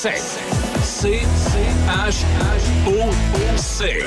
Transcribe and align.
C 0.00 0.08
H 1.86 2.24
O 2.86 3.10
C. 3.58 4.02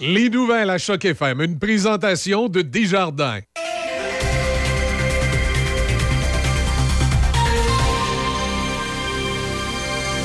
Les 0.00 0.28
nouvelles 0.28 0.70
à 0.70 0.78
Choc 0.78 1.04
FM, 1.04 1.40
une 1.40 1.56
présentation 1.56 2.48
de 2.48 2.62
Desjardins. 2.62 3.38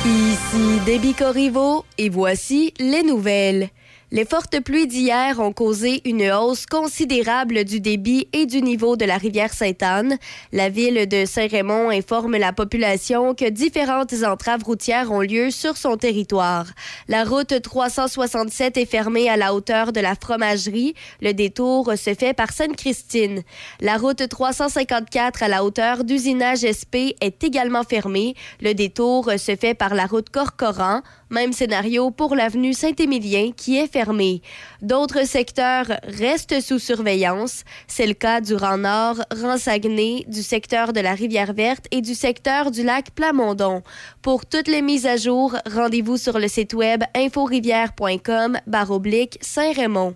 Ici 0.03 0.79
Déby 0.87 1.13
Corriveau 1.13 1.85
et 1.99 2.09
voici 2.09 2.73
les 2.79 3.03
nouvelles. 3.03 3.69
Les 4.09 4.23
fortes 4.23 4.61
pluies 4.61 4.87
d'hier 4.87 5.41
ont 5.41 5.51
causé 5.51 6.01
une 6.05 6.31
hausse 6.31 6.65
considérable 6.65 7.65
du 7.65 7.81
débit 7.81 8.29
et 8.31 8.45
du 8.45 8.61
niveau 8.61 8.95
de 8.95 9.03
la 9.03 9.17
rivière 9.17 9.51
Sainte-Anne. 9.51 10.17
La 10.53 10.69
ville 10.69 11.09
de 11.09 11.25
Saint-Raymond 11.25 11.89
informe 11.89 12.37
la 12.37 12.53
population 12.53 13.35
que 13.35 13.49
différentes 13.49 14.13
entraves 14.23 14.63
routières 14.63 15.11
ont 15.11 15.19
lieu 15.19 15.51
sur 15.51 15.75
son 15.75 15.97
territoire. 15.97 16.67
La 17.09 17.25
route 17.25 17.61
367 17.61 18.77
est 18.77 18.85
fermée 18.85 19.27
à 19.27 19.35
la 19.35 19.53
hauteur 19.53 19.91
de 19.91 19.99
la 19.99 20.15
fromagerie. 20.15 20.95
Le 21.21 21.33
détour 21.33 21.91
se 21.97 22.13
fait 22.13 22.33
par 22.33 22.53
Sainte-Christine. 22.53 23.43
La 23.81 23.97
route 23.97 24.25
354 24.25 25.43
à 25.43 25.49
la 25.49 25.65
hauteur 25.65 26.05
d'usinage 26.05 26.59
SP 26.63 27.11
est 27.19 27.43
également 27.43 27.83
fermée. 27.83 28.35
Le 28.61 28.73
détour 28.73 29.31
se 29.37 29.57
fait 29.57 29.73
par 29.73 29.95
la 29.95 30.05
route 30.05 30.29
Corcoran. 30.29 31.01
Même 31.29 31.53
scénario 31.53 32.11
pour 32.11 32.35
l'avenue 32.35 32.73
Saint-Émilien 32.73 33.51
qui 33.55 33.77
est 33.77 33.91
fermée. 33.91 34.41
D'autres 34.81 35.27
secteurs 35.27 35.87
restent 36.03 36.61
sous 36.61 36.79
surveillance. 36.79 37.63
C'est 37.87 38.07
le 38.07 38.13
cas 38.13 38.39
du 38.39 38.55
rang 38.55 38.77
nord, 38.77 39.17
rang 39.41 39.57
Saguenay, 39.57 40.23
du 40.27 40.41
secteur 40.41 40.93
de 40.93 41.01
la 41.01 41.13
Rivière-Verte 41.13 41.87
et 41.91 42.01
du 42.01 42.15
secteur 42.15 42.71
du 42.71 42.83
lac 42.83 43.11
Plamondon. 43.11 43.83
Pour 44.21 44.45
toutes 44.45 44.67
les 44.67 44.81
mises 44.81 45.05
à 45.05 45.17
jour, 45.17 45.55
rendez-vous 45.69 46.17
sur 46.17 46.39
le 46.39 46.47
site 46.47 46.73
web 46.73 47.03
inforivière.com 47.15 48.59
baroblique 48.65 49.37
Saint-Raymond. 49.41 50.15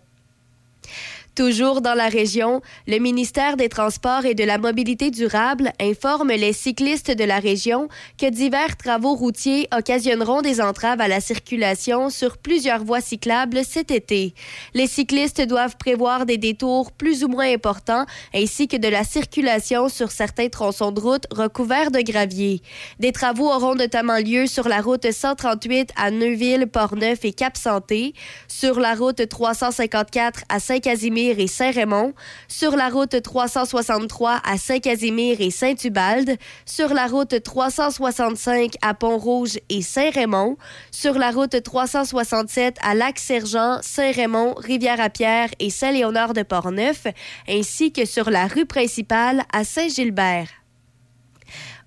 Toujours 1.41 1.81
dans 1.81 1.96
la 1.96 2.07
région, 2.07 2.62
le 2.85 3.00
ministère 3.00 3.57
des 3.57 3.68
Transports 3.68 4.25
et 4.25 4.35
de 4.35 4.44
la 4.44 4.59
Mobilité 4.59 5.09
durable 5.09 5.74
informe 5.81 6.28
les 6.28 6.53
cyclistes 6.53 7.09
de 7.09 7.24
la 7.24 7.40
région 7.40 7.88
que 8.19 8.29
divers 8.29 8.78
travaux 8.78 9.16
routiers 9.16 9.68
occasionneront 9.75 10.44
des 10.44 10.62
entraves 10.62 11.02
à 11.02 11.07
la 11.07 11.19
circulation 11.19 12.12
sur 12.12 12.38
plusieurs 12.38 12.84
voies 12.84 13.02
cyclables 13.02 13.66
cet 13.66 13.90
été. 13.90 14.35
Les 14.75 14.85
cyclistes 14.85 15.41
doivent 15.41 15.78
prévoir 15.78 16.28
des 16.28 16.38
détours 16.38 16.91
plus 16.91 17.24
ou 17.24 17.28
moins 17.28 17.52
importants 17.52 18.06
ainsi 18.35 18.68
que 18.68 18.78
de 18.78 18.88
la 18.88 19.03
circulation 19.03 19.90
sur 19.90 20.12
certains 20.12 20.50
tronçons 20.50 20.91
de 20.91 21.00
route 21.00 21.25
recouverts 21.31 21.90
de 21.90 22.02
gravier. 22.02 22.62
Des 23.00 23.13
travaux 23.13 23.52
auront 23.52 23.73
notamment 23.73 24.19
lieu 24.19 24.46
sur 24.46 24.69
la 24.69 24.79
route 24.79 25.12
138 25.12 25.90
à 25.96 26.12
Neuville, 26.12 26.68
Portneuf 26.68 27.25
et 27.25 27.34
Cap-Santé, 27.34 28.13
sur 28.47 28.79
la 28.79 28.94
route 28.94 29.28
354 29.28 30.41
à 30.47 30.59
Saint-Casimir 30.59 31.31
et 31.40 31.47
Saint-Raymond, 31.47 32.14
sur 32.47 32.75
la 32.75 32.90
route 32.90 33.22
363 33.22 34.42
à 34.44 34.58
Saint-Casimir 34.58 35.42
et 35.42 35.52
Saint-Ubalde, 35.52 36.38
sur 36.66 36.94
la 36.94 37.08
route 37.08 37.42
365 37.42 38.74
à 38.81 38.94
Pont-Rouge 38.94 39.58
et 39.70 39.81
Saint-Raymond, 39.81 40.58
sur 40.91 41.18
la 41.18 41.31
route 41.31 41.62
367 41.62 42.78
à 42.81 42.96
Lac-Sergent, 42.96 43.80
Saint-Raymond, 43.81 44.56
Rivière-à-Pierre 44.58 45.50
et 45.59 45.70
Saint-Léonard 45.70 46.34
de 46.34 46.44
Portneuf, 46.44 47.08
ainsi 47.50 47.91
que 47.91 48.06
sur 48.06 48.30
la 48.30 48.47
rue 48.47 48.66
principale 48.66 49.44
à 49.52 49.64
Saint-Gilbert. 49.64 50.60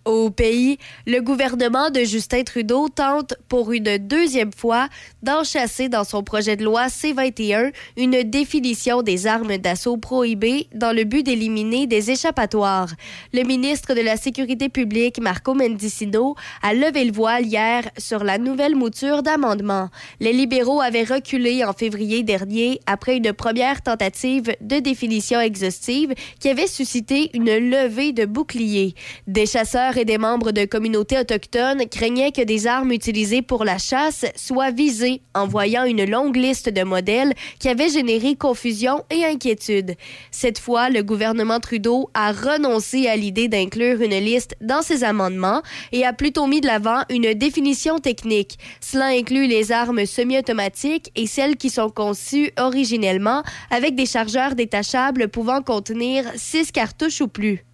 Au 0.04 0.28
pays, 0.28 0.76
le 1.06 1.20
gouvernement 1.20 1.88
de 1.88 2.00
Justin 2.00 2.42
Trudeau 2.42 2.90
tente 2.90 3.34
pour 3.48 3.72
une 3.72 3.96
deuxième 3.96 4.52
fois 4.52 4.88
d'enchasser 5.22 5.88
dans 5.88 6.04
son 6.04 6.22
projet 6.22 6.56
de 6.56 6.64
loi 6.64 6.90
C-21 6.90 7.72
une 7.96 8.22
définition 8.22 9.00
des 9.00 9.26
armes 9.26 9.56
d'assaut 9.56 9.96
prohibées 9.96 10.68
dans 10.74 10.94
le 10.94 11.04
but 11.04 11.22
d'éliminer 11.22 11.86
des 11.86 12.10
échappatoires. 12.10 12.90
Le 13.32 13.44
ministre 13.44 13.94
de 13.94 14.02
la 14.02 14.18
Sécurité 14.18 14.68
publique, 14.68 15.22
Marco 15.22 15.54
Mendicino, 15.54 16.34
a 16.62 16.74
levé 16.74 17.06
le 17.06 17.12
voile 17.12 17.46
hier 17.46 17.84
sur 17.96 18.24
la 18.24 18.36
nouvelle 18.36 18.76
mouture 18.76 19.22
d'amendement. 19.22 19.88
Les 20.20 20.34
libéraux 20.34 20.82
avaient 20.82 21.04
reculé 21.04 21.64
en 21.64 21.72
février 21.72 22.22
dernier 22.22 22.78
après 22.86 23.16
une 23.16 23.32
première 23.32 23.80
tentative 23.80 24.54
de 24.60 24.80
définition 24.80 25.40
exhaustive 25.40 26.12
qui 26.40 26.50
avait 26.50 26.66
suscité 26.66 27.30
une 27.32 27.56
levée 27.56 28.12
de 28.12 28.26
boucliers. 28.26 28.94
Des 29.26 29.46
chasseurs 29.46 29.93
et 29.96 30.04
des 30.04 30.18
membres 30.18 30.52
de 30.52 30.64
communautés 30.64 31.18
autochtones 31.18 31.88
craignaient 31.88 32.32
que 32.32 32.42
des 32.42 32.66
armes 32.66 32.92
utilisées 32.92 33.42
pour 33.42 33.64
la 33.64 33.78
chasse 33.78 34.24
soient 34.36 34.70
visées 34.70 35.22
en 35.34 35.46
voyant 35.46 35.84
une 35.84 36.04
longue 36.04 36.36
liste 36.36 36.68
de 36.68 36.82
modèles 36.82 37.34
qui 37.58 37.68
avait 37.68 37.88
généré 37.88 38.36
confusion 38.36 39.04
et 39.10 39.24
inquiétude. 39.24 39.94
Cette 40.30 40.58
fois, 40.58 40.90
le 40.90 41.02
gouvernement 41.02 41.60
Trudeau 41.60 42.10
a 42.14 42.32
renoncé 42.32 43.06
à 43.06 43.16
l'idée 43.16 43.48
d'inclure 43.48 44.00
une 44.00 44.18
liste 44.18 44.56
dans 44.60 44.82
ses 44.82 45.04
amendements 45.04 45.62
et 45.92 46.04
a 46.04 46.12
plutôt 46.12 46.46
mis 46.46 46.60
de 46.60 46.66
l'avant 46.66 47.02
une 47.10 47.34
définition 47.34 47.98
technique. 47.98 48.58
Cela 48.80 49.06
inclut 49.06 49.46
les 49.46 49.72
armes 49.72 50.06
semi-automatiques 50.06 51.10
et 51.16 51.26
celles 51.26 51.56
qui 51.56 51.70
sont 51.70 51.90
conçues 51.90 52.50
originellement 52.58 53.42
avec 53.70 53.94
des 53.94 54.06
chargeurs 54.06 54.54
détachables 54.54 55.28
pouvant 55.28 55.62
contenir 55.62 56.24
six 56.36 56.72
cartouches 56.72 57.20
ou 57.20 57.28
plus. 57.28 57.64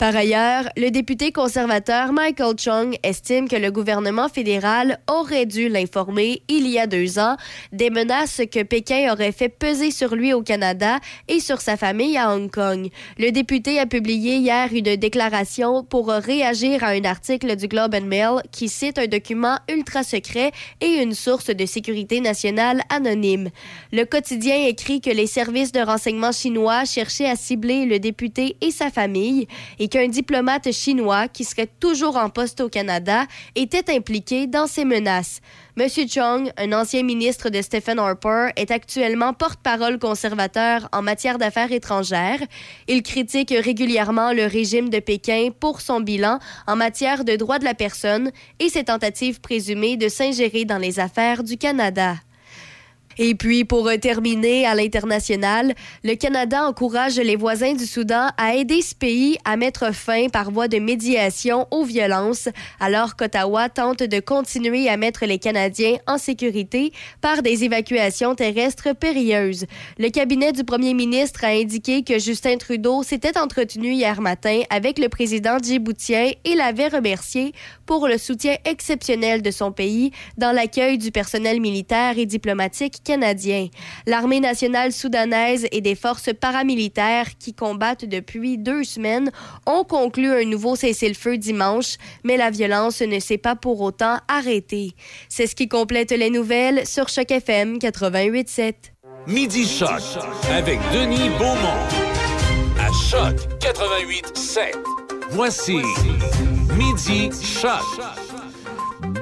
Par 0.00 0.16
ailleurs, 0.16 0.66
le 0.78 0.88
député 0.88 1.30
conservateur 1.30 2.14
Michael 2.14 2.54
Chung 2.58 2.96
estime 3.02 3.50
que 3.50 3.56
le 3.56 3.70
gouvernement 3.70 4.30
fédéral 4.30 4.98
aurait 5.10 5.44
dû 5.44 5.68
l'informer 5.68 6.40
il 6.48 6.66
y 6.66 6.78
a 6.78 6.86
deux 6.86 7.18
ans 7.18 7.36
des 7.70 7.90
menaces 7.90 8.40
que 8.50 8.62
Pékin 8.62 9.12
aurait 9.12 9.30
fait 9.30 9.50
peser 9.50 9.90
sur 9.90 10.14
lui 10.14 10.32
au 10.32 10.40
Canada 10.40 11.00
et 11.28 11.38
sur 11.38 11.60
sa 11.60 11.76
famille 11.76 12.16
à 12.16 12.34
Hong 12.34 12.50
Kong. 12.50 12.88
Le 13.18 13.30
député 13.30 13.78
a 13.78 13.84
publié 13.84 14.36
hier 14.36 14.70
une 14.72 14.96
déclaration 14.96 15.84
pour 15.84 16.08
réagir 16.08 16.82
à 16.82 16.92
un 16.92 17.04
article 17.04 17.54
du 17.56 17.68
Globe 17.68 17.94
and 17.94 18.06
Mail 18.06 18.40
qui 18.52 18.70
cite 18.70 18.98
un 18.98 19.06
document 19.06 19.58
ultra 19.68 20.02
secret 20.02 20.52
et 20.80 21.02
une 21.02 21.12
source 21.12 21.50
de 21.50 21.66
sécurité 21.66 22.22
nationale 22.22 22.80
anonyme. 22.88 23.50
Le 23.92 24.04
quotidien 24.04 24.66
écrit 24.66 25.02
que 25.02 25.10
les 25.10 25.26
services 25.26 25.72
de 25.72 25.80
renseignement 25.80 26.32
chinois 26.32 26.86
cherchaient 26.86 27.28
à 27.28 27.36
cibler 27.36 27.84
le 27.84 27.98
député 27.98 28.56
et 28.62 28.70
sa 28.70 28.88
famille 28.88 29.46
et 29.78 29.89
qu'un 29.90 30.08
diplomate 30.08 30.72
chinois 30.72 31.28
qui 31.28 31.44
serait 31.44 31.68
toujours 31.80 32.16
en 32.16 32.30
poste 32.30 32.60
au 32.60 32.68
Canada 32.68 33.26
était 33.54 33.94
impliqué 33.94 34.46
dans 34.46 34.66
ces 34.66 34.84
menaces. 34.84 35.40
M. 35.76 35.88
Chung, 36.08 36.50
un 36.56 36.72
ancien 36.72 37.02
ministre 37.02 37.50
de 37.50 37.60
Stephen 37.60 37.98
Harper, 37.98 38.50
est 38.56 38.70
actuellement 38.70 39.34
porte-parole 39.34 39.98
conservateur 39.98 40.88
en 40.92 41.02
matière 41.02 41.38
d'affaires 41.38 41.72
étrangères. 41.72 42.40
Il 42.88 43.02
critique 43.02 43.52
régulièrement 43.56 44.32
le 44.32 44.46
régime 44.46 44.88
de 44.88 45.00
Pékin 45.00 45.50
pour 45.58 45.80
son 45.80 46.00
bilan 46.00 46.38
en 46.66 46.76
matière 46.76 47.24
de 47.24 47.36
droits 47.36 47.58
de 47.58 47.64
la 47.64 47.74
personne 47.74 48.30
et 48.58 48.68
ses 48.68 48.84
tentatives 48.84 49.40
présumées 49.40 49.96
de 49.96 50.08
s'ingérer 50.08 50.64
dans 50.64 50.78
les 50.78 51.00
affaires 51.00 51.42
du 51.42 51.56
Canada. 51.56 52.16
Et 53.18 53.34
puis, 53.34 53.64
pour 53.64 53.88
euh, 53.88 53.96
terminer 53.96 54.66
à 54.66 54.74
l'international, 54.74 55.74
le 56.04 56.14
Canada 56.14 56.64
encourage 56.64 57.16
les 57.16 57.34
voisins 57.34 57.74
du 57.74 57.84
Soudan 57.84 58.28
à 58.38 58.54
aider 58.54 58.82
ce 58.82 58.94
pays 58.94 59.36
à 59.44 59.56
mettre 59.56 59.92
fin 59.92 60.28
par 60.28 60.52
voie 60.52 60.68
de 60.68 60.78
médiation 60.78 61.66
aux 61.72 61.84
violences, 61.84 62.48
alors 62.78 63.16
qu'Ottawa 63.16 63.68
tente 63.68 64.04
de 64.04 64.20
continuer 64.20 64.88
à 64.88 64.96
mettre 64.96 65.26
les 65.26 65.38
Canadiens 65.38 65.96
en 66.06 66.18
sécurité 66.18 66.92
par 67.20 67.42
des 67.42 67.64
évacuations 67.64 68.36
terrestres 68.36 68.94
périlleuses. 68.94 69.66
Le 69.98 70.08
cabinet 70.10 70.52
du 70.52 70.62
premier 70.62 70.94
ministre 70.94 71.44
a 71.44 71.48
indiqué 71.48 72.04
que 72.04 72.18
Justin 72.18 72.58
Trudeau 72.58 73.02
s'était 73.02 73.38
entretenu 73.38 73.92
hier 73.92 74.20
matin 74.20 74.62
avec 74.70 74.98
le 74.98 75.08
président 75.08 75.58
djiboutien 75.58 76.30
et 76.44 76.54
l'avait 76.54 76.88
remercié 76.88 77.52
pour 77.86 78.06
le 78.06 78.18
soutien 78.18 78.54
exceptionnel 78.64 79.42
de 79.42 79.50
son 79.50 79.72
pays 79.72 80.12
dans 80.38 80.52
l'accueil 80.52 80.96
du 80.96 81.10
personnel 81.10 81.60
militaire 81.60 82.16
et 82.16 82.26
diplomatique 82.26 82.99
L'armée 84.06 84.40
nationale 84.40 84.92
soudanaise 84.92 85.66
et 85.72 85.80
des 85.80 85.94
forces 85.94 86.30
paramilitaires 86.32 87.26
qui 87.38 87.54
combattent 87.54 88.04
depuis 88.04 88.58
deux 88.58 88.84
semaines 88.84 89.30
ont 89.66 89.84
conclu 89.84 90.30
un 90.30 90.44
nouveau 90.44 90.76
cessez-le-feu 90.76 91.38
dimanche, 91.38 91.96
mais 92.24 92.36
la 92.36 92.50
violence 92.50 93.00
ne 93.00 93.18
s'est 93.18 93.38
pas 93.38 93.56
pour 93.56 93.80
autant 93.80 94.18
arrêtée. 94.28 94.92
C'est 95.28 95.46
ce 95.46 95.54
qui 95.54 95.68
complète 95.68 96.10
les 96.10 96.30
nouvelles 96.30 96.86
sur 96.86 97.08
Choc 97.08 97.30
FM 97.30 97.78
88.7. 97.78 98.74
Midi 99.26 99.66
Choc 99.66 100.00
avec 100.50 100.78
Denis 100.92 101.28
Beaumont. 101.38 101.86
À 102.78 102.90
Choc 103.10 103.36
88.7. 103.60 104.74
Voici 105.30 105.76
Midi 106.76 107.30
Choc. 107.42 108.29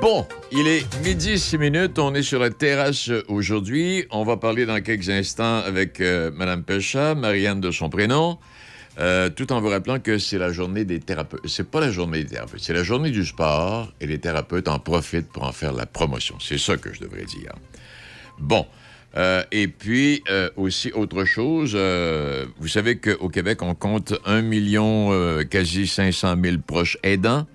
Bon, 0.01 0.25
il 0.53 0.69
est 0.69 0.87
midi 1.05 1.39
6 1.39 1.59
minutes. 1.59 1.99
On 1.99 2.15
est 2.15 2.23
sur 2.23 2.39
la 2.39 2.51
terrasse 2.51 3.11
aujourd'hui. 3.27 4.07
On 4.11 4.23
va 4.23 4.37
parler 4.37 4.65
dans 4.65 4.81
quelques 4.81 5.09
instants 5.09 5.59
avec 5.59 6.01
euh, 6.01 6.31
Mme 6.31 6.63
Marianne 7.17 7.61
de 7.61 7.73
son 7.73 7.89
prénom, 7.89 8.39
euh, 9.01 9.29
tout 9.29 9.53
en 9.53 9.61
vous 9.61 9.69
rappelant 9.69 9.99
que 9.99 10.19
c'est 10.19 10.39
la 10.39 10.53
journée 10.53 10.85
des 10.85 11.01
thérapeutes. 11.01 11.41
C'est 11.47 11.69
pas 11.69 11.81
la 11.81 11.91
journée 11.91 12.23
des 12.23 12.31
thérapeutes, 12.31 12.61
c'est 12.61 12.75
la 12.75 12.85
journée 12.85 13.11
du 13.11 13.27
sport 13.27 13.93
et 14.01 14.07
les 14.07 14.19
thérapeutes 14.19 14.69
en 14.69 14.79
profitent 14.79 15.33
pour 15.33 15.43
en 15.43 15.53
faire 15.53 15.73
la 15.73 15.87
promotion. 15.87 16.37
C'est 16.39 16.59
ça 16.59 16.77
que 16.77 16.93
je 16.95 17.01
devrais 17.01 17.25
dire. 17.25 17.53
Bon. 18.39 18.67
Euh, 19.17 19.43
et 19.51 19.67
puis, 19.67 20.23
euh, 20.31 20.49
aussi, 20.57 20.93
autre 20.93 21.25
chose, 21.25 21.75
vous 21.75 22.69
savez 22.69 22.99
qu'au 22.99 23.29
Québec, 23.31 23.63
on 23.63 23.75
compte 23.75 24.15
1 24.27 24.43
million, 24.43 25.11
quasi 25.51 25.89
500 25.89 26.37
000 26.41 26.59
proches 26.65 26.99
aidants. 27.03 27.47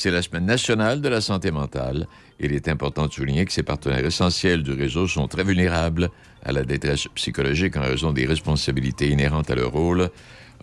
C'est 0.00 0.12
la 0.12 0.22
semaine 0.22 0.46
nationale 0.46 1.00
de 1.00 1.08
la 1.08 1.20
santé 1.20 1.50
mentale. 1.50 2.06
Il 2.38 2.52
est 2.52 2.68
important 2.68 3.08
de 3.08 3.12
souligner 3.12 3.44
que 3.44 3.52
ces 3.52 3.64
partenaires 3.64 4.04
essentiels 4.04 4.62
du 4.62 4.70
réseau 4.70 5.08
sont 5.08 5.26
très 5.26 5.42
vulnérables 5.42 6.08
à 6.44 6.52
la 6.52 6.62
détresse 6.62 7.08
psychologique 7.16 7.76
en 7.76 7.80
raison 7.80 8.12
des 8.12 8.24
responsabilités 8.24 9.08
inhérentes 9.08 9.50
à 9.50 9.56
leur 9.56 9.72
rôle. 9.72 10.08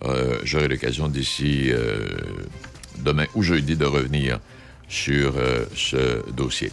Euh, 0.06 0.38
J'aurai 0.42 0.68
l'occasion 0.68 1.08
d'ici 1.08 1.70
euh, 1.70 1.98
demain 3.00 3.26
ou 3.34 3.42
jeudi 3.42 3.76
de 3.76 3.84
revenir 3.84 4.40
sur 4.88 5.34
euh, 5.36 5.66
ce 5.74 6.26
dossier. 6.32 6.72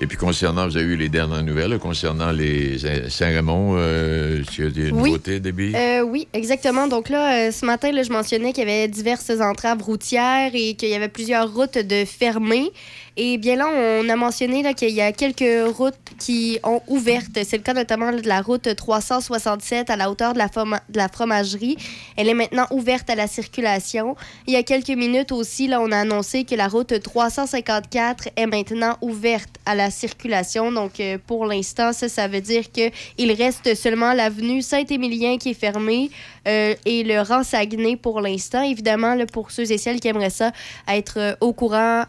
Et 0.00 0.06
puis 0.08 0.16
concernant, 0.16 0.66
vous 0.66 0.76
avez 0.76 0.86
eu 0.86 0.96
les 0.96 1.08
dernières 1.08 1.44
nouvelles 1.44 1.78
concernant 1.78 2.32
les 2.32 2.84
euh, 2.84 3.08
Saint-Raymond, 3.08 3.76
euh, 3.78 4.42
s'il 4.50 4.64
y 4.64 4.66
a 4.66 4.70
des 4.70 4.90
Oui. 4.90 5.02
nouveautés, 5.10 5.38
Déby? 5.38 5.72
Euh, 5.76 6.02
oui, 6.02 6.26
exactement. 6.32 6.88
Donc 6.88 7.08
là, 7.08 7.46
euh, 7.48 7.52
ce 7.52 7.64
matin, 7.64 7.92
là, 7.92 8.02
je 8.02 8.10
mentionnais 8.10 8.52
qu'il 8.52 8.68
y 8.68 8.70
avait 8.72 8.88
diverses 8.88 9.30
entraves 9.40 9.82
routières 9.82 10.50
et 10.52 10.74
qu'il 10.74 10.88
y 10.88 10.94
avait 10.94 11.08
plusieurs 11.08 11.54
routes 11.54 11.78
de 11.78 12.04
fermées. 12.04 12.70
Et 13.16 13.38
bien 13.38 13.54
là, 13.54 13.68
on 13.68 14.08
a 14.08 14.16
mentionné 14.16 14.74
qu'il 14.74 14.90
y 14.90 15.00
a 15.00 15.12
quelques 15.12 15.72
routes 15.76 15.94
qui 16.18 16.58
ont 16.64 16.80
ouvertes. 16.88 17.38
C'est 17.44 17.56
le 17.56 17.62
cas 17.62 17.72
notamment 17.72 18.10
de 18.10 18.26
la 18.26 18.40
route 18.42 18.74
367 18.74 19.88
à 19.88 19.94
la 19.96 20.10
hauteur 20.10 20.32
de 20.32 20.38
la, 20.38 20.48
forma- 20.48 20.82
de 20.88 20.96
la 20.98 21.08
fromagerie. 21.08 21.76
Elle 22.16 22.28
est 22.28 22.34
maintenant 22.34 22.66
ouverte 22.72 23.08
à 23.10 23.14
la 23.14 23.28
circulation. 23.28 24.16
Il 24.48 24.52
y 24.52 24.56
a 24.56 24.64
quelques 24.64 24.88
minutes 24.90 25.30
aussi, 25.30 25.68
là, 25.68 25.80
on 25.80 25.92
a 25.92 25.98
annoncé 25.98 26.42
que 26.44 26.56
la 26.56 26.66
route 26.66 27.00
354 27.00 28.30
est 28.36 28.46
maintenant 28.46 28.96
ouverte 29.00 29.50
à 29.64 29.76
la 29.76 29.90
circulation. 29.90 30.72
Donc 30.72 30.98
euh, 30.98 31.16
pour 31.24 31.46
l'instant, 31.46 31.92
ça, 31.92 32.08
ça 32.08 32.26
veut 32.26 32.40
dire 32.40 32.64
qu'il 32.72 33.32
reste 33.32 33.76
seulement 33.76 34.12
l'avenue 34.12 34.60
Saint-Émilien 34.60 35.38
qui 35.38 35.50
est 35.50 35.54
fermée 35.54 36.10
euh, 36.48 36.74
et 36.84 37.04
le 37.04 37.20
rang 37.20 37.44
Saguenay 37.44 37.94
pour 37.96 38.20
l'instant. 38.20 38.62
Évidemment, 38.62 39.14
là, 39.14 39.24
pour 39.26 39.52
ceux 39.52 39.70
et 39.70 39.78
celles 39.78 40.00
qui 40.00 40.08
aimeraient 40.08 40.30
ça, 40.30 40.50
être 40.88 41.18
euh, 41.18 41.34
au 41.40 41.52
courant 41.52 42.04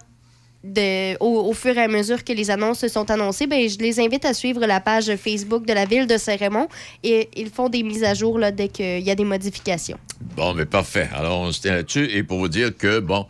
au 1.20 1.54
fur 1.54 1.78
et 1.78 1.82
à 1.82 1.88
mesure 1.88 2.24
que 2.24 2.34
les 2.34 2.50
annonces 2.52 2.88
sont 2.88 3.10
annoncées, 3.12 3.48
ben, 3.48 3.68
je 3.70 3.78
les 3.78 4.00
invite 4.00 4.26
à 4.26 4.34
suivre 4.34 4.66
la 4.66 4.80
page 4.80 5.16
Facebook 5.16 5.66
de 5.66 5.74
la 5.74 5.86
ville 5.86 6.08
de 6.08 6.18
Saint-Raymond 6.18 6.68
et 7.04 7.30
ils 7.36 7.50
font 7.50 7.70
des 7.70 7.84
mises 7.84 8.04
à 8.04 8.14
jour 8.14 8.40
là, 8.40 8.52
dès 8.52 8.68
qu'il 8.68 9.02
y 9.02 9.12
a 9.12 9.16
des 9.16 9.24
modifications. 9.26 9.98
Bon, 10.36 10.54
mais 10.54 10.66
parfait. 10.66 11.10
Alors, 11.14 11.42
on 11.42 11.52
se 11.52 11.62
tient 11.62 11.76
là-dessus. 11.76 12.10
Et 12.12 12.24
pour 12.24 12.40
vous 12.40 12.48
dire 12.48 12.76
que, 12.76 13.00
bon, 13.00 13.26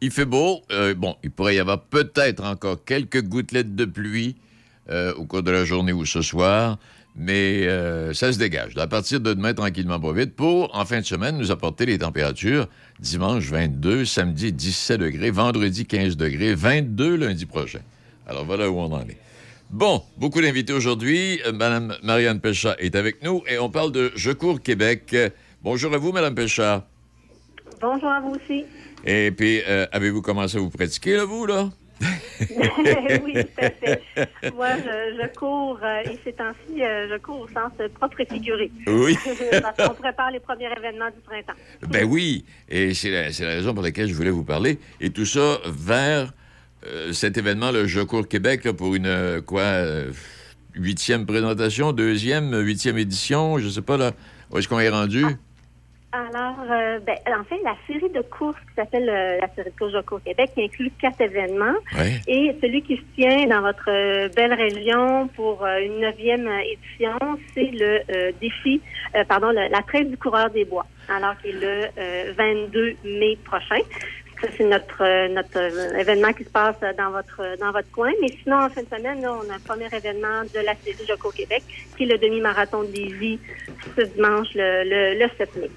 il 0.00 0.10
fait 0.10 0.24
beau. 0.24 0.62
Euh, 0.70 0.94
bon, 0.94 1.16
il 1.22 1.30
pourrait 1.30 1.54
y 1.54 1.60
avoir 1.60 1.80
peut-être 1.80 2.44
encore 2.44 2.84
quelques 2.84 3.22
gouttelettes 3.22 3.74
de 3.74 3.84
pluie 3.84 4.36
euh, 4.90 5.14
au 5.14 5.24
cours 5.24 5.42
de 5.42 5.50
la 5.50 5.64
journée 5.64 5.92
ou 5.92 6.04
ce 6.04 6.22
soir. 6.22 6.78
Mais 7.14 7.66
euh, 7.66 8.14
ça 8.14 8.32
se 8.32 8.38
dégage. 8.38 8.76
À 8.78 8.86
partir 8.86 9.20
de 9.20 9.34
demain, 9.34 9.52
tranquillement, 9.52 10.00
pas 10.00 10.12
vite, 10.12 10.34
pour, 10.34 10.74
en 10.74 10.84
fin 10.84 11.00
de 11.00 11.04
semaine, 11.04 11.36
nous 11.36 11.50
apporter 11.50 11.84
les 11.84 11.98
températures. 11.98 12.68
Dimanche, 13.00 13.44
22, 13.44 14.04
samedi, 14.04 14.52
17 14.52 15.00
degrés, 15.00 15.30
vendredi, 15.30 15.84
15 15.84 16.16
degrés, 16.16 16.54
22 16.54 17.16
lundi 17.16 17.44
prochain. 17.44 17.80
Alors, 18.26 18.44
voilà 18.44 18.70
où 18.70 18.78
on 18.78 18.92
en 18.92 19.02
est. 19.02 19.18
Bon, 19.70 20.02
beaucoup 20.16 20.40
d'invités 20.40 20.72
aujourd'hui. 20.72 21.40
Euh, 21.46 21.52
Madame 21.52 21.96
Marianne 22.02 22.40
Péchat 22.40 22.76
est 22.78 22.94
avec 22.94 23.22
nous 23.22 23.42
et 23.48 23.58
on 23.58 23.68
parle 23.68 23.92
de 23.92 24.10
Je 24.14 24.30
cours 24.30 24.60
Québec. 24.60 25.14
Bonjour 25.62 25.94
à 25.94 25.98
vous, 25.98 26.12
Madame 26.12 26.34
Péchat. 26.34 26.86
Bonjour 27.80 28.08
à 28.08 28.20
vous 28.20 28.34
aussi. 28.36 28.64
Et 29.04 29.30
puis, 29.32 29.60
euh, 29.66 29.86
avez-vous 29.92 30.22
commencé 30.22 30.56
à 30.56 30.60
vous 30.60 30.70
pratiquer, 30.70 31.16
là, 31.16 31.24
vous, 31.24 31.46
là? 31.46 31.70
oui, 33.24 33.34
tout 33.34 33.64
à 33.64 33.70
fait. 33.70 34.02
Moi, 34.54 34.68
je, 34.76 35.22
je 35.22 35.38
cours, 35.38 35.78
euh, 35.82 36.02
et 36.04 36.18
ces 36.24 36.32
temps-ci, 36.32 36.82
euh, 36.82 37.08
je 37.10 37.18
cours 37.18 37.40
au 37.40 37.48
sens 37.48 37.72
propre 37.94 38.20
et 38.20 38.26
figuré. 38.26 38.70
Oui. 38.86 39.16
Parce 39.62 39.76
qu'on 39.76 39.94
prépare 39.94 40.30
les 40.30 40.40
premiers 40.40 40.70
événements 40.76 41.10
du 41.10 41.20
printemps. 41.24 41.58
Ben 41.88 42.04
oui, 42.04 42.44
et 42.68 42.94
c'est 42.94 43.10
la, 43.10 43.48
raison 43.48 43.74
pour 43.74 43.82
laquelle 43.82 44.08
je 44.08 44.14
voulais 44.14 44.30
vous 44.30 44.44
parler. 44.44 44.78
Et 45.00 45.10
tout 45.10 45.26
ça 45.26 45.58
vers 45.66 46.32
euh, 46.86 47.12
cet 47.12 47.38
événement, 47.38 47.70
le 47.70 47.86
Je 47.86 48.00
cours 48.00 48.26
Québec, 48.26 48.64
là, 48.64 48.72
pour 48.72 48.94
une, 48.94 49.42
quoi, 49.46 49.84
huitième 50.74 51.26
présentation, 51.26 51.92
deuxième, 51.92 52.54
huitième 52.60 52.98
édition, 52.98 53.58
je 53.58 53.68
sais 53.68 53.82
pas, 53.82 53.96
là, 53.96 54.12
où 54.50 54.58
est-ce 54.58 54.68
qu'on 54.68 54.80
est 54.80 54.88
rendu? 54.88 55.24
Alors, 56.14 56.56
euh, 56.70 56.98
ben, 57.00 57.16
en 57.28 57.44
fait, 57.44 57.58
la 57.64 57.74
série 57.86 58.10
de 58.12 58.20
courses 58.20 58.58
qui 58.68 58.74
s'appelle 58.76 59.08
euh, 59.08 59.38
la 59.40 59.48
série 59.54 59.70
de 59.70 59.76
courses 59.78 60.04
cours 60.04 60.22
Québec, 60.22 60.50
qui 60.54 60.62
inclut 60.62 60.90
quatre 61.00 61.22
événements. 61.22 61.72
Oui. 61.98 62.20
Et 62.26 62.54
celui 62.60 62.82
qui 62.82 62.96
se 62.96 63.02
tient 63.14 63.46
dans 63.46 63.62
votre 63.62 63.88
euh, 63.90 64.28
belle 64.28 64.52
région 64.52 65.28
pour 65.28 65.64
une 65.64 66.00
neuvième 66.00 66.46
édition, 66.48 67.16
c'est 67.54 67.70
le 67.72 68.00
euh, 68.10 68.32
défi, 68.42 68.82
euh, 69.16 69.24
pardon, 69.24 69.48
le- 69.48 69.70
la 69.70 69.80
traite 69.82 70.10
du 70.10 70.18
coureur 70.18 70.50
des 70.50 70.66
bois, 70.66 70.84
alors 71.08 71.34
qui 71.38 71.48
est 71.48 71.52
le 71.52 71.86
euh, 71.98 72.34
22 72.36 72.96
mai 73.04 73.38
prochain. 73.46 73.80
Ça, 74.42 74.48
c'est 74.58 74.64
notre, 74.68 75.02
euh, 75.02 75.28
notre 75.28 75.56
euh, 75.56 75.98
événement 75.98 76.32
qui 76.32 76.42
se 76.42 76.50
passe 76.50 76.74
euh, 76.82 76.92
dans 76.98 77.12
votre, 77.12 77.58
dans 77.60 77.70
votre 77.70 77.90
coin. 77.92 78.10
Mais 78.20 78.28
sinon, 78.42 78.56
en 78.56 78.68
fin 78.68 78.82
de 78.82 78.88
semaine, 78.88 79.22
là, 79.22 79.32
on 79.32 79.48
a 79.48 79.54
un 79.54 79.60
premier 79.60 79.86
événement 79.86 80.42
de 80.52 80.66
la 80.66 80.74
série 80.84 81.06
Joco 81.08 81.30
Québec, 81.30 81.62
qui 81.96 82.02
est 82.02 82.06
le 82.06 82.18
demi-marathon 82.18 82.82
de 82.82 82.88
Lévis, 82.88 83.38
ce 83.96 84.02
dimanche, 84.02 84.48
le, 84.56 84.82
le, 84.84 85.18
le 85.20 85.30
7 85.38 85.56
mai. 85.60 85.70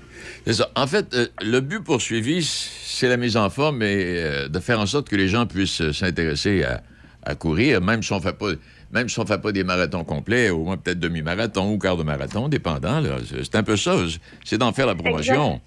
C'est 0.47 0.53
ça. 0.53 0.71
En 0.75 0.87
fait, 0.87 1.13
euh, 1.13 1.27
le 1.41 1.59
but 1.59 1.83
poursuivi, 1.83 2.43
c'est 2.43 3.07
la 3.07 3.17
mise 3.17 3.37
en 3.37 3.51
forme 3.51 3.83
et 3.83 4.17
euh, 4.17 4.47
de 4.47 4.59
faire 4.59 4.79
en 4.79 4.87
sorte 4.87 5.09
que 5.09 5.15
les 5.15 5.27
gens 5.27 5.45
puissent 5.45 5.91
s'intéresser 5.91 6.63
à, 6.63 6.81
à 7.23 7.35
courir, 7.35 7.81
même 7.81 8.01
si 8.01 8.13
on 8.13 8.19
fait 8.19 8.37
pas. 8.37 8.51
Même 8.91 9.09
si 9.09 9.19
on 9.19 9.25
fait 9.25 9.41
pas 9.41 9.51
des 9.51 9.63
marathons 9.63 10.05
complets, 10.05 10.49
au 10.51 10.63
moins 10.63 10.77
peut-être 10.77 10.99
demi-marathon 10.99 11.71
ou 11.71 11.77
quart 11.77 11.97
de 11.97 12.03
marathon, 12.03 12.47
dépendant. 12.47 13.03
c'est 13.43 13.55
un 13.55 13.63
peu 13.63 13.75
ça. 13.75 13.97
C'est 14.43 14.57
d'en 14.57 14.71
faire 14.71 14.87
la 14.87 14.95
promotion. 14.95 15.59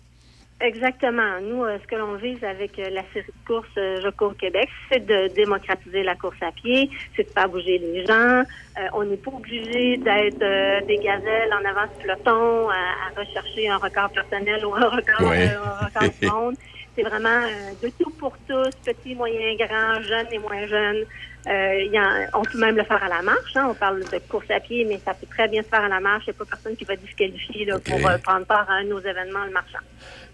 Exactement. 0.60 1.40
Nous, 1.40 1.62
euh, 1.64 1.78
ce 1.80 1.86
que 1.86 1.94
l'on 1.94 2.14
vise 2.14 2.42
avec 2.42 2.78
euh, 2.80 2.90
la 2.90 3.02
série 3.12 3.26
de 3.28 3.46
courses 3.46 3.66
euh, 3.78 4.00
Je 4.02 4.08
cours 4.10 4.36
Québec, 4.36 4.68
c'est 4.90 5.06
de 5.06 5.28
démocratiser 5.34 6.02
la 6.02 6.16
course 6.16 6.36
à 6.42 6.50
pied, 6.50 6.90
c'est 7.14 7.22
de 7.22 7.30
faire 7.30 7.48
bouger 7.48 7.78
les 7.78 8.04
gens. 8.04 8.42
Euh, 8.42 8.88
on 8.92 9.04
n'est 9.04 9.16
pas 9.18 9.30
obligé 9.30 9.96
d'être 9.98 10.42
euh, 10.42 10.80
des 10.86 10.96
gazelles 10.96 11.52
en 11.52 11.64
avant 11.64 11.86
du 11.86 12.02
peloton 12.02 12.68
à, 12.70 12.74
à 12.74 13.20
rechercher 13.20 13.68
un 13.68 13.76
record 13.76 14.10
personnel 14.10 14.64
ou 14.66 14.74
un 14.74 14.88
record, 14.88 15.28
Ouais. 15.30 15.48
euh, 15.48 15.58
un 15.80 15.86
record 15.86 16.10
du 16.20 16.26
monde. 16.26 16.54
C'est 16.96 17.02
vraiment 17.04 17.28
euh, 17.28 17.70
de 17.80 17.92
tout 18.02 18.10
pour 18.18 18.36
tous, 18.48 18.70
petits, 18.84 19.14
moyens, 19.14 19.56
grands, 19.58 20.02
jeunes 20.02 20.26
et 20.32 20.38
moins 20.40 20.66
jeunes. 20.66 21.04
Euh, 21.46 21.84
y 21.84 21.98
on 22.34 22.42
peut 22.42 22.58
même 22.58 22.76
le 22.76 22.84
faire 22.84 23.02
à 23.02 23.08
la 23.08 23.22
marche. 23.22 23.56
hein. 23.56 23.68
On 23.70 23.74
parle 23.74 24.00
de 24.00 24.18
course 24.28 24.50
à 24.50 24.60
pied, 24.60 24.84
mais 24.84 25.00
ça 25.04 25.14
peut 25.14 25.26
très 25.30 25.48
bien 25.48 25.62
se 25.62 25.68
faire 25.68 25.82
à 25.82 25.88
la 25.88 26.00
marche. 26.00 26.24
Il 26.26 26.30
n'y 26.30 26.36
a 26.36 26.38
pas 26.38 26.44
personne 26.44 26.76
qui 26.76 26.84
va 26.84 26.96
disqualifier 26.96 27.64
là, 27.64 27.78
pour 27.78 28.06
euh, 28.06 28.18
prendre 28.18 28.44
part 28.44 28.68
à 28.68 28.74
un 28.74 28.84
de 28.84 28.88
nos 28.90 29.00
événements 29.00 29.44
le 29.44 29.52
marchand. 29.52 29.78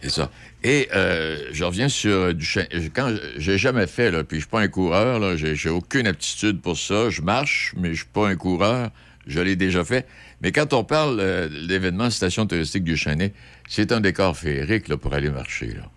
C'est 0.01 0.11
ça. 0.11 0.31
Et 0.63 0.89
euh, 0.95 1.37
je 1.53 1.65
reviens 1.65 1.89
sur 1.89 2.35
du. 2.35 2.47
Quand 2.95 3.15
j'ai 3.37 3.59
jamais 3.59 3.87
fait, 3.87 4.11
là, 4.11 4.25
puis 4.25 4.39
je 4.39 4.43
suis 4.43 4.51
pas 4.51 4.61
un 4.61 4.69
coureur, 4.69 5.21
là, 5.21 5.37
j'ai 5.37 5.71
aucune 5.71 6.07
aptitude 6.07 6.61
pour 6.61 6.77
ça. 6.77 7.11
Je 7.11 7.23
marche, 7.23 7.75
mais 7.77 7.91
je 7.91 7.99
suis 7.99 8.13
pas 8.13 8.29
un 8.29 8.37
coureur. 8.37 8.91
Je 9.27 9.41
l'ai 9.41 9.57
déjà 9.57 9.85
fait. 9.85 10.07
Mais 10.43 10.53
quand 10.53 10.73
on 10.75 10.85
parle 10.85 11.17
de 11.17 11.49
l'événement 11.67 12.11
Station 12.11 12.47
touristique 12.47 12.85
du 12.85 12.97
Chênay, 12.97 13.33
c'est 13.69 13.93
un 13.93 14.01
décor 14.01 14.37
féerique 14.37 14.89
là, 14.89 14.99
pour 14.99 15.15
aller 15.15 15.31
marcher. 15.31 15.69
Là. 15.69 15.91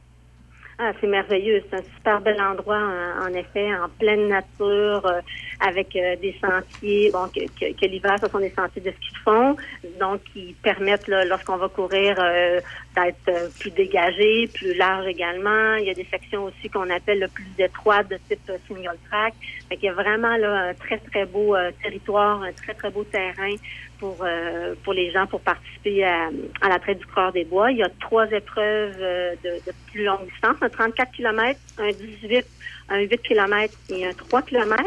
Ah, 0.80 0.92
c'est 1.02 1.08
merveilleux. 1.08 1.64
C'est 1.70 1.78
un 1.78 1.84
super 1.96 2.22
bel 2.22 2.40
endroit, 2.40 2.78
en, 2.78 3.24
en 3.26 3.34
effet, 3.34 3.74
en 3.76 3.90
pleine 3.90 4.28
nature, 4.28 5.04
euh, 5.08 5.22
avec 5.60 5.96
euh, 5.96 6.16
des 6.18 6.38
sentiers. 6.40 7.10
Bon, 7.12 7.30
que, 7.30 7.48
que- 7.60 7.74
que 7.76 7.86
l'hiver, 7.88 8.20
ce 8.22 8.30
sont 8.30 8.38
des 8.40 8.54
sentiers 8.56 8.84
de 8.84 8.92
ski 8.92 9.10
de 9.12 9.18
fond, 9.24 9.56
donc 10.00 10.22
qui 10.32 10.56
permettent, 10.62 11.08
lorsqu'on 11.08 11.58
va 11.58 11.70
courir, 11.70 12.16
euh, 12.20 12.62
d'être 12.98 13.30
euh, 13.30 13.50
plus 13.60 13.72
dégagé, 13.72 14.48
plus 14.54 14.74
large 14.74 15.08
également. 15.08 15.76
Il 15.76 15.86
y 15.86 15.90
a 15.90 15.94
des 15.94 16.08
sections 16.10 16.46
aussi 16.46 16.70
qu'on 16.70 16.90
appelle 16.90 17.20
le 17.20 17.28
plus 17.28 17.46
étroites, 17.60 18.10
de 18.10 18.18
type 18.28 18.40
euh, 18.50 18.58
single 18.68 18.98
track. 19.10 19.34
Fait 19.70 19.76
qu'il 19.76 19.86
y 19.86 19.90
a 19.90 19.94
vraiment 19.94 20.36
là 20.38 20.70
un 20.70 20.74
très 20.74 20.98
très 20.98 21.26
beau 21.26 21.56
euh, 21.56 21.72
territoire, 21.84 22.42
un 22.42 22.54
très 22.54 22.74
très 22.74 22.90
beau 22.90 23.04
terrain 23.04 23.56
pour 24.00 24.18
euh, 24.22 24.76
pour 24.84 24.94
les 24.94 25.12
gens 25.12 25.28
pour 25.28 25.42
participer 25.42 26.04
à, 26.04 26.30
à 26.62 26.70
la 26.70 26.80
traite 26.80 27.00
du 27.00 27.06
coureur 27.06 27.32
des 27.32 27.46
bois. 27.46 27.72
Il 27.72 27.78
y 27.78 27.84
a 27.84 27.90
trois 28.00 28.30
épreuves 28.32 28.98
de, 28.98 29.50
de 29.66 29.72
plus 29.92 30.04
longue 30.04 30.26
distance, 30.26 30.58
un 30.62 30.70
34 30.70 31.12
km, 31.12 31.60
un 31.78 31.92
18, 31.92 32.46
un 32.90 33.00
8 33.02 33.18
km 33.22 33.74
et 33.90 34.06
un 34.08 34.14
3 34.14 34.42
km. 34.44 34.84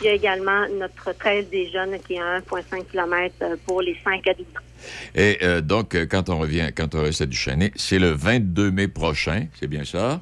Il 0.00 0.06
y 0.06 0.08
a 0.08 0.12
également 0.12 0.66
notre 0.78 1.12
trail 1.18 1.44
des 1.46 1.70
jeunes 1.70 1.98
qui 2.06 2.14
est 2.14 2.20
à 2.20 2.40
1,5 2.40 2.84
km 2.90 3.34
pour 3.66 3.82
les 3.82 3.96
5 4.04 4.26
à 4.28 4.34
12 4.34 4.46
ans. 4.46 4.60
Et 5.14 5.38
euh, 5.42 5.60
donc, 5.60 5.94
euh, 5.94 6.06
quand 6.10 6.28
on 6.28 6.38
revient, 6.38 6.70
quand 6.76 6.94
on 6.94 7.02
reste 7.02 7.20
à 7.22 7.26
du 7.26 7.36
Chênay, 7.36 7.72
c'est 7.76 7.98
le 7.98 8.10
22 8.10 8.70
mai 8.70 8.88
prochain, 8.88 9.46
c'est 9.60 9.68
bien 9.68 9.84
ça? 9.84 10.20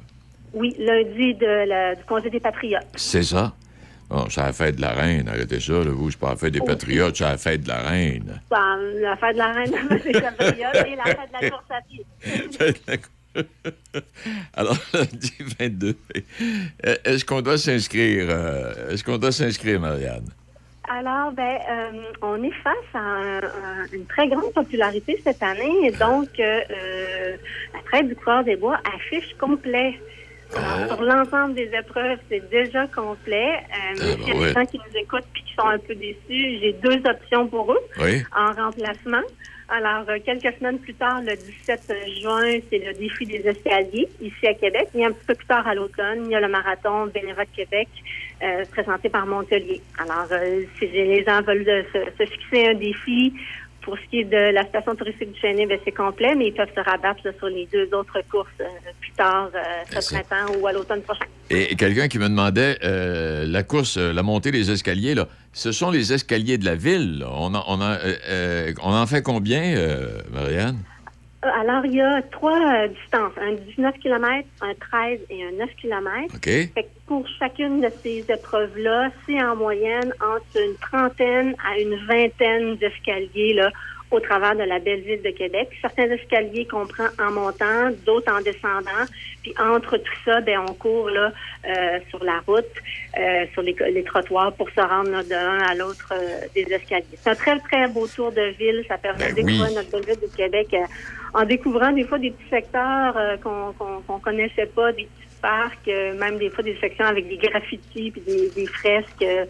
Oui, 0.53 0.75
lundi 0.77 1.33
de 1.35 1.67
la- 1.67 1.95
du 1.95 2.03
congé 2.03 2.29
des 2.29 2.39
patriotes. 2.41 2.83
C'est 2.95 3.23
ça? 3.23 3.53
Bon, 4.09 4.27
c'est 4.29 4.41
la 4.41 4.51
fête 4.51 4.75
de 4.75 4.81
la 4.81 4.91
reine, 4.91 5.29
arrêtez 5.29 5.61
ça, 5.61 5.71
là, 5.71 5.85
vous, 5.85 6.11
c'est 6.11 6.19
pas 6.19 6.31
la 6.31 6.35
fête 6.35 6.51
des 6.51 6.59
Oh. 6.61 6.65
patriotes, 6.65 7.15
c'est 7.15 7.23
la 7.23 7.37
fête 7.37 7.63
de 7.63 7.69
la 7.69 7.81
reine. 7.81 8.41
Dans 8.49 8.75
la 9.01 9.15
fête 9.15 9.33
de 9.33 9.37
la 9.37 9.51
reine 9.53 9.71
des 10.03 10.11
patriotes 10.21 10.85
et 10.85 10.95
la 10.97 11.03
fête 11.05 11.29
de 11.29 11.41
la 11.41 11.49
course 11.49 11.63
à 11.69 11.81
pied. 11.87 12.05
Alors, 14.53 14.77
lundi 14.93 15.33
22 15.59 15.87
mai, 16.15 16.23
euh, 16.85 16.95
est-ce 17.05 17.25
qu'on 17.25 17.41
doit 17.41 17.57
s'inscrire? 17.57 18.27
euh, 18.29 18.89
est-ce 18.91 19.03
qu'on 19.03 19.17
doit 19.17 19.31
s'inscrire, 19.31 19.79
Marianne? 19.79 20.27
Alors, 20.89 21.31
ben, 21.31 21.57
euh, 21.69 21.91
on 22.21 22.43
est 22.43 22.51
face 22.63 22.75
à 22.93 22.99
un- 22.99 23.37
un- 23.39 23.87
une 23.93 24.05
très 24.07 24.27
grande 24.27 24.51
popularité 24.53 25.19
cette 25.23 25.41
année, 25.41 25.85
et 25.87 25.91
donc 25.91 26.27
euh, 26.39 27.37
la 27.73 27.79
traite 27.85 28.07
du 28.07 28.15
coureur 28.15 28.43
des 28.43 28.55
bois 28.57 28.77
affiche 28.95 29.33
complet. 29.39 29.99
Alors, 30.53 30.87
Oh. 30.91 30.95
Sur 30.95 31.03
l'ensemble 31.03 31.53
des 31.53 31.71
épreuves, 31.79 32.19
c'est 32.29 32.49
déjà 32.49 32.85
complet. 32.87 33.53
Euh, 33.55 33.61
Ah, 33.71 33.95
s'il 33.95 34.07
y 34.09 34.11
a 34.11 34.15
ben 34.33 34.39
ouais. 34.41 34.47
des 34.49 34.53
gens 34.53 34.65
qui 34.65 34.77
nous 34.79 34.99
écoutent 34.99 35.23
et 35.37 35.39
qui 35.47 35.53
sont 35.57 35.65
un 35.67 35.77
peu 35.79 35.95
déçus, 35.95 36.17
j'ai 36.59 36.75
deux 36.83 37.01
options 37.09 37.47
pour 37.47 37.71
eux 37.71 37.79
Oui? 38.01 38.21
en 38.35 38.51
remplacement. 38.51 39.21
Alors, 39.73 40.03
euh, 40.09 40.17
quelques 40.25 40.53
semaines 40.57 40.79
plus 40.79 40.93
tard, 40.95 41.21
le 41.21 41.33
17 41.33 41.93
juin, 42.21 42.59
c'est 42.69 42.79
le 42.79 42.93
défi 42.93 43.25
des 43.25 43.39
escaliers 43.47 44.09
ici 44.21 44.45
à 44.45 44.53
Québec. 44.53 44.89
Et 44.93 45.05
un 45.05 45.13
petit 45.13 45.25
peu 45.25 45.33
plus 45.33 45.47
tard 45.47 45.65
à 45.65 45.73
l'automne, 45.73 46.25
il 46.25 46.31
y 46.31 46.35
a 46.35 46.41
le 46.41 46.49
marathon 46.49 47.05
Bénévote 47.07 47.47
Québec 47.55 47.87
euh, 48.43 48.65
présenté 48.69 49.07
par 49.07 49.25
Montpellier. 49.25 49.81
Alors, 49.97 50.27
euh, 50.29 50.63
si 50.77 50.87
les 50.87 51.23
gens 51.23 51.41
veulent 51.41 51.85
se, 51.93 51.99
se 52.17 52.29
fixer 52.29 52.67
un 52.67 52.73
défi, 52.73 53.33
pour 53.81 53.97
ce 53.97 54.09
qui 54.09 54.19
est 54.19 54.23
de 54.25 54.53
la 54.53 54.65
station 54.65 54.95
touristique 54.95 55.31
du 55.31 55.41
ben, 55.41 55.79
c'est 55.83 55.91
complet, 55.91 56.35
mais 56.35 56.47
ils 56.47 56.53
peuvent 56.53 56.69
se 56.75 56.81
rabattre 56.81 57.21
là, 57.23 57.31
sur 57.37 57.47
les 57.47 57.67
deux 57.71 57.89
autres 57.93 58.19
courses 58.29 58.47
euh, 58.59 58.65
plus 58.99 59.11
tard 59.11 59.49
euh, 59.55 59.99
ce 59.99 60.13
printemps 60.13 60.53
ou 60.59 60.67
à 60.67 60.71
l'automne 60.71 61.01
prochain. 61.01 61.25
Et, 61.49 61.73
et 61.73 61.75
quelqu'un 61.75 62.07
qui 62.07 62.19
me 62.19 62.29
demandait, 62.29 62.77
euh, 62.83 63.45
la 63.47 63.63
course, 63.63 63.97
la 63.97 64.23
montée 64.23 64.51
des 64.51 64.71
escaliers, 64.71 65.15
là, 65.15 65.27
ce 65.53 65.71
sont 65.71 65.91
les 65.91 66.13
escaliers 66.13 66.57
de 66.57 66.65
la 66.65 66.75
ville. 66.75 67.19
là. 67.19 67.27
On, 67.31 67.53
en, 67.53 67.63
on, 67.67 67.79
euh, 67.81 68.73
on 68.83 68.93
en 68.93 69.07
fait 69.07 69.21
combien, 69.21 69.63
euh, 69.75 70.21
Marianne? 70.31 70.77
Euh, 71.43 71.49
Alors, 71.59 71.85
il 71.85 71.95
y 71.95 72.01
a 72.01 72.21
trois 72.21 72.83
euh, 72.83 72.87
distances, 72.87 73.33
un 73.37 73.53
19 73.53 73.95
km, 73.99 74.47
un 74.61 74.73
13 74.75 75.19
et 75.29 75.43
un 75.43 75.51
9 75.53 75.69
km. 75.75 76.35
OK? 76.35 76.45
Fait 76.45 76.83
que 76.83 76.89
pour 77.07 77.25
chacune 77.39 77.81
de 77.81 77.89
ces 78.03 78.25
épreuves-là, 78.29 79.09
c'est 79.25 79.41
en 79.41 79.55
moyenne 79.55 80.13
entre 80.21 80.57
une 80.57 80.75
trentaine 80.75 81.55
à 81.65 81.79
une 81.79 81.95
vingtaine 82.05 82.75
d'escaliers 82.75 83.53
là, 83.53 83.71
au 84.11 84.19
travers 84.19 84.55
de 84.55 84.63
la 84.63 84.79
belle 84.79 85.01
ville 85.01 85.21
de 85.21 85.29
Québec. 85.31 85.69
Certains 85.81 86.09
escaliers 86.11 86.65
qu'on 86.65 86.85
prend 86.85 87.07
en 87.19 87.31
montant, 87.31 87.89
d'autres 88.05 88.31
en 88.31 88.41
descendant. 88.41 89.05
Puis 89.41 89.53
entre 89.59 89.97
tout 89.97 90.17
ça, 90.25 90.41
ben 90.41 90.59
on 90.69 90.73
court 90.73 91.09
là 91.09 91.31
euh, 91.65 91.99
sur 92.09 92.23
la 92.23 92.39
route, 92.45 92.65
euh, 93.17 93.45
sur 93.53 93.61
les, 93.63 93.75
les 93.91 94.03
trottoirs 94.03 94.53
pour 94.53 94.69
se 94.69 94.81
rendre 94.81 95.09
là, 95.09 95.23
d'un 95.23 95.57
à 95.59 95.73
l'autre 95.75 96.11
euh, 96.11 96.41
des 96.53 96.63
escaliers. 96.71 97.05
C'est 97.15 97.29
un 97.29 97.35
très 97.35 97.57
très 97.59 97.87
beau 97.87 98.07
tour 98.07 98.31
de 98.31 98.53
ville. 98.57 98.83
Ça 98.87 98.97
permet 98.97 99.19
Ben 99.19 99.29
de 99.31 99.35
découvrir 99.35 99.67
oui. 99.69 99.75
notre 99.75 99.91
belle 99.91 100.05
ville 100.05 100.29
de 100.29 100.35
Québec 100.35 100.67
euh, 100.73 100.85
en 101.33 101.45
découvrant 101.45 101.91
des 101.91 102.03
fois 102.03 102.19
des 102.19 102.31
petits 102.31 102.49
secteurs 102.49 103.17
euh, 103.17 103.37
qu'on 103.37 103.73
qu'on 104.07 104.19
connaissait 104.19 104.67
pas, 104.67 104.91
des 104.91 105.03
petits 105.03 105.20
parcs, 105.41 105.87
euh, 105.87 106.13
même 106.15 106.37
des 106.37 106.49
fois 106.51 106.63
des 106.63 106.77
sections 106.77 107.05
avec 107.05 107.27
des 107.27 107.37
graffitis 107.37 108.11
puis 108.11 108.21
des, 108.21 108.51
des 108.55 108.67
fresques. 108.67 109.21
euh, 109.23 109.45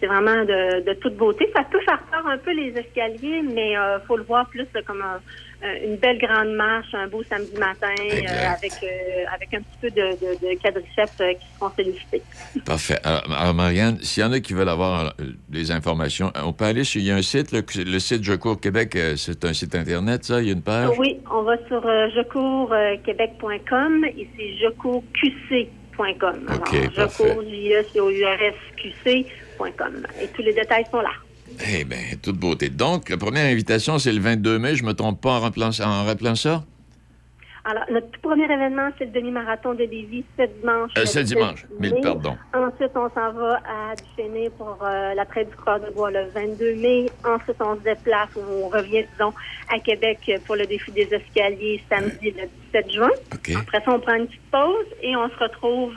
c'est 0.00 0.06
vraiment 0.08 0.44
de, 0.44 0.80
de 0.84 0.92
toute 0.94 1.16
beauté. 1.16 1.48
Ça 1.54 1.62
peut 1.64 1.80
faire 1.80 2.02
peur 2.10 2.26
un 2.26 2.38
peu 2.38 2.52
les 2.52 2.76
escaliers, 2.76 3.42
mais 3.42 3.76
euh, 3.78 4.00
faut 4.08 4.16
le 4.16 4.24
voir 4.24 4.48
plus 4.50 4.66
là, 4.74 4.82
comme 4.82 5.00
un- 5.00 5.22
une 5.84 5.96
belle 5.96 6.18
grande 6.18 6.52
marche, 6.54 6.92
un 6.94 7.06
beau 7.08 7.22
samedi 7.24 7.54
matin 7.56 7.94
euh, 8.00 8.52
avec 8.56 8.72
euh, 8.82 9.24
avec 9.34 9.52
un 9.54 9.58
petit 9.58 9.78
peu 9.80 9.90
de, 9.90 10.10
de, 10.20 10.34
de 10.40 10.54
quadriceps 10.60 11.20
euh, 11.20 11.32
qui 11.34 11.46
seront 11.58 11.70
sollicités. 11.76 12.22
Parfait. 12.66 12.98
Alors, 13.04 13.22
alors, 13.38 13.54
Marianne, 13.54 13.98
s'il 14.02 14.22
y 14.22 14.26
en 14.26 14.32
a 14.32 14.40
qui 14.40 14.52
veulent 14.54 14.68
avoir 14.68 15.14
euh, 15.20 15.24
des 15.48 15.70
informations, 15.70 16.32
euh, 16.36 16.40
on 16.44 16.52
peut 16.52 16.64
aller 16.64 16.84
sur. 16.84 17.00
Il 17.00 17.06
y 17.06 17.10
a 17.10 17.16
un 17.16 17.22
site, 17.22 17.50
que- 17.64 17.78
le 17.80 17.98
site 17.98 18.22
Je 18.24 18.34
cours 18.34 18.60
Québec, 18.60 18.94
euh, 18.96 19.16
c'est 19.16 19.44
un 19.44 19.52
site 19.52 19.74
Internet, 19.74 20.24
ça? 20.24 20.40
Il 20.40 20.46
y 20.48 20.50
a 20.50 20.54
une 20.54 20.62
page? 20.62 20.90
Oui, 20.98 21.18
on 21.30 21.42
va 21.42 21.56
sur 21.68 21.84
euh, 21.86 22.08
jecoursquebec.com 22.14 24.04
et 24.16 24.28
c'est 24.36 24.56
jecoursqc.com. 24.58 26.46
OK, 26.48 26.74
Alors, 26.74 26.90
parfait. 26.94 27.28
jecours, 27.28 27.42
J-E-C-O-U-R-S-Q-C.com. 27.42 30.06
Et 30.20 30.26
tous 30.28 30.42
les 30.42 30.52
détails 30.54 30.84
sont 30.90 31.00
là. 31.00 31.10
Eh 31.66 31.84
bien, 31.84 31.98
toute 32.20 32.38
beauté. 32.38 32.68
Donc, 32.70 33.08
la 33.08 33.16
première 33.16 33.50
invitation, 33.50 33.98
c'est 33.98 34.12
le 34.12 34.20
22 34.20 34.58
mai. 34.58 34.74
Je 34.74 34.84
me 34.84 34.94
trompe 34.94 35.20
pas 35.20 35.38
en 35.38 35.40
rappelant? 35.40 35.70
Alors, 37.64 37.84
notre 37.90 38.10
tout 38.10 38.20
premier 38.20 38.44
événement, 38.44 38.90
c'est 38.98 39.04
le 39.04 39.12
demi-marathon 39.12 39.74
de 39.74 39.84
Lévis, 39.84 40.24
ce 40.36 40.44
dimanche. 40.44 40.90
Euh, 40.98 41.02
17 41.02 41.24
dimanche. 41.26 41.66
Mille 41.78 41.94
pardons. 42.02 42.36
Ensuite, 42.52 42.90
on 42.96 43.08
s'en 43.10 43.32
va 43.32 43.60
à 43.64 43.94
Duchesnay 43.94 44.50
pour 44.50 44.78
euh, 44.82 45.14
la 45.14 45.24
traite 45.24 45.50
du 45.50 45.56
corps 45.56 45.78
de 45.78 45.90
bois 45.90 46.10
le 46.10 46.24
22 46.34 46.74
mai. 46.74 47.06
Ensuite, 47.24 47.56
on 47.60 47.76
se 47.76 47.82
déplace 47.82 48.30
ou 48.36 48.64
on 48.64 48.68
revient, 48.68 49.04
disons, 49.12 49.32
à 49.72 49.78
Québec 49.78 50.30
pour 50.44 50.56
le 50.56 50.66
défi 50.66 50.90
des 50.90 51.08
escaliers 51.12 51.80
samedi 51.88 52.32
le 52.32 52.48
17 52.72 52.90
juin. 52.90 53.10
OK. 53.32 53.52
Après 53.56 53.80
ça, 53.84 53.92
on 53.92 54.00
prend 54.00 54.14
une 54.14 54.26
petite 54.26 54.50
pause 54.50 54.86
et 55.00 55.14
on 55.16 55.28
se 55.28 55.36
retrouve 55.36 55.94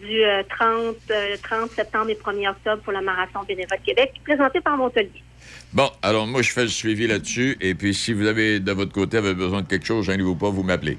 du 0.00 0.24
euh, 0.24 0.42
30, 0.48 0.96
euh, 1.10 1.36
30 1.42 1.70
septembre 1.70 2.10
et 2.10 2.14
1er 2.14 2.50
octobre 2.50 2.82
pour 2.82 2.92
le 2.92 3.00
marathon 3.02 3.40
Bénévote 3.46 3.80
Québec, 3.84 4.12
présenté 4.24 4.60
par 4.60 4.76
Montpellier. 4.76 5.22
Bon, 5.72 5.90
alors 6.02 6.26
moi, 6.26 6.42
je 6.42 6.50
fais 6.52 6.62
le 6.62 6.68
suivi 6.68 7.06
là-dessus. 7.06 7.56
Et 7.60 7.74
puis, 7.74 7.94
si 7.94 8.12
vous 8.12 8.26
avez, 8.26 8.60
de 8.60 8.72
votre 8.72 8.92
côté, 8.92 9.16
avez 9.16 9.34
besoin 9.34 9.62
de 9.62 9.66
quelque 9.66 9.86
chose, 9.86 10.06
gênez-vous 10.06 10.36
pas, 10.36 10.48
vous 10.50 10.62
m'appelez. 10.62 10.98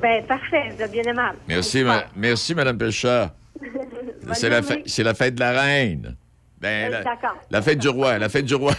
Ben, 0.00 0.24
parfait, 0.26 0.70
vous 0.76 0.82
êtes 0.82 0.92
bien 0.92 1.02
aimable. 1.02 1.38
Merci, 1.48 1.82
ma- 1.82 2.04
merci, 2.16 2.54
Madame 2.54 2.78
Péchard. 2.78 3.30
C'est 4.34 4.48
la, 4.48 4.62
fête- 4.62 4.82
c'est 4.86 5.02
la 5.02 5.14
fête 5.14 5.34
de 5.34 5.40
la 5.40 5.50
reine. 5.60 6.16
Ben, 6.60 6.92
Euh, 6.92 7.02
la, 7.50 7.62
fête 7.62 7.78
du 7.78 7.88
roi, 7.88 8.18
la 8.18 8.28
fête 8.28 8.44
du 8.44 8.54
roi. 8.54 8.74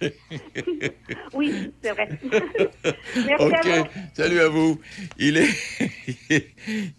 Oui, 1.34 1.70
c'est 1.82 1.90
vrai. 1.90 2.08
Merci 3.16 3.44
OK. 3.44 3.66
à 3.66 3.78
vous. 3.80 3.86
Salut 4.14 4.40
à 4.40 4.48
vous. 4.48 4.80
Il 5.18 5.36
est, 5.36 6.50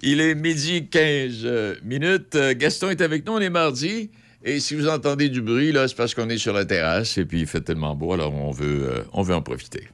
il 0.02 0.22
est 0.22 0.36
midi 0.36 0.88
15 0.88 1.42
euh, 1.46 1.76
minutes. 1.84 2.38
Gaston 2.58 2.90
est 2.92 3.02
avec 3.02 3.26
nous, 3.26 3.34
on 3.34 3.40
est 3.40 3.50
mardi. 3.50 4.12
Et 4.44 4.60
si 4.60 4.74
vous 4.76 4.88
entendez 4.88 5.30
du 5.30 5.42
bruit, 5.42 5.72
là, 5.72 5.88
c'est 5.88 5.96
parce 5.96 6.16
qu'on 6.16 6.28
est 6.30 6.38
sur 6.40 6.54
la 6.54 6.66
terrasse 6.66 7.18
et 7.20 7.26
puis 7.26 7.42
il 7.42 7.48
fait 7.48 7.62
tellement 7.62 7.96
beau, 7.96 8.14
alors 8.14 8.34
on 8.34 8.50
veut, 8.50 8.90
euh, 8.90 9.04
on 9.14 9.22
veut 9.22 9.36
en 9.36 9.42
profiter. 9.42 9.88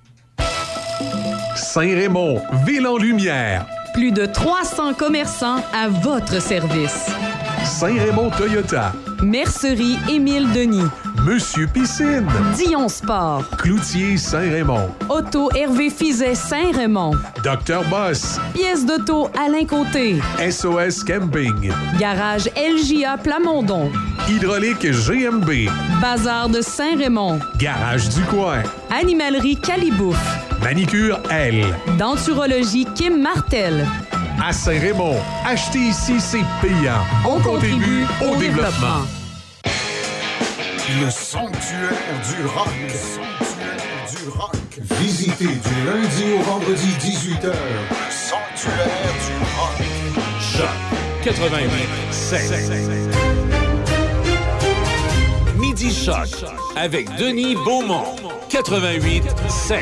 Saint-Raymond, 1.56 2.42
ville 2.66 2.88
en 2.88 2.98
lumière. 2.98 3.68
Plus 3.94 4.12
de 4.12 4.26
300 4.26 4.94
commerçants 4.94 5.62
à 5.74 5.90
votre 5.90 6.42
service. 6.42 7.08
Saint-Raymond 7.80 8.32
Toyota. 8.32 8.92
Mercerie 9.22 10.00
Émile 10.10 10.52
Denis. 10.52 10.90
Monsieur 11.24 11.68
Piscine. 11.68 12.26
Dion 12.56 12.90
Sport. 12.90 13.44
Cloutier 13.60 14.18
Saint-Raymond. 14.18 14.90
Auto 15.10 15.52
Hervé 15.56 15.92
Fizet 15.92 16.34
Saint-Raymond. 16.34 17.12
Docteur 17.44 17.84
Boss. 17.84 18.40
Pièce 18.56 18.84
d'auto 18.84 19.30
Alain 19.40 19.66
Côté. 19.66 20.20
SOS 20.40 21.04
Camping. 21.04 21.72
Garage 22.00 22.50
LJA 22.56 23.18
Plamondon. 23.18 23.92
Hydraulique 24.28 24.88
GMB. 24.90 25.70
Bazar 26.02 26.50
de 26.50 26.62
Saint-Raymond. 26.62 27.38
Garage 27.60 28.10
du 28.10 28.24
coin. 28.24 28.64
Animalerie 28.90 29.56
Calibouf. 29.58 30.18
Manicure 30.64 31.20
L. 31.30 31.64
Denturologie 32.00 32.88
Kim 32.96 33.22
Martel. 33.22 33.86
À 34.44 34.54
Saint-Raymond, 34.54 35.18
acheter 35.46 35.80
ici, 35.80 36.20
c'est 36.20 36.44
payant. 36.62 37.02
On 37.26 37.40
contribue 37.40 38.06
au 38.22 38.36
développement. 38.36 39.02
Le 41.02 41.10
sanctuaire 41.10 41.92
du 42.30 42.46
rock. 42.46 42.70
Le 42.82 42.90
sanctuaire 42.94 44.06
du 44.10 44.30
rock. 44.30 44.56
Visitez 45.00 45.48
du 45.48 45.86
lundi 45.86 46.24
au 46.40 46.44
vendredi 46.44 46.88
18h. 47.00 47.48
Le 47.48 48.12
sanctuaire 48.12 49.14
du 49.26 49.34
rock. 49.58 49.78
Choc 50.40 50.70
88 51.24 51.68
Midi 55.58 55.94
Choc 55.94 56.30
avec 56.76 57.14
Denis 57.18 57.56
Beaumont. 57.56 58.16
88 58.50 59.24
7. 59.50 59.78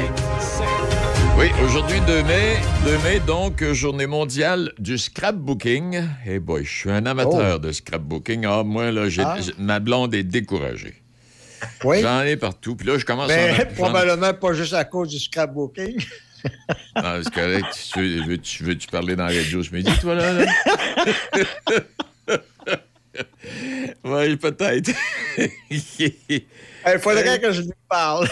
Oui, 1.38 1.48
aujourd'hui 1.64 2.00
2 2.08 2.24
mai, 2.24 2.56
2 2.86 2.98
mai 3.00 3.20
donc 3.26 3.64
journée 3.74 4.08
mondiale 4.08 4.72
du 4.80 4.98
scrapbooking. 4.98 6.02
Eh 6.26 6.40
boy, 6.40 6.64
je 6.64 6.72
suis 6.74 6.90
un 6.92 7.06
amateur 7.06 7.60
de 7.60 7.72
scrapbooking. 7.72 8.46
Ah 8.48 8.64
moi 8.64 8.92
là, 8.92 9.10
j'ai- 9.10 9.24
Ah. 9.24 9.38
j'ai- 9.42 9.54
ma 9.58 9.80
blonde 9.80 10.16
est 10.16 10.24
découragée. 10.24 10.96
Oui. 11.84 12.02
J'en 12.02 12.22
ai 12.22 12.38
partout. 12.38 12.76
Puis 12.76 12.88
là, 12.88 12.98
je 12.98 13.06
commence 13.06 13.28
Mais 13.28 13.50
à 13.50 13.54
en- 13.54 13.56
j'en- 13.58 13.66
probablement 13.76 14.34
pas 14.34 14.54
juste 14.54 14.74
à 14.74 14.86
cause 14.86 15.10
du 15.10 15.20
scrapbooking. 15.20 15.98
Non, 16.96 17.20
c'est 17.24 17.34
correct. 17.34 17.66
Tu 17.94 18.00
veux- 18.00 18.26
Veux-tu 18.26 18.64
veux-tu 18.64 18.88
parler 18.88 19.16
dans 19.16 19.26
la 19.28 19.34
radio 19.34 19.62
ce 19.62 19.72
midi, 19.74 19.92
toi, 20.00 20.16
là? 20.16 20.34
là? 20.34 20.46
oui, 24.06 24.38
peut-être. 24.38 24.92
Il 26.94 27.00
faudrait 27.00 27.40
que 27.40 27.52
je 27.52 27.62
lui 27.64 27.72
parle. 27.90 28.28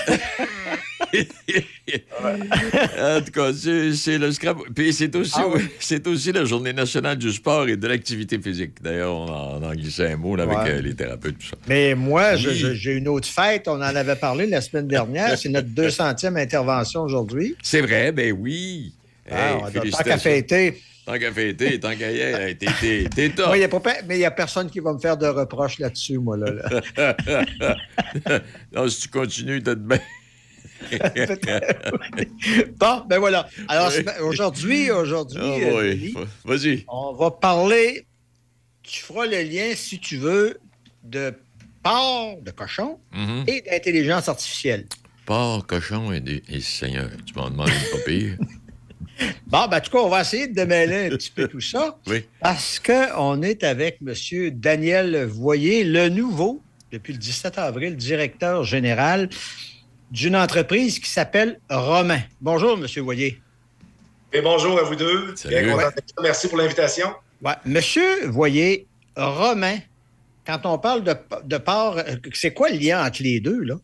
en 2.23 3.21
tout 3.21 3.31
cas, 3.31 3.51
c'est 3.53 4.17
le 4.17 4.31
scrap. 4.31 4.57
Puis 4.75 4.93
c'est 4.93 5.15
aussi, 5.15 5.33
Ah 5.35 5.47
oui. 5.47 5.61
c'est 5.79 6.05
aussi 6.07 6.31
la 6.31 6.45
journée 6.45 6.73
nationale 6.73 7.17
du 7.17 7.31
sport 7.31 7.67
et 7.67 7.77
de 7.77 7.87
l'activité 7.87 8.39
physique. 8.39 8.81
D'ailleurs, 8.81 9.13
on 9.15 9.27
en, 9.29 9.63
en 9.63 9.71
glissait 9.73 10.11
un 10.11 10.17
mot 10.17 10.35
là, 10.35 10.43
avec 10.43 10.57
euh, 10.71 10.81
les 10.81 10.95
thérapeutes, 10.95 11.37
tout 11.39 11.47
ça. 11.47 11.55
Mais 11.67 11.95
moi, 11.95 12.33
Oui. 12.35 12.65
j'ai 12.75 12.91
une 12.93 13.07
autre 13.07 13.27
fête. 13.27 13.67
On 13.67 13.75
en 13.75 13.81
avait 13.81 14.15
parlé 14.15 14.47
la 14.47 14.61
semaine 14.61 14.87
dernière. 14.87 15.37
C'est 15.37 15.49
notre 15.49 15.69
200e 15.69 16.35
intervention 16.37 17.01
aujourd'hui. 17.01 17.55
C'est 17.61 17.81
vrai, 17.81 18.11
ben 18.11 18.33
oui. 18.37 18.93
Ah, 19.31 19.35
Hey, 19.51 19.55
on 19.61 19.65
a- 19.65 19.71
tant 19.91 20.03
qu'à 20.03 20.17
fêter. 20.17 20.81
Tant 21.05 21.19
qu'à 21.19 21.33
fêter, 21.33 21.79
tant 21.81 21.95
qu'à 21.97 22.11
y 22.11 22.19
hey, 22.19 22.57
t'es- 22.57 22.67
t'es 22.79 23.09
t'es 23.13 23.29
top. 23.29 23.47
Moi, 23.47 23.57
y 23.57 23.63
a 23.63 23.67
pas 23.67 23.81
mais 24.07 24.15
il 24.15 24.19
n'y 24.19 24.25
a 24.25 24.31
personne 24.31 24.69
qui 24.69 24.79
va 24.79 24.93
me 24.93 24.99
faire 24.99 25.17
de 25.17 25.27
reproches 25.27 25.79
là-dessus, 25.79 26.17
moi. 26.17 26.37
Là, 26.37 26.51
là. 26.97 28.39
non, 28.71 28.87
si 28.87 29.01
tu 29.01 29.07
continues, 29.09 29.59
de 29.61 29.73
bien. 29.73 29.99
Bon, 32.77 33.03
ben 33.07 33.19
voilà. 33.19 33.47
Alors, 33.67 33.91
Oui. 33.95 34.03
aujourd'hui, 34.21 34.91
aujourd'hui, 34.91 35.39
Ah 35.41 35.67
euh, 35.77 35.93
oui. 35.93 36.13
Vas-y. 36.43 36.83
on 36.87 37.13
va 37.13 37.31
parler, 37.31 38.05
tu 38.81 39.01
feras 39.01 39.25
le 39.25 39.41
lien, 39.43 39.71
si 39.75 39.99
tu 39.99 40.17
veux, 40.17 40.57
de 41.03 41.33
porc, 41.81 42.41
de 42.41 42.51
cochon 42.51 42.99
Mhm. 43.13 43.43
et 43.47 43.61
d'intelligence 43.61 44.27
artificielle. 44.29 44.85
Porc, 45.25 45.65
cochon 45.67 46.11
et, 46.11 46.19
des- 46.19 46.43
et 46.49 46.59
Seigneur. 46.59 47.09
Tu 47.25 47.33
m'en 47.35 47.49
demandes 47.49 47.69
une 47.69 47.91
pas 47.99 48.03
pire. 48.05 48.37
Bon, 49.47 49.67
ben, 49.67 49.77
en 49.77 49.81
tout 49.81 49.91
cas, 49.91 49.99
on 49.99 50.09
va 50.09 50.21
essayer 50.21 50.47
de 50.47 50.53
démêler 50.53 51.07
un 51.07 51.09
petit 51.09 51.31
peu 51.31 51.47
tout 51.47 51.61
ça. 51.61 51.97
Oui. 52.07 52.25
Parce 52.41 52.79
qu'on 52.79 53.41
est 53.41 53.63
avec 53.63 53.99
M. 54.05 54.49
Daniel 54.51 55.25
Voyer, 55.25 55.83
le 55.83 56.09
nouveau, 56.09 56.61
depuis 56.91 57.13
le 57.13 57.19
17 57.19 57.57
avril, 57.57 57.95
directeur 57.95 58.63
général 58.63 59.29
d'une 60.11 60.35
entreprise 60.35 60.99
qui 60.99 61.09
s'appelle 61.09 61.59
Romain. 61.69 62.21
Bonjour, 62.41 62.77
M. 62.77 62.85
Voyer. 63.03 63.41
Et 64.31 64.41
bonjour 64.41 64.79
à 64.79 64.83
vous 64.83 64.95
deux. 64.95 65.35
Salut. 65.35 65.63
Bien 65.63 65.75
Ouais. 65.75 65.85
Merci 66.21 66.47
pour 66.47 66.57
l'invitation. 66.57 67.13
Ouais. 67.43 67.53
Monsieur 67.65 68.27
Voyer, 68.27 68.87
Romain, 69.15 69.77
quand 70.45 70.65
on 70.65 70.77
parle 70.77 71.03
de, 71.03 71.15
de 71.43 71.55
euh, 71.67 72.15
c'est 72.33 72.53
quoi 72.53 72.69
le 72.69 72.77
lien 72.77 73.05
entre 73.05 73.21
les 73.21 73.39
deux, 73.39 73.61
là? 73.61 73.75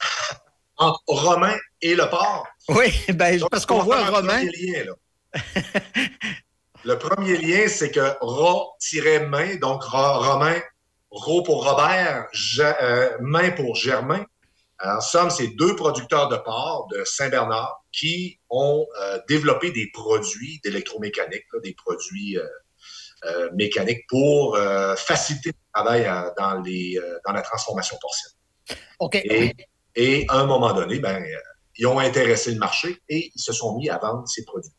Entre 0.80 1.02
Romain 1.08 1.56
et 1.80 1.94
le 1.94 2.08
port. 2.08 2.46
Oui, 2.68 2.92
ben, 3.14 3.38
Donc, 3.38 3.50
parce 3.50 3.66
qu'on 3.66 3.82
voit 3.82 4.04
Romain. 4.10 4.42
le 6.84 6.98
premier 6.98 7.36
lien, 7.36 7.68
c'est 7.68 7.90
que 7.90 8.16
Ra-main, 8.20 9.56
donc 9.56 9.84
Ra- 9.84 10.18
Romain, 10.18 10.60
Ro 11.10 11.42
pour 11.42 11.64
Robert, 11.68 12.26
euh, 12.60 13.10
Main 13.20 13.50
pour 13.52 13.74
Germain. 13.74 14.24
En 14.84 15.00
somme, 15.00 15.30
c'est 15.30 15.48
deux 15.56 15.74
producteurs 15.74 16.28
de 16.28 16.36
porc 16.36 16.86
de 16.92 17.02
Saint-Bernard 17.04 17.82
qui 17.90 18.38
ont 18.48 18.86
euh, 19.00 19.18
développé 19.28 19.72
des 19.72 19.90
produits 19.92 20.60
d'électromécanique, 20.62 21.44
des 21.64 21.74
produits 21.74 22.38
euh, 22.38 23.50
mécaniques 23.54 24.06
pour 24.08 24.56
faciliter 24.96 25.50
le 25.50 25.72
travail 25.74 26.04
à- 26.04 26.32
dans, 26.38 26.60
les, 26.60 27.00
dans 27.26 27.32
la 27.32 27.42
transformation 27.42 27.96
porcine. 28.00 28.30
OK. 29.00 29.16
Et, 29.16 29.52
et 29.96 30.24
à 30.28 30.36
un 30.36 30.46
moment 30.46 30.72
donné, 30.72 31.00
ben, 31.00 31.24
ils 31.78 31.86
ont 31.86 31.98
intéressé 31.98 32.52
le 32.52 32.58
marché 32.58 32.98
et 33.08 33.30
ils 33.34 33.40
se 33.40 33.52
sont 33.52 33.76
mis 33.76 33.88
à 33.88 33.98
vendre 33.98 34.26
ces 34.28 34.44
produits. 34.44 34.72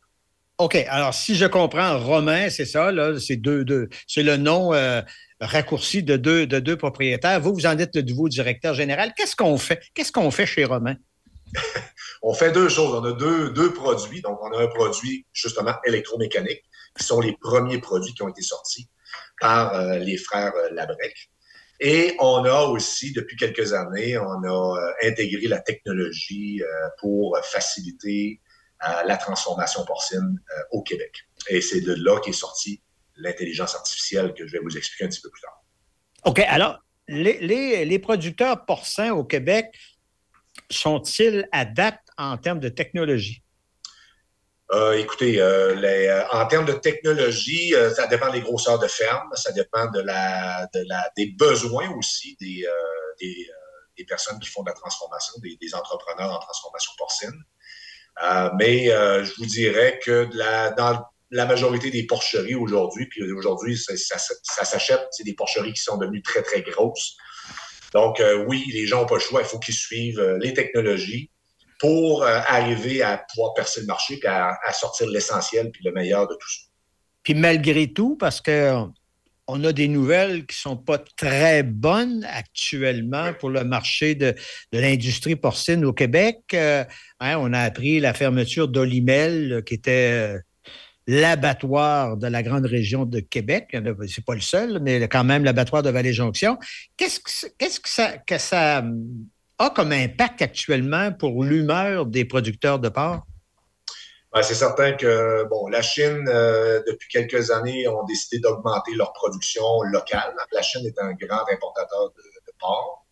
OK. 0.58 0.76
Alors, 0.90 1.14
si 1.14 1.36
je 1.36 1.46
comprends, 1.46 1.98
Romain, 1.98 2.50
c'est 2.50 2.66
ça, 2.66 2.92
là, 2.92 3.18
c'est 3.18 3.38
deux, 3.38 3.64
deux, 3.64 3.88
c'est 4.08 4.24
le 4.24 4.36
nom 4.36 4.74
euh, 4.74 5.02
raccourci 5.40 6.04
de 6.04 6.18
deux, 6.18 6.46
de 6.46 6.60
deux 6.60 6.76
propriétaires. 6.76 7.40
Vous, 7.40 7.54
vous 7.54 7.66
en 7.66 7.78
êtes 7.78 7.96
le 7.96 8.02
nouveau 8.02 8.28
directeur 8.28 8.74
général. 8.74 9.14
Qu'est-ce 9.16 9.38
qu'on 9.38 9.58
fait? 9.58 9.82
Qu'est-ce 9.94 10.12
qu'on 10.12 10.30
fait 10.32 10.46
chez 10.46 10.66
Romain? 10.66 10.96
On 12.22 12.34
fait 12.34 12.52
deux 12.52 12.68
choses. 12.68 12.94
On 12.94 13.04
a 13.06 13.14
deux, 13.14 13.52
deux 13.52 13.74
produits. 13.74 14.22
Donc, 14.22 14.40
on 14.42 14.52
a 14.52 14.62
un 14.62 14.68
produit 14.68 15.26
justement 15.32 15.74
électromécanique, 15.86 16.64
qui 16.98 17.06
sont 17.06 17.22
les 17.22 17.36
premiers 17.40 17.80
produits 17.80 18.14
qui 18.14 18.22
ont 18.22 18.28
été 18.28 18.42
sortis 18.42 18.90
par 19.40 19.74
euh, 19.74 19.98
les 20.00 20.18
frères 20.18 20.52
euh, 20.54 20.70
Labrec. 20.74 21.32
Et 21.80 22.16
on 22.20 22.44
a 22.44 22.64
aussi, 22.64 23.14
depuis 23.14 23.38
quelques 23.38 23.74
années, 23.74 24.18
on 24.18 24.44
a 24.44 24.78
euh, 24.78 25.08
intégré 25.10 25.48
la 25.48 25.60
technologie 25.60 26.62
euh, 26.62 26.68
pour 27.00 27.38
faciliter 27.44 28.42
euh, 28.88 29.04
la 29.06 29.18
transformation 29.18 29.86
porcine 29.86 30.42
au 30.72 30.82
Québec. 30.84 31.14
Et 31.50 31.62
c'est 31.62 31.82
de 31.82 31.94
là 31.94 32.20
qu'est 32.20 32.34
sortie 32.34 32.82
l'intelligence 33.16 33.76
artificielle 33.76 34.34
que 34.34 34.46
je 34.48 34.52
vais 34.54 34.60
vous 34.60 34.78
expliquer 34.78 35.06
un 35.06 35.08
petit 35.10 35.22
peu 35.22 35.30
plus 35.30 35.42
tard. 35.42 35.64
OK. 36.26 36.40
Alors, 36.48 36.80
les, 37.08 37.40
les- 37.40 37.86
les 37.86 38.00
producteurs 38.00 38.66
porcins 38.66 39.12
au 39.12 39.24
Québec 39.24 39.68
sont-ils 40.70 41.48
adaptés 41.52 42.00
en 42.18 42.38
termes 42.38 42.60
de 42.60 42.70
technologie? 42.70 43.42
Euh, 44.72 44.94
écoutez, 44.94 45.42
euh, 45.42 45.74
les, 45.74 46.08
euh, 46.08 46.28
en 46.30 46.46
termes 46.46 46.66
de 46.66 46.74
technologie, 46.74 47.74
euh, 47.74 47.92
ça 47.92 48.06
dépend 48.06 48.32
des 48.32 48.42
grosseurs 48.42 48.78
de 48.78 48.88
ferme, 48.88 49.28
ça 49.34 49.52
dépend 49.52 49.90
de 49.90 50.00
la, 50.00 50.68
de 50.76 50.84
la, 50.88 51.10
des 51.18 51.32
besoins 51.32 51.90
aussi 51.98 52.38
des, 52.40 52.66
euh, 52.68 52.72
des, 53.20 53.48
euh, 53.50 53.88
des 53.98 54.06
personnes 54.06 54.38
qui 54.40 54.48
font 54.48 54.62
de 54.62 54.70
la 54.70 54.76
transformation, 54.76 55.34
des, 55.42 55.58
des 55.60 55.74
entrepreneurs 55.74 56.32
en 56.32 56.40
transformation 56.40 56.92
porcine. 56.98 57.44
Mais 58.60 58.88
je 58.88 59.34
vous 59.38 59.46
dirais 59.46 59.98
que 60.04 60.26
de 60.26 60.38
la, 60.38 60.72
dans 60.72 61.06
la 61.32 61.46
majorité 61.46 61.90
des 61.90 62.06
porcheries 62.06 62.56
aujourd'hui, 62.56 63.06
puis 63.08 63.32
aujourd'hui, 63.32 63.78
ça, 63.78 63.96
ça, 63.96 64.18
ça 64.44 64.66
s'achète, 64.66 65.08
c'est 65.12 65.24
des 65.24 65.36
porcheries 65.36 65.72
qui 65.72 65.82
sont 65.82 65.96
devenues 65.96 66.22
très, 66.22 66.42
très 66.42 66.62
grosses. 66.62 67.16
Donc, 67.94 68.22
oui, 68.46 68.70
les 68.74 68.88
gens 68.88 69.00
n'ont 69.02 69.06
pas 69.06 69.16
le 69.16 69.22
choix, 69.22 69.42
il 69.42 69.48
faut 69.48 69.60
qu'ils 69.60 69.74
suivent 69.74 70.22
les 70.42 70.54
technologies 70.54 71.32
pour 71.80 72.24
euh, 72.24 72.40
arriver 72.48 73.02
à 73.02 73.24
pouvoir 73.34 73.54
percer 73.56 73.82
le 73.82 73.88
marché 73.88 74.18
puis 74.18 74.28
à, 74.28 74.58
à 74.64 74.74
sortir 74.74 75.08
l'essentiel 75.08 75.72
puis 75.72 75.84
le 75.84 75.92
meilleur 75.92 76.28
de 76.28 76.36
tout 76.36 76.50
ça. 76.50 76.62
Puis 77.24 77.34
malgré 77.34 77.92
tout, 77.92 78.16
parce 78.18 78.42
que 78.42 78.86
on 79.50 79.64
a 79.64 79.74
des 79.74 79.88
nouvelles 79.88 80.46
qui 80.46 80.56
sont 80.56 80.78
pas 80.78 81.00
très 81.00 81.64
bonnes 81.64 82.24
actuellement 82.32 83.34
pour 83.34 83.50
le 83.50 83.64
marché 83.64 84.14
de, 84.14 84.36
de 84.72 84.80
l'industrie 84.80 85.36
porcine 85.36 85.84
au 85.86 85.92
Québec. 85.92 86.42
Euh, 86.54 86.86
hein, 87.20 87.38
on 87.40 87.52
a 87.54 87.60
appris 87.62 88.00
la 88.00 88.14
fermeture 88.14 88.68
d'Olimel, 88.68 89.54
euh, 89.54 89.62
qui 89.62 89.74
était 89.74 90.36
euh, 90.36 90.40
l'abattoir 91.08 92.16
de 92.18 92.28
la 92.28 92.44
grande 92.44 92.68
région 92.68 93.06
de 93.06 93.20
Québec. 93.20 93.76
C'est 94.08 94.24
pas 94.24 94.36
le 94.36 94.42
seul, 94.42 94.80
mais 94.84 95.08
quand 95.08 95.24
même 95.24 95.44
l'abattoir 95.44 95.82
de 95.82 95.90
Vallée-Jonction. 95.90 96.60
Qu'est-ce 96.96 97.20
que, 97.20 97.54
qu'est-ce 97.58 97.80
que 97.80 97.90
ça, 97.90 98.18
que 98.20 98.38
ça 98.38 98.84
a 99.60 99.70
comme 99.70 99.92
impact 99.92 100.42
actuellement 100.42 101.12
pour 101.12 101.44
l'humeur 101.44 102.06
des 102.06 102.26
producteurs 102.26 102.80
de 102.80 102.90
porc? 102.90 103.26
Ben, 104.32 104.44
c'est 104.44 104.56
certain 104.56 104.94
que 104.94 105.44
bon, 105.50 105.68
la 105.68 105.82
Chine, 105.82 106.26
euh, 106.28 106.84
depuis 106.86 107.10
quelques 107.10 107.50
années, 107.50 107.88
ont 107.88 108.04
décidé 108.04 108.40
d'augmenter 108.40 108.94
leur 108.94 109.12
production 109.14 109.82
locale. 109.84 110.36
La 110.52 110.62
Chine 110.62 110.86
est 110.86 111.00
un 111.00 111.14
grand 111.14 111.44
importateur 111.52 112.12
de, 112.12 112.52
porc. 112.60 113.06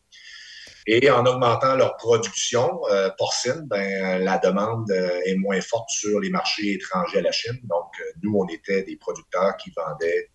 Et 0.86 1.10
en 1.10 1.25
augmentant 1.25 1.75
leur 1.75 1.97
production 1.97 2.81
euh, 2.91 3.10
porcine, 3.17 3.63
ben, 3.65 4.23
la 4.23 4.38
demande 4.38 4.89
euh, 4.91 5.19
est 5.25 5.36
moins 5.36 5.60
forte 5.60 5.89
sur 5.89 6.19
les 6.19 6.29
marchés 6.29 6.73
étrangers 6.73 7.19
à 7.19 7.21
la 7.21 7.31
Chine. 7.31 7.60
Donc, 7.63 7.91
nous, 8.21 8.38
on 8.38 8.47
était 8.47 8.83
des 8.83 8.95
producteurs 8.95 9.57
qui 9.57 9.71
vendaient 9.75 10.29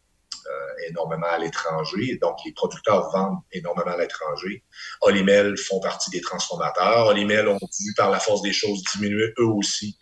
énormément 0.88 1.26
à 1.30 1.38
l'étranger. 1.38 2.18
Donc, 2.20 2.38
les 2.44 2.52
producteurs 2.52 3.10
vendent 3.10 3.38
énormément 3.52 3.92
à 3.92 3.96
l'étranger. 3.96 4.64
Olimel 5.00 5.56
font 5.56 5.80
partie 5.80 6.10
des 6.10 6.20
transformateurs. 6.20 7.06
Olimel 7.06 7.48
ont 7.48 7.58
dû, 7.58 7.94
par 7.96 8.10
la 8.10 8.20
force 8.20 8.42
des 8.42 8.52
choses, 8.52 8.82
diminuer 8.94 9.32
eux 9.38 9.46
aussi 9.46 9.98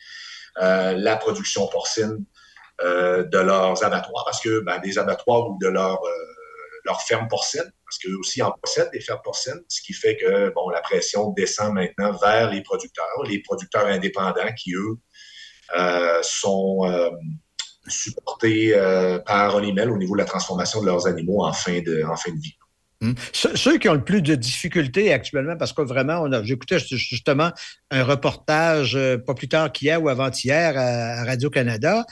euh, 0.58 0.94
la 0.96 1.16
production 1.16 1.66
porcine 1.68 2.24
euh, 2.82 3.24
de 3.24 3.38
leurs 3.38 3.84
abattoirs 3.84 4.24
parce 4.24 4.40
que 4.40 4.60
ben, 4.60 4.78
des 4.78 4.98
abattoirs 4.98 5.48
ou 5.48 5.58
de 5.60 5.68
leur, 5.68 6.02
euh, 6.04 6.24
leur 6.84 7.00
ferme 7.02 7.28
porcine, 7.28 7.70
parce 7.84 7.98
qu'eux 7.98 8.16
aussi 8.18 8.42
en 8.42 8.52
possèdent 8.62 8.90
des 8.92 9.00
fermes 9.00 9.20
porcines, 9.22 9.62
ce 9.68 9.80
qui 9.82 9.92
fait 9.92 10.16
que 10.16 10.52
bon, 10.54 10.68
la 10.70 10.80
pression 10.80 11.30
descend 11.30 11.74
maintenant 11.74 12.12
vers 12.18 12.50
les 12.50 12.62
producteurs, 12.62 13.06
les 13.28 13.40
producteurs 13.42 13.86
indépendants 13.86 14.52
qui, 14.56 14.74
eux, 14.74 14.96
euh, 15.76 16.20
sont 16.22 16.80
euh, 16.84 17.10
supportés 17.86 18.72
euh, 18.74 19.18
par 19.18 19.54
Onimel 19.54 19.90
au 19.90 19.96
niveau 19.96 20.14
de 20.14 20.20
la 20.20 20.26
transformation 20.26 20.80
de 20.80 20.86
leurs 20.86 21.06
animaux 21.06 21.44
en 21.44 21.52
fin 21.52 21.80
de, 21.80 22.02
en 22.04 22.16
fin 22.16 22.32
de 22.32 22.38
vie. 22.38 22.56
Hum. 23.02 23.14
Ceux 23.32 23.78
qui 23.78 23.88
ont 23.88 23.94
le 23.94 24.04
plus 24.04 24.20
de 24.20 24.34
difficultés 24.34 25.10
actuellement, 25.12 25.56
parce 25.56 25.72
que 25.72 25.80
vraiment, 25.80 26.26
j'écoutais 26.42 26.78
justement 26.78 27.50
un 27.90 28.04
reportage 28.04 28.94
euh, 28.94 29.16
pas 29.16 29.32
plus 29.32 29.48
tard 29.48 29.72
qu'hier 29.72 30.02
ou 30.02 30.10
avant-hier 30.10 30.74
à, 30.76 31.24
Radio-Canada. 31.24 32.04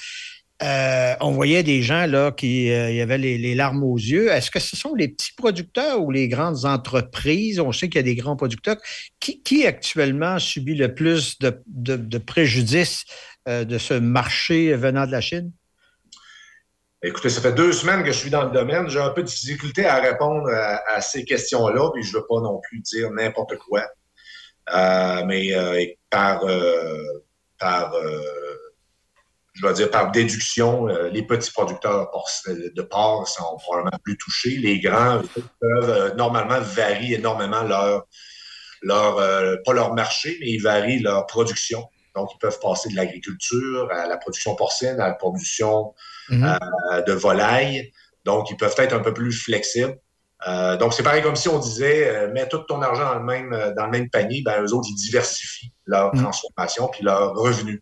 Euh, 0.62 1.14
on 1.20 1.30
voyait 1.30 1.62
des 1.62 1.82
gens 1.82 2.06
là 2.06 2.32
qui 2.32 2.72
euh, 2.72 2.90
y 2.90 3.02
avait 3.02 3.18
les, 3.18 3.54
larmes 3.54 3.84
aux 3.84 3.98
yeux. 3.98 4.32
Est-ce 4.32 4.50
que 4.50 4.58
ce 4.58 4.76
sont 4.76 4.94
les 4.94 5.08
petits 5.08 5.34
producteurs 5.36 6.02
ou 6.02 6.10
les 6.10 6.26
grandes 6.26 6.64
entreprises? 6.64 7.60
On 7.60 7.70
sait 7.70 7.90
qu'il 7.90 7.98
y 7.98 8.00
a 8.00 8.02
des 8.02 8.16
grands 8.16 8.36
producteurs. 8.36 8.78
Qui, 9.20 9.42
qui 9.42 9.66
actuellement 9.66 10.38
subit 10.38 10.74
le 10.74 10.94
plus 10.94 11.38
de, 11.38 11.62
de, 11.66 11.96
de 11.96 12.18
préjudice 12.18 13.04
de 13.46 13.78
ce 13.78 13.94
marché 13.94 14.74
venant 14.74 15.06
de 15.06 15.12
la 15.12 15.20
Chine? 15.20 15.52
Écoutez, 17.00 17.30
ça 17.30 17.40
fait 17.40 17.52
deux 17.52 17.72
semaines 17.72 18.02
que 18.02 18.10
je 18.10 18.18
suis 18.18 18.30
dans 18.30 18.44
le 18.44 18.50
domaine. 18.50 18.88
J'ai 18.88 18.98
un 18.98 19.10
peu 19.10 19.22
de 19.22 19.28
difficulté 19.28 19.86
à 19.86 20.00
répondre 20.00 20.48
à, 20.50 21.00
ces 21.00 21.24
questions-là, 21.24 21.90
puis 21.94 22.02
je 22.02 22.16
ne 22.16 22.20
veux 22.20 22.26
pas 22.26 22.40
non 22.40 22.60
plus 22.60 22.80
dire 22.80 23.10
n'importe 23.12 23.56
quoi. 23.58 23.84
Euh, 24.74 25.24
mais 25.24 25.54
euh, 25.54 25.84
par, 26.10 26.44
euh, 26.44 27.22
par 27.58 27.94
je 29.54 29.66
vais 29.66 29.72
dire 29.74 29.90
par 29.92 30.10
déduction, 30.10 30.86
les 30.86 31.22
petits 31.22 31.52
producteurs 31.52 32.10
de 32.48 32.82
porc 32.82 33.28
sont 33.28 33.56
probablement 33.58 33.98
plus 34.02 34.16
touchés. 34.18 34.56
Les 34.56 34.80
grands 34.80 35.22
peuvent 35.60 36.16
normalement 36.16 36.60
varient 36.60 37.14
énormément 37.14 37.62
leur, 37.62 38.06
leur 38.82 39.16
pas 39.64 39.72
leur 39.72 39.94
marché, 39.94 40.36
mais 40.40 40.50
ils 40.50 40.62
varient 40.62 41.00
leur 41.00 41.26
production. 41.26 41.88
Donc, 42.18 42.30
ils 42.34 42.38
peuvent 42.38 42.58
passer 42.60 42.88
de 42.88 42.96
l'agriculture 42.96 43.88
à 43.92 44.06
la 44.06 44.16
production 44.16 44.54
porcine, 44.54 45.00
à 45.00 45.08
la 45.08 45.14
production 45.14 45.94
euh, 46.30 47.02
de 47.06 47.12
volailles. 47.12 47.92
Donc, 48.24 48.50
ils 48.50 48.56
peuvent 48.56 48.74
être 48.78 48.92
un 48.92 49.00
peu 49.00 49.14
plus 49.14 49.32
flexibles. 49.32 49.96
Euh, 50.46 50.76
donc, 50.76 50.94
c'est 50.94 51.02
pareil 51.02 51.22
comme 51.22 51.36
si 51.36 51.48
on 51.48 51.58
disait, 51.58 52.08
euh, 52.08 52.32
mets 52.32 52.48
tout 52.48 52.58
ton 52.58 52.82
argent 52.82 53.04
dans 53.04 53.18
le 53.18 53.24
même, 53.24 53.74
dans 53.76 53.86
le 53.86 53.90
même 53.90 54.10
panier, 54.10 54.42
ben, 54.44 54.62
eux 54.62 54.72
autres, 54.72 54.88
ils 54.90 54.96
diversifient 54.96 55.72
leur 55.86 56.12
transformation 56.12 56.88
puis 56.88 57.04
leurs 57.04 57.34
revenus. 57.34 57.80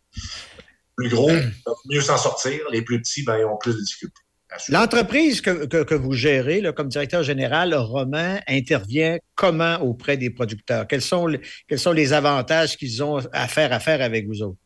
Les 0.98 1.08
plus 1.08 1.08
gros 1.08 1.28
peuvent 1.28 1.74
mieux 1.90 2.00
s'en 2.00 2.16
sortir. 2.16 2.60
Les 2.70 2.82
plus 2.82 3.00
petits, 3.00 3.24
ben, 3.24 3.38
ils 3.38 3.44
ont 3.44 3.56
plus 3.56 3.74
de 3.74 3.80
difficultés. 3.80 4.22
L'entreprise 4.68 5.40
que, 5.40 5.66
que- 5.66 5.82
que 5.84 5.94
vous 5.94 6.12
gérez 6.12 6.60
là, 6.60 6.72
comme 6.72 6.88
directeur 6.88 7.22
général, 7.22 7.74
Romain, 7.74 8.40
intervient 8.46 9.18
comment 9.34 9.76
auprès 9.76 10.16
des 10.16 10.30
producteurs? 10.30 10.86
Quels 10.86 11.02
sont, 11.02 11.26
les- 11.26 11.40
quels 11.68 11.78
sont 11.78 11.92
les 11.92 12.12
avantages 12.12 12.76
qu'ils 12.76 13.02
ont 13.02 13.18
à 13.32 13.48
faire 13.48 13.72
à 13.72 13.80
faire 13.80 14.02
avec 14.02 14.26
vous 14.26 14.42
autres? 14.42 14.58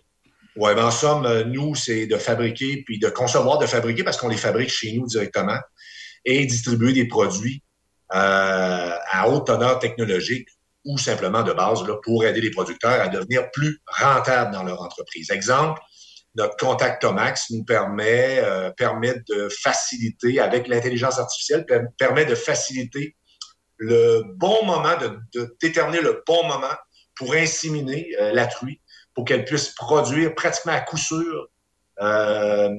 Oui, 0.57 0.75
ben 0.75 0.87
en 0.87 0.91
somme, 0.91 1.25
euh, 1.27 1.45
nous, 1.45 1.75
c'est 1.75 2.07
de 2.07 2.17
fabriquer, 2.17 2.83
puis 2.85 2.99
de 2.99 3.09
concevoir, 3.09 3.59
de 3.59 3.67
fabriquer, 3.67 4.03
parce 4.03 4.17
qu'on 4.17 4.29
les 4.29 4.37
fabrique 4.37 4.71
chez 4.71 4.93
nous 4.93 5.07
directement, 5.07 5.59
et 6.25 6.45
distribuer 6.45 6.93
des 6.93 7.07
produits 7.07 7.63
euh, 8.13 8.91
à 9.11 9.29
haute 9.29 9.47
teneur 9.47 9.79
technologique 9.79 10.49
ou 10.85 10.99
simplement 10.99 11.43
de 11.43 11.53
base 11.53 11.87
là, 11.87 11.95
pour 12.03 12.25
aider 12.25 12.41
les 12.41 12.51
producteurs 12.51 13.01
à 13.01 13.09
devenir 13.09 13.51
plus 13.53 13.79
rentables 13.87 14.53
dans 14.53 14.65
leur 14.65 14.83
entreprise. 14.83 15.31
Exemple, 15.31 15.81
notre 16.37 16.57
contact 16.57 17.03
Tomax 17.03 17.51
nous 17.51 17.65
permet, 17.65 18.39
euh, 18.39 18.71
permet 18.71 19.15
de 19.29 19.49
faciliter, 19.63 20.39
avec 20.41 20.69
l'intelligence 20.69 21.19
artificielle, 21.19 21.67
per- 21.67 21.83
permet 21.99 22.25
de 22.25 22.35
faciliter 22.35 23.17
le 23.77 24.23
bon 24.37 24.65
moment, 24.65 24.97
de, 24.99 25.19
de 25.35 25.57
déterminer 25.61 26.01
le 26.03 26.23
bon 26.27 26.47
moment 26.47 26.75
pour 27.17 27.35
inséminer 27.35 28.09
euh, 28.21 28.33
la 28.33 28.47
truie, 28.47 28.81
pour 29.15 29.25
qu'elle 29.25 29.45
puisse 29.45 29.71
produire 29.71 30.35
pratiquement 30.35 30.73
à 30.73 30.81
coup 30.81 30.97
sûr 30.99 31.49
euh, 32.01 32.71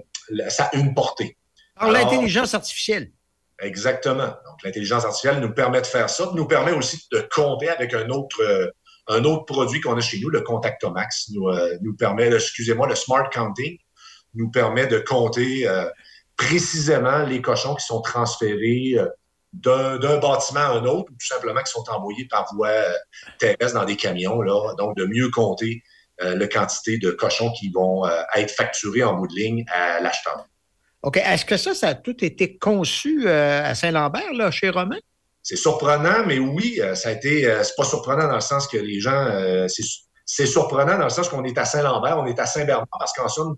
sa- 0.49 0.69
une 0.73 0.93
portée. 0.93 1.37
Par 1.75 1.89
Alors, 1.89 2.01
l'intelligence 2.01 2.53
artificielle. 2.53 3.11
Exactement. 3.59 4.27
Donc, 4.27 4.63
l'intelligence 4.63 5.05
artificielle 5.05 5.39
nous 5.39 5.53
permet 5.53 5.81
de 5.81 5.85
faire 5.87 6.09
ça, 6.09 6.31
nous 6.33 6.47
permet 6.47 6.71
aussi 6.71 7.05
de 7.11 7.27
compter 7.33 7.69
avec 7.69 7.93
un 7.93 8.09
autre, 8.09 8.41
euh, 8.41 8.67
un 9.12 9.24
autre 9.26 9.45
produit 9.45 9.82
qu'on 9.82 9.97
a 9.97 10.02
chez 10.02 10.19
nous, 10.19 10.30
le 10.30 10.41
Contactomax, 10.41 11.30
nous, 11.32 11.50
euh, 11.50 11.78
nous 11.82 11.95
permet, 11.95 12.28
excusez-moi, 12.28 12.88
le 12.88 12.95
Smart 12.95 13.30
Counting, 13.30 13.78
nous 14.34 14.50
permet 14.50 14.88
de 14.88 15.00
compter 15.00 15.67
euh, 15.67 15.89
précisément 16.38 17.24
les 17.24 17.41
cochons 17.41 17.76
qui 17.76 17.86
sont 17.86 18.02
transférés 18.02 18.95
euh, 18.97 19.08
d'un 19.54 20.17
bâtiment 20.19 20.62
à 20.62 20.78
un 20.78 20.86
autre, 20.86 21.12
ou 21.12 21.15
tout 21.19 21.28
simplement 21.28 21.62
qui 21.62 21.71
sont 21.71 21.84
envoyés 21.89 22.26
par 22.30 22.54
voie 22.56 22.71
terrestre 23.38 23.74
dans 23.74 23.84
des 23.84 23.97
camions, 23.97 24.41
là, 24.41 24.74
donc 24.78 24.95
de 24.95 25.04
mieux 25.06 25.30
compter 25.30 25.84
la 26.19 26.47
quantité 26.47 26.97
de 27.00 27.12
cochons 27.12 27.52
qui 27.52 27.69
vont 27.69 28.06
être 28.36 28.52
facturés 28.52 29.04
en 29.04 29.15
bout 29.15 29.28
de 29.28 29.34
ligne 29.34 29.65
à 29.67 30.00
l'acheteur. 30.00 30.45
OK. 31.02 31.17
Est-ce 31.17 31.43
que 31.43 31.58
ça, 31.58 31.74
ça 31.74 31.89
a 31.89 31.95
tout 31.95 32.24
été 32.24 32.58
conçu 32.58 33.28
à 33.28 33.76
Saint-Lambert, 33.76 34.54
chez 34.54 34.69
Romain? 34.69 35.00
C'est 35.43 35.56
surprenant, 35.56 36.25
mais 36.27 36.38
oui, 36.39 36.80
euh, 36.82 36.93
ça 36.95 37.10
a 37.10 37.12
été. 37.13 37.47
euh, 37.47 37.63
c'est 37.63 37.75
pas 37.75 37.84
surprenant 37.84 38.27
dans 38.27 38.36
le 38.36 38.41
sens 38.41 38.67
que 38.67 38.77
les 38.77 38.99
gens. 38.99 39.25
euh, 39.25 39.67
c'est, 40.25 40.45
surprenant 40.45 40.97
dans 40.97 41.06
le 41.06 41.10
sens 41.10 41.30
qu'on 41.30 41.43
est 41.43 41.58
à 41.58 41.65
Saint-Lambert, 41.65 42.17
on 42.19 42.25
est 42.27 42.39
à 42.39 42.45
Saint-Bernard. 42.45 42.88
Parce 42.99 43.13
qu'en 43.13 43.27
somme, 43.27 43.58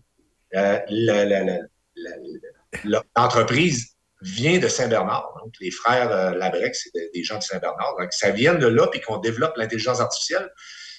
l'entreprise 3.16 3.96
vient 4.22 4.58
de 4.60 4.68
Saint-Bernard. 4.68 5.34
Donc, 5.44 5.54
les 5.60 5.72
frères 5.72 6.34
Labrec, 6.36 6.74
c'est 6.76 6.94
de- 6.96 7.12
des 7.14 7.24
gens 7.24 7.38
de 7.38 7.44
Saint-Bernard. 7.44 7.96
Donc, 8.00 8.14
ça 8.14 8.32
vient 8.32 8.56
de 8.56 8.68
là, 8.68 8.88
puis 8.88 9.02
qu'on 9.02 9.18
développe 9.18 9.58
l'intelligence 9.58 10.00
artificielle. 10.00 10.50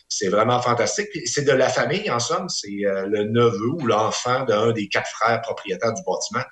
C'est 0.09 0.29
vraiment 0.29 0.61
fantastique. 0.61 1.09
C'est 1.27 1.45
de 1.45 1.53
la 1.53 1.69
famille, 1.71 2.11
en 2.11 2.19
somme. 2.21 2.49
C'est 2.51 2.69
le 2.69 3.25
neveu 3.25 3.71
ou 3.81 3.87
l'enfant 3.87 4.45
d'un 4.45 4.73
des 4.73 4.89
quatre 4.89 5.09
frères 5.09 5.41
propriétaires 5.41 5.95
du 5.95 6.03
bâtiment 6.07 6.45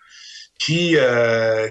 qui, 0.59 0.97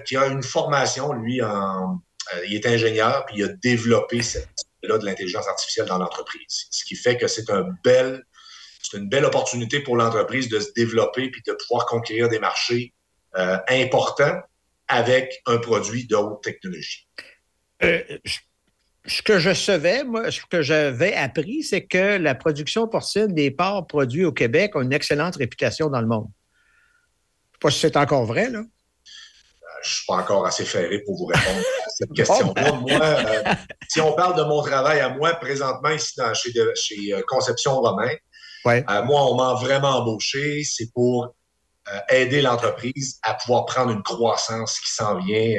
qui 0.06 0.16
a 0.16 0.26
une 0.28 0.42
formation, 0.44 1.12
lui, 1.12 1.42
en, 1.42 1.98
il 2.46 2.54
est 2.54 2.66
ingénieur, 2.66 3.26
puis 3.26 3.38
il 3.38 3.44
a 3.44 3.48
développé 3.48 4.22
cette 4.22 4.48
là 4.88 4.98
de 4.98 5.04
l'intelligence 5.04 5.46
artificielle 5.48 5.86
dans 5.86 5.98
l'entreprise. 5.98 6.66
Ce 6.70 6.84
qui 6.84 6.96
fait 6.96 7.16
que 7.16 7.28
c'est 7.28 7.50
un 7.50 7.66
bel, 7.84 8.22
c'est 8.82 8.98
une 8.98 9.08
belle 9.08 9.24
opportunité 9.24 9.80
pour 9.80 9.96
l'entreprise 9.96 10.48
de 10.48 10.60
se 10.60 10.72
développer 10.74 11.30
puis 11.30 11.42
de 11.46 11.52
pouvoir 11.52 11.86
conquérir 11.86 12.28
des 12.28 12.38
marchés 12.38 12.92
euh, 13.36 13.58
importants 13.68 14.40
avec 14.88 15.40
un 15.46 15.58
produit 15.58 16.06
de 16.06 16.16
haute 16.16 16.42
technologie. 16.42 17.08
Euh, 17.82 18.02
ce 19.06 19.22
que 19.22 19.38
je 19.38 19.54
savais, 19.54 20.04
moi, 20.04 20.30
ce 20.30 20.40
que 20.48 20.62
j'avais 20.62 21.14
appris, 21.14 21.62
c'est 21.62 21.84
que 21.84 22.18
la 22.18 22.34
production 22.34 22.86
porcine 22.86 23.28
des 23.28 23.50
porcs 23.50 23.86
produits 23.86 24.24
au 24.24 24.32
Québec 24.32 24.72
a 24.74 24.82
une 24.82 24.92
excellente 24.92 25.36
réputation 25.36 25.88
dans 25.88 26.00
le 26.00 26.06
monde. 26.06 26.28
Je 26.28 26.28
ne 26.28 27.52
sais 27.52 27.58
pas 27.60 27.70
si 27.70 27.78
c'est 27.80 27.96
encore 27.96 28.26
vrai, 28.26 28.50
là. 28.50 28.62
je 29.82 29.90
ne 29.90 29.94
suis 29.94 30.06
pas 30.06 30.16
encore 30.16 30.46
assez 30.46 30.64
ferré 30.64 31.00
pour 31.00 31.16
vous 31.16 31.26
répondre 31.26 31.62
cette 32.02 32.12
question-là. 32.12 32.72
Moi, 32.72 33.00
euh, 33.00 33.42
si 33.88 34.00
on 34.00 34.12
parle 34.12 34.36
de 34.36 34.42
mon 34.42 34.62
travail 34.62 35.00
à 35.00 35.08
moi, 35.10 35.34
présentement, 35.34 35.90
ici 35.90 36.14
dans, 36.16 36.34
chez, 36.34 36.52
de- 36.52 36.72
chez 36.74 37.14
euh, 37.14 37.22
Conception 37.28 37.80
Romain, 37.80 38.14
euh, 38.66 39.02
moi, 39.04 39.26
on 39.30 39.34
m'a 39.36 39.54
vraiment 39.54 39.98
embauché. 39.98 40.62
C'est 40.64 40.90
pour 40.92 41.34
euh, 41.88 41.98
aider 42.08 42.42
l'entreprise 42.42 43.18
à 43.22 43.34
pouvoir 43.34 43.66
prendre 43.66 43.90
une 43.92 44.02
croissance 44.02 44.78
qui 44.80 44.92
s'en 44.92 45.18
vient 45.18 45.56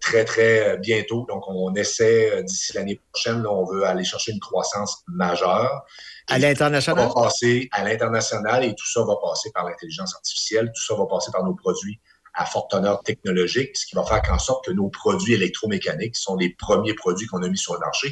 très, 0.00 0.24
très 0.24 0.78
bientôt. 0.78 1.26
Donc, 1.28 1.42
on 1.48 1.74
essaie 1.74 2.42
d'ici 2.44 2.72
l'année 2.74 3.00
prochaine, 3.10 3.42
là, 3.42 3.50
on 3.50 3.64
veut 3.64 3.84
aller 3.84 4.04
chercher 4.04 4.32
une 4.32 4.40
croissance 4.40 5.02
majeure. 5.08 5.82
À 6.28 6.38
l'international? 6.38 7.08
Ça 7.08 7.14
va 7.14 7.22
passer 7.24 7.68
à 7.72 7.84
l'international 7.84 8.64
et 8.64 8.74
tout 8.74 8.86
ça 8.86 9.00
va 9.04 9.16
passer 9.22 9.50
par 9.52 9.64
l'intelligence 9.68 10.14
artificielle. 10.14 10.70
Tout 10.74 10.84
ça 10.86 10.94
va 10.94 11.06
passer 11.06 11.30
par 11.32 11.44
nos 11.44 11.54
produits 11.54 11.98
à 12.34 12.46
forte 12.46 12.70
teneur 12.70 13.02
technologique, 13.02 13.76
ce 13.76 13.86
qui 13.86 13.94
va 13.94 14.04
faire 14.04 14.22
qu'en 14.22 14.38
sorte 14.38 14.64
que 14.64 14.72
nos 14.72 14.88
produits 14.88 15.34
électromécaniques, 15.34 16.14
qui 16.14 16.20
sont 16.20 16.36
les 16.36 16.54
premiers 16.58 16.94
produits 16.94 17.26
qu'on 17.26 17.42
a 17.42 17.48
mis 17.48 17.58
sur 17.58 17.74
le 17.74 17.80
marché, 17.80 18.10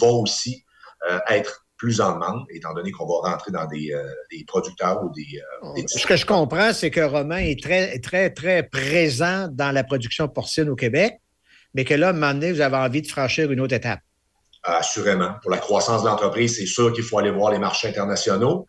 vont 0.00 0.22
aussi 0.22 0.64
euh, 1.08 1.18
être 1.28 1.66
plus 1.76 2.00
en 2.00 2.14
demande, 2.14 2.46
étant 2.50 2.72
donné 2.72 2.90
qu'on 2.90 3.06
va 3.06 3.30
rentrer 3.30 3.52
dans 3.52 3.66
des, 3.66 3.92
euh, 3.92 4.02
des 4.30 4.44
producteurs 4.46 5.02
ou 5.04 5.12
des, 5.14 5.42
euh, 5.62 5.74
des 5.74 5.84
Ce 5.86 6.06
que 6.06 6.16
je 6.16 6.24
comprends, 6.24 6.72
c'est 6.72 6.90
que 6.90 7.00
Romain 7.00 7.38
est 7.38 7.62
très, 7.62 7.98
très, 7.98 8.30
très 8.30 8.62
présent 8.62 9.48
dans 9.50 9.72
la 9.72 9.84
production 9.84 10.28
porcine 10.28 10.68
au 10.68 10.76
Québec, 10.76 11.20
mais 11.74 11.84
que 11.84 11.94
là, 11.94 12.08
à 12.08 12.10
un 12.10 12.12
moment 12.14 12.32
donné, 12.32 12.52
vous 12.52 12.62
avez 12.62 12.76
envie 12.76 13.02
de 13.02 13.08
franchir 13.08 13.52
une 13.52 13.60
autre 13.60 13.74
étape. 13.74 14.00
Assurément. 14.62 15.34
Pour 15.42 15.50
la 15.50 15.58
croissance 15.58 16.02
de 16.02 16.08
l'entreprise, 16.08 16.56
c'est 16.56 16.66
sûr 16.66 16.92
qu'il 16.92 17.04
faut 17.04 17.18
aller 17.18 17.30
voir 17.30 17.52
les 17.52 17.58
marchés 17.58 17.88
internationaux. 17.88 18.66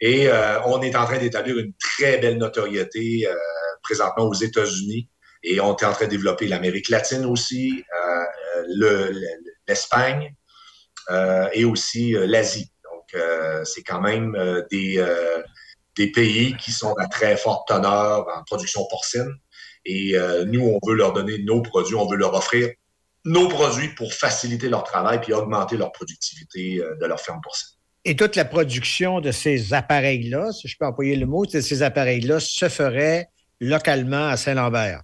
Et 0.00 0.28
euh, 0.28 0.60
on 0.64 0.82
est 0.82 0.96
en 0.96 1.04
train 1.04 1.18
d'établir 1.18 1.58
une 1.58 1.72
très 1.74 2.18
belle 2.18 2.36
notoriété 2.36 3.24
présentement 3.82 4.24
aux 4.24 4.34
États-Unis. 4.34 5.08
Et 5.42 5.60
on 5.60 5.76
est 5.76 5.84
en 5.84 5.92
train 5.92 6.04
de 6.06 6.10
développer 6.10 6.46
l'Amérique 6.46 6.88
latine 6.88 7.24
aussi, 7.24 7.84
euh, 8.06 8.62
le- 8.76 9.12
l'Espagne 9.66 10.34
euh, 11.10 11.48
et 11.52 11.64
aussi 11.64 12.14
euh, 12.16 12.26
l'Asie. 12.26 12.70
Donc, 12.84 13.14
euh, 13.14 13.64
c'est 13.64 13.82
quand 13.82 14.00
même 14.00 14.34
euh, 14.36 14.62
des, 14.70 14.98
euh, 14.98 15.42
des 15.96 16.10
pays 16.12 16.56
qui 16.56 16.70
sont 16.72 16.94
à 16.94 17.06
très 17.08 17.36
forte 17.36 17.66
teneur 17.68 18.26
en 18.28 18.42
production 18.44 18.86
porcine. 18.88 19.34
Et 19.84 20.16
euh, 20.16 20.44
nous, 20.44 20.60
on 20.60 20.78
veut 20.88 20.94
leur 20.94 21.12
donner 21.12 21.38
nos 21.38 21.60
produits, 21.60 21.96
on 21.96 22.06
veut 22.08 22.16
leur 22.16 22.34
offrir 22.34 22.70
nos 23.24 23.48
produits 23.48 23.88
pour 23.94 24.12
faciliter 24.14 24.68
leur 24.68 24.84
travail 24.84 25.20
puis 25.20 25.32
augmenter 25.32 25.76
leur 25.76 25.90
productivité 25.92 26.78
euh, 26.80 26.94
de 27.00 27.06
leur 27.06 27.20
ferme 27.20 27.40
porcine. 27.42 27.78
Et 28.04 28.16
toute 28.16 28.34
la 28.36 28.44
production 28.44 29.20
de 29.20 29.30
ces 29.32 29.74
appareils-là, 29.74 30.52
si 30.52 30.66
je 30.68 30.76
peux 30.78 30.86
employer 30.86 31.14
le 31.16 31.26
mot, 31.26 31.46
de 31.46 31.60
ces 31.60 31.82
appareils-là 31.82 32.40
se 32.40 32.68
ferait 32.68 33.28
localement 33.62 34.28
à 34.28 34.36
Saint-Lambert. 34.36 35.02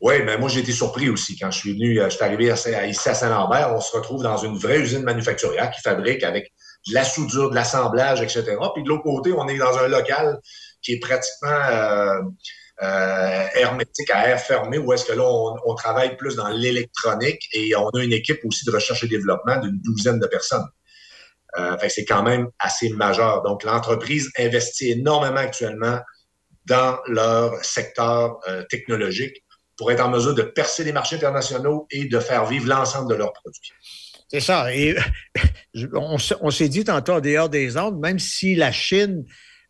Oui, 0.00 0.14
mais 0.24 0.38
moi, 0.38 0.48
j'ai 0.48 0.60
été 0.60 0.72
surpris 0.72 1.08
aussi. 1.08 1.36
Quand 1.38 1.50
je 1.50 1.58
suis 1.58 1.72
venu, 1.72 2.00
euh, 2.00 2.08
arrivé 2.20 2.50
à, 2.50 2.86
ici 2.86 3.08
à 3.08 3.14
Saint-Lambert, 3.14 3.74
on 3.74 3.80
se 3.80 3.96
retrouve 3.96 4.22
dans 4.22 4.36
une 4.36 4.56
vraie 4.56 4.78
usine 4.78 5.02
manufacturière 5.02 5.70
qui 5.70 5.80
fabrique 5.80 6.22
avec 6.22 6.52
de 6.86 6.94
la 6.94 7.04
soudure, 7.04 7.50
de 7.50 7.54
l'assemblage, 7.54 8.22
etc. 8.22 8.56
Puis 8.74 8.84
de 8.84 8.88
l'autre 8.88 9.02
côté, 9.02 9.32
on 9.32 9.46
est 9.48 9.58
dans 9.58 9.76
un 9.76 9.88
local 9.88 10.38
qui 10.82 10.92
est 10.92 11.00
pratiquement 11.00 11.48
euh, 11.70 12.20
euh, 12.82 13.46
hermétique, 13.54 14.10
à 14.10 14.28
air 14.28 14.40
fermé, 14.40 14.78
où 14.78 14.92
est-ce 14.92 15.04
que 15.04 15.12
là, 15.12 15.24
on, 15.66 15.74
travaille 15.74 16.16
plus 16.16 16.36
dans 16.36 16.48
l'électronique 16.48 17.42
et 17.52 17.74
on 17.74 17.88
a 17.90 18.02
une 18.02 18.12
équipe 18.12 18.38
aussi 18.44 18.64
de 18.64 18.70
recherche 18.70 19.02
et 19.02 19.08
développement 19.08 19.56
d'une 19.58 19.80
douzaine 19.80 20.20
de 20.20 20.26
personnes. 20.26 20.66
C'est 21.88 22.04
quand 22.04 22.22
même 22.22 22.46
assez 22.60 22.90
majeur. 22.90 23.42
Donc, 23.42 23.64
l'entreprise 23.64 24.30
investit 24.38 24.92
énormément 24.92 25.38
actuellement 25.38 25.98
dans 26.68 26.98
leur 27.06 27.64
secteur 27.64 28.38
euh, 28.48 28.62
technologique 28.68 29.44
pour 29.76 29.92
être 29.92 30.04
en 30.04 30.10
mesure 30.10 30.34
de 30.34 30.42
percer 30.42 30.84
les 30.84 30.92
marchés 30.92 31.16
internationaux 31.16 31.86
et 31.90 32.06
de 32.06 32.18
faire 32.18 32.46
vivre 32.46 32.66
l'ensemble 32.66 33.10
de 33.10 33.14
leurs 33.14 33.32
produits. 33.32 33.72
C'est 34.28 34.40
ça. 34.40 34.74
Et 34.74 34.96
on, 35.94 36.50
s'est 36.50 36.68
dit 36.68 36.84
tantôt 36.84 37.14
en 37.14 37.20
dehors 37.20 37.48
des 37.48 37.76
ondes, 37.76 37.98
même 37.98 38.18
si 38.18 38.54
la 38.54 38.72
Chine 38.72 39.24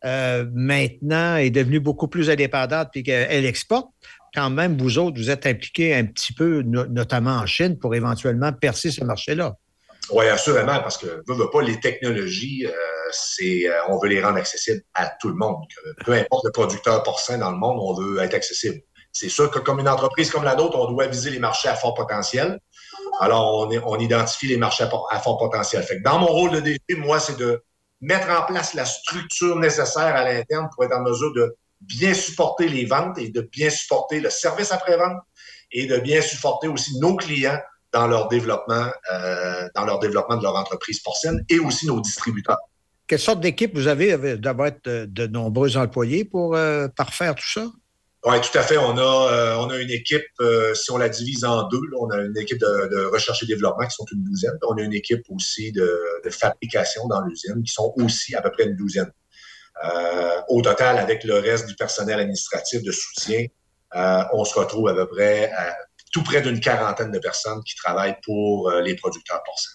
euh, 0.05 0.47
maintenant 0.53 1.37
est 1.37 1.51
devenue 1.51 1.81
beaucoup 1.81 2.09
plus 2.09 2.31
indépendante 2.31 2.89
et 2.95 3.03
qu'elle 3.03 3.45
exporte, 3.45 3.89
quand 4.35 4.51
même, 4.51 4.77
vous 4.77 4.99
autres, 4.99 5.19
vous 5.19 5.31
êtes 5.31 5.47
impliqués 5.47 5.95
un 5.95 6.05
petit 6.05 6.33
peu, 6.33 6.63
no- 6.63 6.87
notamment 6.87 7.37
en 7.37 7.47
Chine, 7.47 7.79
pour 7.79 7.95
éventuellement 7.95 8.53
percer 8.53 8.91
ce 8.91 9.05
marché-là. 9.05 9.57
Oui, 10.11 10.27
assurément, 10.29 10.81
parce 10.81 10.97
que 10.97 11.07
veut, 11.07 11.35
veut 11.35 11.51
pas 11.51 11.63
les 11.63 11.79
technologies, 11.81 12.67
euh, 12.67 12.73
c'est, 13.13 13.69
euh, 13.69 13.75
on 13.89 13.99
veut 13.99 14.09
les 14.09 14.23
rendre 14.23 14.39
accessibles 14.39 14.83
à 14.95 15.11
tout 15.21 15.29
le 15.29 15.35
monde. 15.35 15.65
Peu 16.05 16.13
importe 16.13 16.45
le 16.45 16.53
producteur 16.53 17.03
porcin 17.03 17.39
dans 17.39 17.51
le 17.51 17.57
monde, 17.57 17.79
on 17.81 17.95
veut 17.95 18.19
être 18.21 18.35
accessible. 18.35 18.81
C'est 19.13 19.29
sûr 19.29 19.51
que 19.51 19.59
comme 19.59 19.81
une 19.81 19.89
entreprise 19.89 20.31
comme 20.31 20.45
la 20.45 20.55
nôtre, 20.55 20.79
on 20.79 20.91
doit 20.91 21.07
viser 21.07 21.31
les 21.31 21.39
marchés 21.39 21.69
à 21.69 21.75
fort 21.75 21.95
potentiel. 21.95 22.59
Alors, 23.21 23.69
on, 23.87 23.99
identifie 23.99 24.47
les 24.47 24.57
marchés 24.57 24.85
à, 24.85 24.91
à 25.11 25.19
fort 25.19 25.39
potentiel. 25.39 25.83
Fait 25.83 25.99
que 25.99 26.03
dans 26.03 26.19
mon 26.19 26.27
rôle 26.27 26.53
de 26.53 26.61
DG, 26.61 26.79
moi, 26.97 27.19
c'est 27.19 27.37
de 27.37 27.63
mettre 28.01 28.29
en 28.31 28.45
place 28.45 28.75
la 28.75 28.85
structure 28.85 29.57
nécessaire 29.57 30.15
à 30.15 30.25
l'interne 30.25 30.69
pour 30.75 30.85
être 30.85 30.97
en 30.97 31.03
mesure 31.03 31.33
de 31.33 31.57
bien 31.81 32.15
supporter 32.15 32.69
les 32.69 32.85
ventes 32.85 33.19
et 33.19 33.31
de 33.31 33.41
bien 33.41 33.71
supporter 33.71 34.21
le 34.21 34.31
service 34.31 34.73
après-vente 34.73 35.19
et 35.73 35.87
de 35.87 35.99
bien 35.99 36.21
supporter 36.21 36.69
aussi 36.69 36.99
nos 36.99 37.17
clients 37.17 37.59
dans 37.93 38.07
leur 38.07 38.29
développement, 38.29 38.87
euh, 39.13 39.69
dans 39.75 39.85
leur 39.85 39.99
développement 39.99 40.37
de 40.37 40.43
leur 40.43 40.57
entreprise 40.57 41.01
porcine 41.01 41.45
et 41.49 41.59
aussi 41.59 41.87
nos 41.87 42.01
distributeurs. 42.01 42.59
Quelle 43.07 43.19
sorte 43.19 43.41
d'équipe 43.41 43.75
vous 43.75 43.89
avez? 43.89 44.17
Devez 44.37 44.69
être 44.69 44.85
de, 44.85 45.07
de 45.07 45.27
nombreux 45.27 45.77
employés 45.77 46.25
pour 46.25 46.55
euh, 46.55 46.89
parfaire 46.89 47.35
tout 47.35 47.51
ça? 47.51 47.67
Oui, 48.25 48.41
tout 48.41 48.59
à 48.59 48.63
fait. 48.63 48.77
On 48.77 48.99
a, 48.99 49.33
euh, 49.33 49.57
on 49.59 49.71
a 49.71 49.79
une 49.79 49.91
équipe, 49.91 50.27
euh, 50.41 50.75
si 50.75 50.91
on 50.91 50.99
la 50.99 51.09
divise 51.09 51.45
en 51.45 51.67
deux, 51.69 51.81
là, 51.91 51.99
on 52.01 52.11
a 52.11 52.19
une 52.19 52.37
équipe 52.37 52.59
de, 52.59 52.89
de 52.89 53.05
recherche 53.07 53.43
et 53.45 53.47
développement 53.47 53.87
qui 53.87 53.95
sont 53.95 54.05
une 54.13 54.25
douzaine. 54.25 54.53
On 54.69 54.77
a 54.77 54.83
une 54.83 54.93
équipe 54.93 55.23
aussi 55.31 55.73
de, 55.73 55.99
de 56.25 56.31
fabrication 56.31 57.07
dans 57.07 57.23
l'usine 57.23 57.63
qui 57.63 57.73
sont 57.73 57.95
aussi 57.97 58.35
à 58.35 58.43
peu 58.43 58.51
près 58.51 58.65
une 58.65 58.77
douzaine. 58.77 59.11
Euh, 59.85 60.41
au 60.49 60.61
total, 60.61 60.99
avec 60.99 61.25
le 61.25 61.39
reste 61.39 61.67
du 61.67 61.77
personnel 61.77 62.19
administratif 62.19 62.83
de 62.83 62.93
soutien, 62.93 63.47
on 64.35 64.45
se 64.45 64.59
retrouve 64.59 64.89
à 64.89 64.95
peu 64.95 65.07
près 65.07 65.51
à 65.53 65.75
tout 66.11 66.23
près 66.23 66.41
d'une 66.43 66.61
quarantaine 66.61 67.11
de 67.11 67.19
personnes 67.19 67.63
qui 67.65 67.75
travaillent 67.77 68.17
pour 68.25 68.71
euh, 68.71 68.81
les 68.83 68.95
producteurs 68.95 69.43
porcins. 69.45 69.71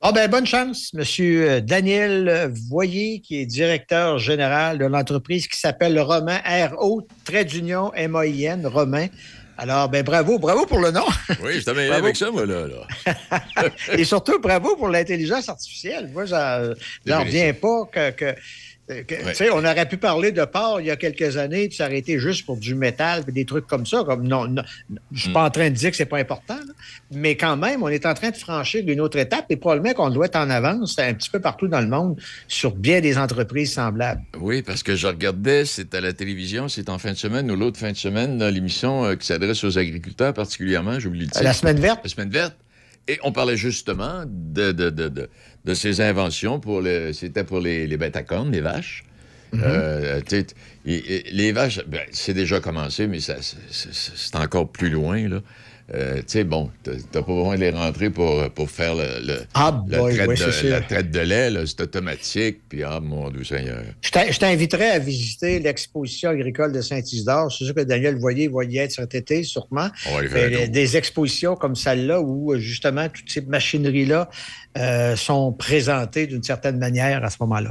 Ah 0.00 0.12
ben, 0.12 0.30
bonne 0.30 0.46
chance, 0.46 0.92
Monsieur 0.94 1.60
Daniel 1.60 2.52
Voyer, 2.70 3.20
qui 3.20 3.40
est 3.40 3.46
directeur 3.46 4.18
général 4.18 4.78
de 4.78 4.84
l'entreprise 4.84 5.48
qui 5.48 5.58
s'appelle 5.58 5.98
Romain 5.98 6.38
R.O. 6.46 7.06
Trait 7.24 7.44
d'union 7.44 7.92
M-A-I-N, 7.94 8.64
Romain. 8.66 9.08
Alors, 9.60 9.88
ben 9.88 10.04
bravo, 10.04 10.38
bravo 10.38 10.66
pour 10.66 10.78
le 10.78 10.92
nom. 10.92 11.04
Oui, 11.42 11.54
je 11.60 11.64
Bravo. 11.64 11.92
avec 11.92 12.14
ça, 12.14 12.30
moi, 12.30 12.46
là. 12.46 12.68
là. 12.68 13.70
Et 13.98 14.04
surtout, 14.04 14.38
bravo 14.38 14.76
pour 14.76 14.88
l'intelligence 14.88 15.48
artificielle. 15.48 16.08
Moi, 16.12 16.26
j'en 16.26 16.74
j'en 17.04 17.18
reviens 17.24 17.52
pas 17.54 17.84
que. 17.90 18.10
que- 18.10 18.34
sais, 19.34 19.50
on 19.50 19.58
aurait 19.58 19.88
pu 19.88 19.96
parler 19.96 20.32
de 20.32 20.44
porc 20.44 20.80
il 20.80 20.86
y 20.86 20.90
a 20.90 20.96
quelques 20.96 21.36
années, 21.36 21.68
puis 21.68 21.76
ça 21.76 21.86
aurait 21.86 21.98
été 21.98 22.18
juste 22.18 22.46
pour 22.46 22.56
du 22.56 22.74
métal, 22.74 23.22
puis 23.24 23.32
des 23.32 23.44
trucs 23.44 23.66
comme 23.66 23.86
ça. 23.86 24.04
Comme 24.04 24.26
non, 24.26 24.48
non, 24.48 24.62
je 25.12 25.22
suis 25.22 25.32
pas 25.32 25.44
en 25.44 25.50
train 25.50 25.70
de 25.70 25.74
dire 25.74 25.90
que 25.90 25.96
c'est 25.96 26.06
pas 26.06 26.18
important, 26.18 26.56
là. 26.56 26.72
mais 27.12 27.36
quand 27.36 27.56
même, 27.56 27.82
on 27.82 27.88
est 27.88 28.06
en 28.06 28.14
train 28.14 28.30
de 28.30 28.36
franchir 28.36 28.82
une 28.86 29.00
autre 29.00 29.18
étape 29.18 29.46
et 29.50 29.56
probablement 29.56 29.94
qu'on 29.94 30.10
doit 30.10 30.26
être 30.26 30.36
en 30.36 30.50
avance 30.50 30.98
un 30.98 31.14
petit 31.14 31.30
peu 31.30 31.40
partout 31.40 31.68
dans 31.68 31.80
le 31.80 31.88
monde 31.88 32.20
sur 32.46 32.74
bien 32.74 33.00
des 33.00 33.18
entreprises 33.18 33.72
semblables. 33.72 34.22
Oui, 34.40 34.62
parce 34.62 34.82
que 34.82 34.96
je 34.96 35.06
regardais, 35.06 35.64
c'est 35.64 35.94
à 35.94 36.00
la 36.00 36.12
télévision, 36.12 36.68
c'est 36.68 36.88
en 36.88 36.98
fin 36.98 37.12
de 37.12 37.16
semaine 37.16 37.50
ou 37.50 37.56
l'autre 37.56 37.78
fin 37.78 37.92
de 37.92 37.96
semaine, 37.96 38.38
dans 38.38 38.52
l'émission 38.52 39.04
euh, 39.04 39.14
qui 39.16 39.26
s'adresse 39.26 39.62
aux 39.64 39.78
agriculteurs 39.78 40.34
particulièrement, 40.34 40.98
j'oublie 40.98 41.20
le 41.20 41.26
titre. 41.26 41.42
La 41.42 41.52
semaine 41.52 41.78
verte. 41.78 42.00
La 42.04 42.10
semaine 42.10 42.30
verte. 42.30 42.56
Et 43.08 43.18
on 43.22 43.32
parlait 43.32 43.56
justement 43.56 44.24
de, 44.26 44.72
de, 44.72 44.90
de, 44.90 45.08
de, 45.08 45.30
de 45.64 45.74
ces 45.74 46.00
inventions 46.00 46.60
pour 46.60 46.80
le, 46.80 47.12
c'était 47.12 47.44
pour 47.44 47.60
les, 47.60 47.86
les 47.86 47.96
bêtes 47.96 48.16
à 48.16 48.22
cornes, 48.22 48.50
les 48.52 48.60
vaches. 48.60 49.04
Mhm. 49.52 49.62
Euh, 49.64 50.20
et 50.86 51.24
les 51.30 51.52
vaches, 51.52 51.80
ben, 51.86 52.02
c'est 52.10 52.34
déjà 52.34 52.60
commencé, 52.60 53.06
mais 53.06 53.20
ça, 53.20 53.36
c'est 53.70 54.36
encore 54.36 54.70
plus 54.70 54.90
loin. 54.90 55.28
Là. 55.28 55.40
Euh, 55.94 56.16
tu 56.16 56.24
sais, 56.26 56.44
bon, 56.44 56.70
t'as 56.82 57.22
pas 57.22 57.32
besoin 57.32 57.54
de 57.56 57.60
les 57.60 57.70
rentrer 57.70 58.10
pour, 58.10 58.50
pour 58.50 58.70
faire 58.70 58.94
le, 58.94 59.26
le- 59.26 59.40
Ah, 59.54 59.72
boy, 59.72 60.14
traite 60.14 60.28
oui, 60.28 60.36
de, 60.36 60.68
la 60.68 60.80
traite 60.82 61.10
de 61.10 61.20
lait. 61.20 61.50
C'est 61.64 61.80
automatique. 61.80 62.58
Puis, 62.68 62.82
ah, 62.82 63.00
mon 63.00 63.30
Dieu 63.30 63.42
Seigneur. 63.42 63.80
Je 64.02 64.10
t'in- 64.10 64.30
je 64.30 64.38
t'inviterais 64.38 64.90
à 64.90 64.98
visiter 64.98 65.60
l'exposition 65.60 66.28
agricole 66.28 66.72
de 66.72 66.82
Saint-Isidore. 66.82 67.50
C'est 67.50 67.64
sûr 67.64 67.74
que 67.74 67.80
Daniel 67.80 68.18
Voyer 68.18 68.48
va 68.48 68.64
y 68.64 68.76
être 68.76 68.92
cet 68.92 69.14
été, 69.14 69.42
sûrement. 69.44 69.88
On 70.08 70.12
va 70.12 70.18
aller 70.18 70.28
faire 70.28 70.68
des 70.68 70.96
expositions 70.98 71.56
comme 71.56 71.74
celle-là 71.74 72.20
où, 72.20 72.54
justement, 72.58 73.08
toutes 73.08 73.30
ces 73.30 73.40
machineries-là 73.40 74.28
euh, 74.76 75.16
sont 75.16 75.52
présentées 75.52 76.26
d'une 76.26 76.42
certaine 76.42 76.78
manière 76.78 77.24
à 77.24 77.30
ce 77.30 77.38
moment-là. 77.40 77.70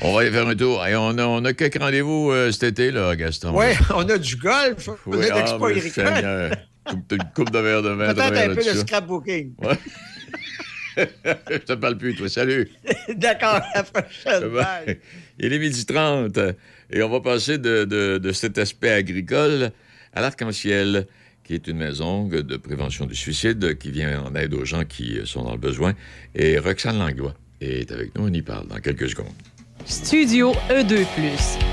On 0.00 0.14
va 0.14 0.20
aller 0.22 0.30
faire 0.30 0.48
un 0.48 0.54
tour. 0.56 0.86
Et 0.86 0.96
on 0.96 1.18
a, 1.18 1.26
on 1.26 1.44
a 1.44 1.52
quelques 1.52 1.78
rendez-vous 1.78 2.30
euh, 2.30 2.50
cet 2.50 2.62
été, 2.62 2.90
là, 2.90 3.14
Gaston. 3.14 3.52
Oui, 3.54 3.66
on 3.94 4.08
a 4.08 4.16
du 4.16 4.36
golf, 4.36 4.88
on 5.06 5.10
Oui, 5.18 5.26
a 5.28 5.34
ah, 5.34 5.38
l'expo 5.38 5.66
mais 5.68 5.72
agricole. 5.76 6.56
Une 6.90 7.18
coupe 7.34 7.50
de 7.50 7.58
verre 7.58 7.82
de 7.82 7.90
vin. 7.90 8.12
Peut-être 8.14 8.50
un 8.50 8.54
peu 8.54 8.64
de 8.64 8.78
scrapbooking. 8.78 9.52
Ouais. 9.62 9.78
Je 11.50 11.56
te 11.58 11.72
parle 11.74 11.96
plus, 11.96 12.14
toi. 12.14 12.28
Salut. 12.28 12.68
D'accord, 13.16 13.54
à 13.54 13.76
la 13.76 13.82
prochaine. 13.82 14.96
Il 15.38 15.52
est 15.52 15.58
midi 15.58 15.86
30 15.86 16.38
et 16.90 17.02
on 17.02 17.08
va 17.08 17.20
passer 17.20 17.56
de, 17.58 17.84
de- 17.84 18.18
de 18.18 18.32
cet 18.32 18.58
aspect 18.58 18.90
agricole 18.90 19.70
à 20.12 20.20
l'Arc-en-Ciel, 20.20 21.06
qui 21.44 21.54
est 21.54 21.66
une 21.66 21.78
maison 21.78 22.26
de 22.28 22.56
prévention 22.56 23.06
du 23.06 23.14
suicide 23.14 23.78
qui 23.78 23.90
vient 23.90 24.22
en 24.22 24.34
aide 24.34 24.52
aux 24.52 24.64
gens 24.66 24.84
qui 24.84 25.18
sont 25.24 25.44
dans 25.44 25.52
le 25.52 25.58
besoin. 25.58 25.94
Et 26.34 26.58
Roxane 26.58 26.98
Langlois 26.98 27.34
est 27.62 27.90
avec 27.90 28.14
nous. 28.16 28.26
On 28.26 28.32
y 28.32 28.42
parle 28.42 28.68
dans 28.68 28.78
quelques 28.80 29.08
secondes. 29.08 29.32
Studio 29.86 30.52
E2+. 30.70 31.06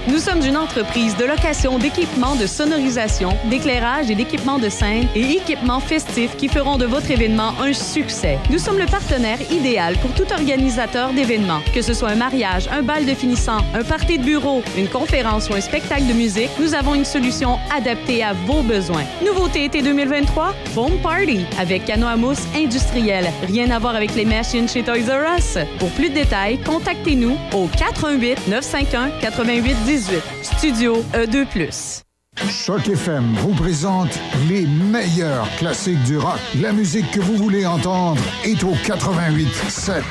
Nous 0.07 0.17
sommes 0.17 0.43
une 0.43 0.57
entreprise 0.57 1.15
de 1.17 1.25
location 1.25 1.77
d'équipements 1.77 2.35
de 2.35 2.47
sonorisation, 2.47 3.35
d'éclairage 3.49 4.09
et 4.09 4.15
d'équipements 4.15 4.57
de 4.57 4.69
scène 4.69 5.07
et 5.15 5.37
équipements 5.37 5.79
festifs 5.79 6.35
qui 6.35 6.47
feront 6.47 6.77
de 6.77 6.85
votre 6.85 7.11
événement 7.11 7.53
un 7.61 7.73
succès. 7.73 8.39
Nous 8.49 8.57
sommes 8.57 8.79
le 8.79 8.85
partenaire 8.85 9.39
idéal 9.51 9.95
pour 9.97 10.11
tout 10.13 10.31
organisateur 10.33 11.13
d'événements. 11.13 11.61
Que 11.73 11.81
ce 11.81 11.93
soit 11.93 12.09
un 12.09 12.15
mariage, 12.15 12.67
un 12.71 12.81
bal 12.81 13.05
de 13.05 13.13
finissant, 13.13 13.59
un 13.75 13.83
party 13.83 14.17
de 14.17 14.23
bureau, 14.23 14.63
une 14.77 14.87
conférence 14.87 15.49
ou 15.49 15.53
un 15.53 15.61
spectacle 15.61 16.07
de 16.07 16.13
musique, 16.13 16.49
nous 16.59 16.73
avons 16.73 16.95
une 16.95 17.05
solution 17.05 17.59
adaptée 17.75 18.23
à 18.23 18.33
vos 18.33 18.63
besoins. 18.63 19.05
Nouveauté 19.23 19.65
été 19.65 19.81
2023, 19.81 20.55
Foam 20.73 20.93
Party 21.03 21.45
avec 21.59 21.85
canot 21.85 22.07
à 22.07 22.15
mousse 22.15 22.47
industriel. 22.55 23.31
Rien 23.47 23.69
à 23.69 23.79
voir 23.79 23.95
avec 23.95 24.15
les 24.15 24.25
machines 24.25 24.67
chez 24.67 24.81
Toys 24.81 25.07
R 25.07 25.37
Us. 25.37 25.57
Pour 25.77 25.89
plus 25.91 26.09
de 26.09 26.15
détails, 26.15 26.57
contactez-nous 26.59 27.37
au 27.53 27.67
88 27.99 28.47
951 28.47 29.11
88 29.19 29.75
18. 29.85 30.23
Studio 30.41 31.03
E 31.13 31.25
E2+. 31.25 32.03
Choc 32.49 32.87
FM 32.87 33.33
vous 33.39 33.53
présente 33.53 34.17
les 34.47 34.65
meilleurs 34.65 35.47
classiques 35.57 36.01
du 36.03 36.17
rock. 36.17 36.39
La 36.61 36.71
musique 36.71 37.11
que 37.11 37.19
vous 37.19 37.35
voulez 37.35 37.65
entendre 37.65 38.21
est 38.45 38.63
au 38.63 38.73
88 38.85 39.49
7. 39.67 40.03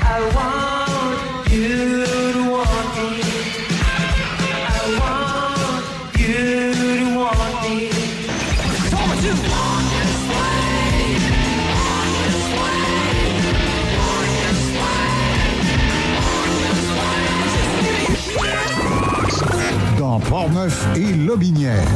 Portneuf 20.18 20.86
et 20.96 21.12
Lobinière, 21.12 21.86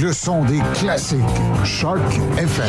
le 0.00 0.12
son 0.12 0.44
des 0.44 0.60
classiques. 0.74 1.18
Choc 1.64 1.98
FM. 2.36 2.66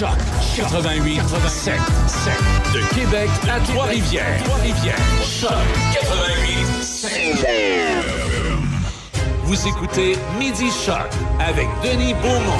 Choc 0.00 0.08
88 0.56 1.20
7 1.46 1.74
7 2.06 2.32
de 2.74 2.94
Québec 2.94 3.28
à 3.48 3.60
Trois-Rivières. 3.60 4.42
Trois-Rivières. 4.44 4.96
Choc 5.22 5.50
88 5.92 6.82
7. 6.82 8.19
Vous 9.50 9.66
écoutez 9.66 10.12
Midi 10.38 10.70
Choc 10.70 11.08
avec 11.40 11.66
Denis 11.82 12.14
Beaumont. 12.14 12.56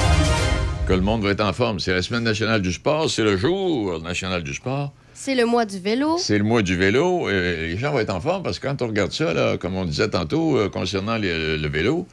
Que 0.85 0.91
le 0.91 0.99
monde 0.99 1.23
va 1.23 1.29
être 1.29 1.39
en 1.39 1.53
forme. 1.53 1.79
C'est 1.79 1.93
la 1.93 2.01
semaine 2.01 2.23
nationale 2.25 2.61
du 2.61 2.73
sport, 2.73 3.09
c'est 3.09 3.23
le 3.23 3.37
jour 3.37 4.01
national 4.01 4.43
du 4.43 4.53
sport. 4.53 4.91
C'est 5.13 5.33
le 5.33 5.45
mois 5.45 5.63
du 5.63 5.79
vélo. 5.79 6.17
C'est 6.17 6.37
le 6.37 6.43
mois 6.43 6.61
du 6.61 6.75
vélo. 6.75 7.29
Les 7.29 7.77
gens 7.77 7.93
vont 7.93 7.99
être 7.99 8.13
en 8.13 8.19
forme 8.19 8.43
parce 8.43 8.59
que 8.59 8.67
quand 8.67 8.81
on 8.81 8.87
regarde 8.87 9.13
ça, 9.13 9.33
là, 9.33 9.55
comme 9.57 9.73
on 9.77 9.85
disait 9.85 10.09
tantôt, 10.09 10.57
euh, 10.57 10.67
concernant 10.67 11.15
les- 11.15 11.57
le 11.57 11.67
vélo, 11.69 12.09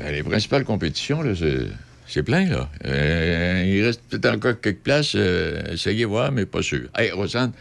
euh, 0.00 0.10
les 0.10 0.22
principales 0.22 0.64
compétitions, 0.64 1.20
là, 1.20 1.34
c'est, 1.38 1.66
c'est 2.06 2.22
plein. 2.22 2.46
Là. 2.48 2.70
Euh, 2.86 3.62
il 3.66 3.84
reste 3.84 4.00
peut-être 4.08 4.36
encore 4.36 4.58
quelques 4.58 4.78
places. 4.78 5.12
euh, 5.16 5.60
essayez 5.74 6.06
voir, 6.06 6.32
mais 6.32 6.46
pas 6.46 6.62
sûr. 6.62 6.88
Hey, 6.96 7.10
Rosanne, 7.10 7.52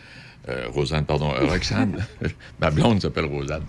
euh, 0.48 0.68
Rosanne, 0.70 1.04
pardon, 1.04 1.34
Roxane, 1.42 1.98
ma 2.62 2.70
blonde 2.72 3.02
s'appelle 3.02 3.26
Rosanne. 3.26 3.64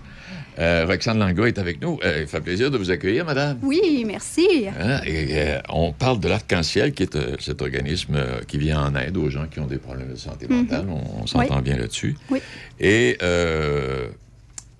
Euh, 0.57 0.85
Roxane 0.87 1.21
est 1.45 1.57
avec 1.59 1.81
nous. 1.81 1.99
Euh, 2.03 2.19
il 2.21 2.27
fait 2.27 2.39
plaisir 2.41 2.71
de 2.71 2.77
vous 2.77 2.89
accueillir, 2.91 3.25
madame. 3.25 3.57
Oui, 3.61 4.03
merci. 4.07 4.67
Hein, 4.79 5.01
et, 5.05 5.27
euh, 5.31 5.59
on 5.69 5.91
parle 5.91 6.19
de 6.19 6.27
l'Arc-en-Ciel, 6.29 6.93
qui 6.93 7.03
est 7.03 7.15
euh, 7.15 7.35
cet 7.39 7.61
organisme 7.61 8.17
qui 8.47 8.57
vient 8.57 8.81
en 8.85 8.95
aide 8.95 9.17
aux 9.17 9.29
gens 9.29 9.47
qui 9.47 9.59
ont 9.59 9.67
des 9.67 9.77
problèmes 9.77 10.11
de 10.11 10.15
santé 10.17 10.47
Mhm. 10.49 10.57
mentale. 10.57 10.85
On, 10.89 11.23
on 11.23 11.27
s'entend 11.27 11.57
Oui. 11.57 11.61
bien 11.61 11.77
là-dessus. 11.77 12.15
Oui. 12.29 12.39
Et 12.79 13.17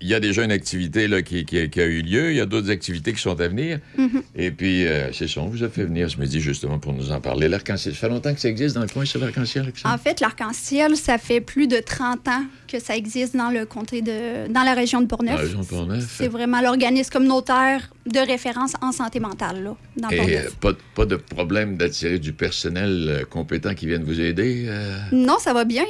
il 0.00 0.08
y 0.08 0.14
a 0.14 0.20
déjà 0.20 0.44
une 0.44 0.52
activité 0.52 1.08
là, 1.08 1.22
qui, 1.22 1.44
qui 1.44 1.58
a- 1.58 1.66
qui 1.68 1.80
a 1.80 1.84
eu 1.86 2.02
lieu. 2.02 2.30
Il 2.30 2.36
y 2.36 2.40
a 2.40 2.46
d'autres 2.46 2.70
activités 2.70 3.12
qui 3.12 3.20
sont 3.20 3.40
à 3.40 3.48
venir. 3.48 3.78
Mhm. 3.96 4.22
Et 4.36 4.50
puis, 4.50 4.86
euh, 4.86 5.12
c'est 5.12 5.28
ça, 5.28 5.40
on 5.40 5.46
vous 5.46 5.64
a 5.64 5.68
fait 5.68 5.84
venir 5.84 6.10
ce 6.10 6.18
midi 6.18 6.40
justement 6.40 6.78
pour 6.78 6.92
nous 6.92 7.10
en 7.12 7.20
parler. 7.20 7.48
L'Arc-en-Ciel, 7.48 7.94
ça 7.94 8.00
fait 8.00 8.08
longtemps 8.08 8.34
que 8.34 8.40
ça 8.40 8.48
existe 8.48 8.74
dans 8.74 8.82
le 8.82 8.88
coin, 8.88 9.04
sur 9.04 9.20
l'Arc-en-Ciel? 9.20 9.72
En 9.84 9.98
fait, 9.98 10.20
l'arc-en-ciel, 10.20 10.96
ça 10.96 11.18
fait 11.18 11.40
plus 11.40 11.66
de 11.66 11.78
30 11.78 12.28
ans 12.28 12.44
que 12.68 12.78
ça 12.78 12.96
existe 12.96 13.36
dans 13.36 13.50
le 13.50 13.64
comté 13.64 14.02
de 14.02 14.48
dans 14.52 14.62
la 14.62 14.74
région 14.74 15.00
de 15.00 15.08
la 15.24 15.36
région 15.36 15.60
de 15.60 15.66
Portneuf. 15.66 16.14
C'est 16.18 16.28
vraiment 16.28 16.60
l'organisme 16.60 17.10
communautaire 17.10 17.90
de 18.06 18.18
référence 18.20 18.72
en 18.82 18.92
santé 18.92 19.18
mentale 19.20 19.62
là, 19.64 19.76
dans 19.96 20.08
Et 20.10 20.36
euh, 20.38 20.42
pas, 20.60 20.72
de- 20.72 20.78
pas 20.94 21.06
de 21.06 21.16
problème 21.16 21.76
d'attirer 21.76 22.18
du 22.18 22.32
personnel 22.32 23.06
euh, 23.08 23.24
compétent 23.24 23.74
qui 23.74 23.86
vienne 23.86 24.04
vous 24.04 24.20
aider? 24.20 24.66
euh? 24.68 24.96
Non, 25.12 25.38
ça 25.40 25.52
va 25.52 25.64
bien. 25.64 25.84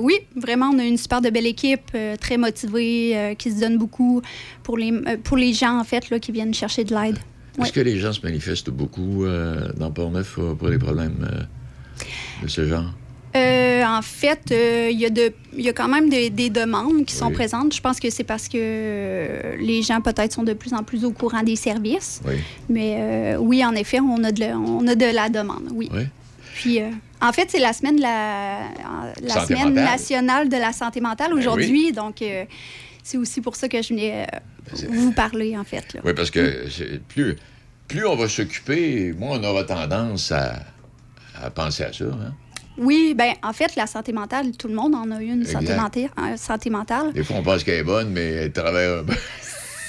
Oui? 0.00 0.14
vraiment, 0.36 0.70
on 0.74 0.78
a 0.78 0.84
une 0.84 0.98
super 0.98 1.20
de 1.20 1.30
belle 1.30 1.46
équipe, 1.46 1.96
très 2.20 2.36
motivée, 2.36 3.34
qui 3.36 3.50
se 3.52 3.60
donne 3.60 3.78
beaucoup 3.78 4.22
pour 4.62 4.76
les, 4.78 4.92
euh, 4.92 5.16
pour 5.22 5.36
les 5.36 5.52
gens, 5.52 5.78
en 5.78 5.84
fait, 5.84 6.10
là, 6.10 6.18
qui 6.18 6.32
viennent 6.32 6.54
chercher 6.54 6.84
de 6.84 6.94
l'aide. 6.94 7.18
Est-ce 7.62 7.72
que 7.72 7.80
les 7.80 7.98
gens 7.98 8.12
se 8.12 8.20
manifestent 8.22 8.68
beaucoup 8.70 9.24
euh, 9.24 9.72
dans 9.76 9.90
Port-Neuf 9.90 10.36
euh, 10.38 10.54
pour 10.54 10.68
les 10.68 10.78
problèmes 10.78 11.26
de 12.42 12.48
ce 12.48 12.66
genre? 12.66 12.84
Euh, 13.34 13.84
en 13.84 14.00
fait, 14.02 14.40
euh, 14.50 14.88
il 14.90 14.98
y, 14.98 15.04
a 15.06 15.10
de- 15.10 15.32
il 15.54 15.60
y 15.64 15.68
a 15.68 15.72
quand 15.74 15.88
même 15.88 16.08
des, 16.08 16.30
des 16.30 16.48
demandes 16.48 17.04
qui 17.04 17.14
sont 17.14 17.30
présentes. 17.30 17.74
Je 17.74 17.80
pense 17.82 18.00
que 18.00 18.08
c'est 18.08 18.24
parce 18.24 18.48
que 18.48 18.56
euh, 18.58 19.56
les 19.58 19.82
gens 19.82 20.00
peut-être 20.00 20.32
sont 20.32 20.42
de 20.42 20.54
plus 20.54 20.72
en 20.72 20.82
plus 20.82 21.04
au 21.04 21.10
courant 21.12 21.42
des 21.42 21.56
services. 21.56 22.20
Oui. 22.26 22.34
Mais 22.70 23.36
oui, 23.38 23.64
en 23.64 23.72
effet, 23.74 24.00
on 24.00 24.22
a 24.24 24.32
de, 24.32 24.40
la- 24.40 24.58
on 24.58 24.86
a 24.86 24.94
de 24.94 25.06
la 25.14 25.28
demande, 25.28 25.68
oui. 25.72 25.88
Oui. 25.94 26.02
Puis, 26.54 26.80
euh, 26.80 26.88
en 27.20 27.32
fait, 27.32 27.50
c'est 27.50 27.58
la 27.58 27.74
semaine, 27.74 28.00
la, 28.00 28.60
la 29.22 29.44
semaine 29.46 29.74
nationale 29.74 30.48
de 30.48 30.56
la 30.56 30.72
santé 30.72 31.00
mentale 31.02 31.32
Ben 31.32 31.38
aujourd'hui. 31.38 31.92
Donc, 31.92 32.22
c'est 33.06 33.18
aussi 33.18 33.40
pour 33.40 33.54
ça 33.54 33.68
que 33.68 33.80
je 33.80 33.90
venais 33.90 34.26
euh, 34.26 34.76
vous 34.90 35.12
parler, 35.12 35.56
en 35.56 35.62
fait. 35.62 35.94
là. 35.94 36.00
Oui, 36.04 36.12
parce 36.12 36.32
que 36.32 36.66
plus, 37.08 37.36
plus 37.86 38.04
on 38.04 38.16
va 38.16 38.28
s'occuper, 38.28 39.12
moins 39.12 39.38
on 39.38 39.44
aura 39.44 39.62
tendance 39.62 40.32
à, 40.32 40.56
à 41.40 41.50
penser 41.50 41.84
à 41.84 41.92
ça. 41.92 42.04
hein. 42.06 42.34
Oui, 42.78 43.14
ben 43.16 43.32
en 43.44 43.52
fait, 43.52 43.76
la 43.76 43.86
santé 43.86 44.12
mentale, 44.12 44.56
tout 44.56 44.66
le 44.66 44.74
monde 44.74 44.94
en 44.96 45.08
a 45.12 45.22
une, 45.22 45.44
santé, 45.46 45.68
euh, 45.72 46.36
santé 46.36 46.68
mentale. 46.68 47.12
Des 47.12 47.22
fois, 47.22 47.36
on 47.36 47.42
pense 47.44 47.62
qu'elle 47.62 47.78
est 47.78 47.84
bonne, 47.84 48.10
mais 48.10 48.24
elle 48.26 48.52
travaille. 48.52 49.04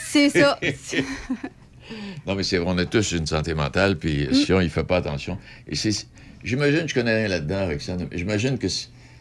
C'est 0.05 0.29
ça. 0.29 0.59
non, 2.27 2.35
mais 2.35 2.43
c'est 2.43 2.59
vrai, 2.59 2.71
on 2.73 2.77
a 2.77 2.85
tous 2.85 3.13
une 3.13 3.25
santé 3.25 3.55
mentale, 3.55 3.97
puis 3.97 4.29
si 4.31 4.53
on 4.53 4.61
y 4.61 4.69
fait 4.69 4.83
pas 4.83 4.97
attention. 4.97 5.37
Et 5.67 5.75
c'est. 5.75 6.05
J'imagine, 6.43 6.87
je 6.87 6.93
connais 6.93 7.15
rien 7.17 7.27
là-dedans, 7.27 7.57
Alexandre, 7.65 8.05
mais 8.11 8.17
j'imagine 8.17 8.57
que 8.59 8.67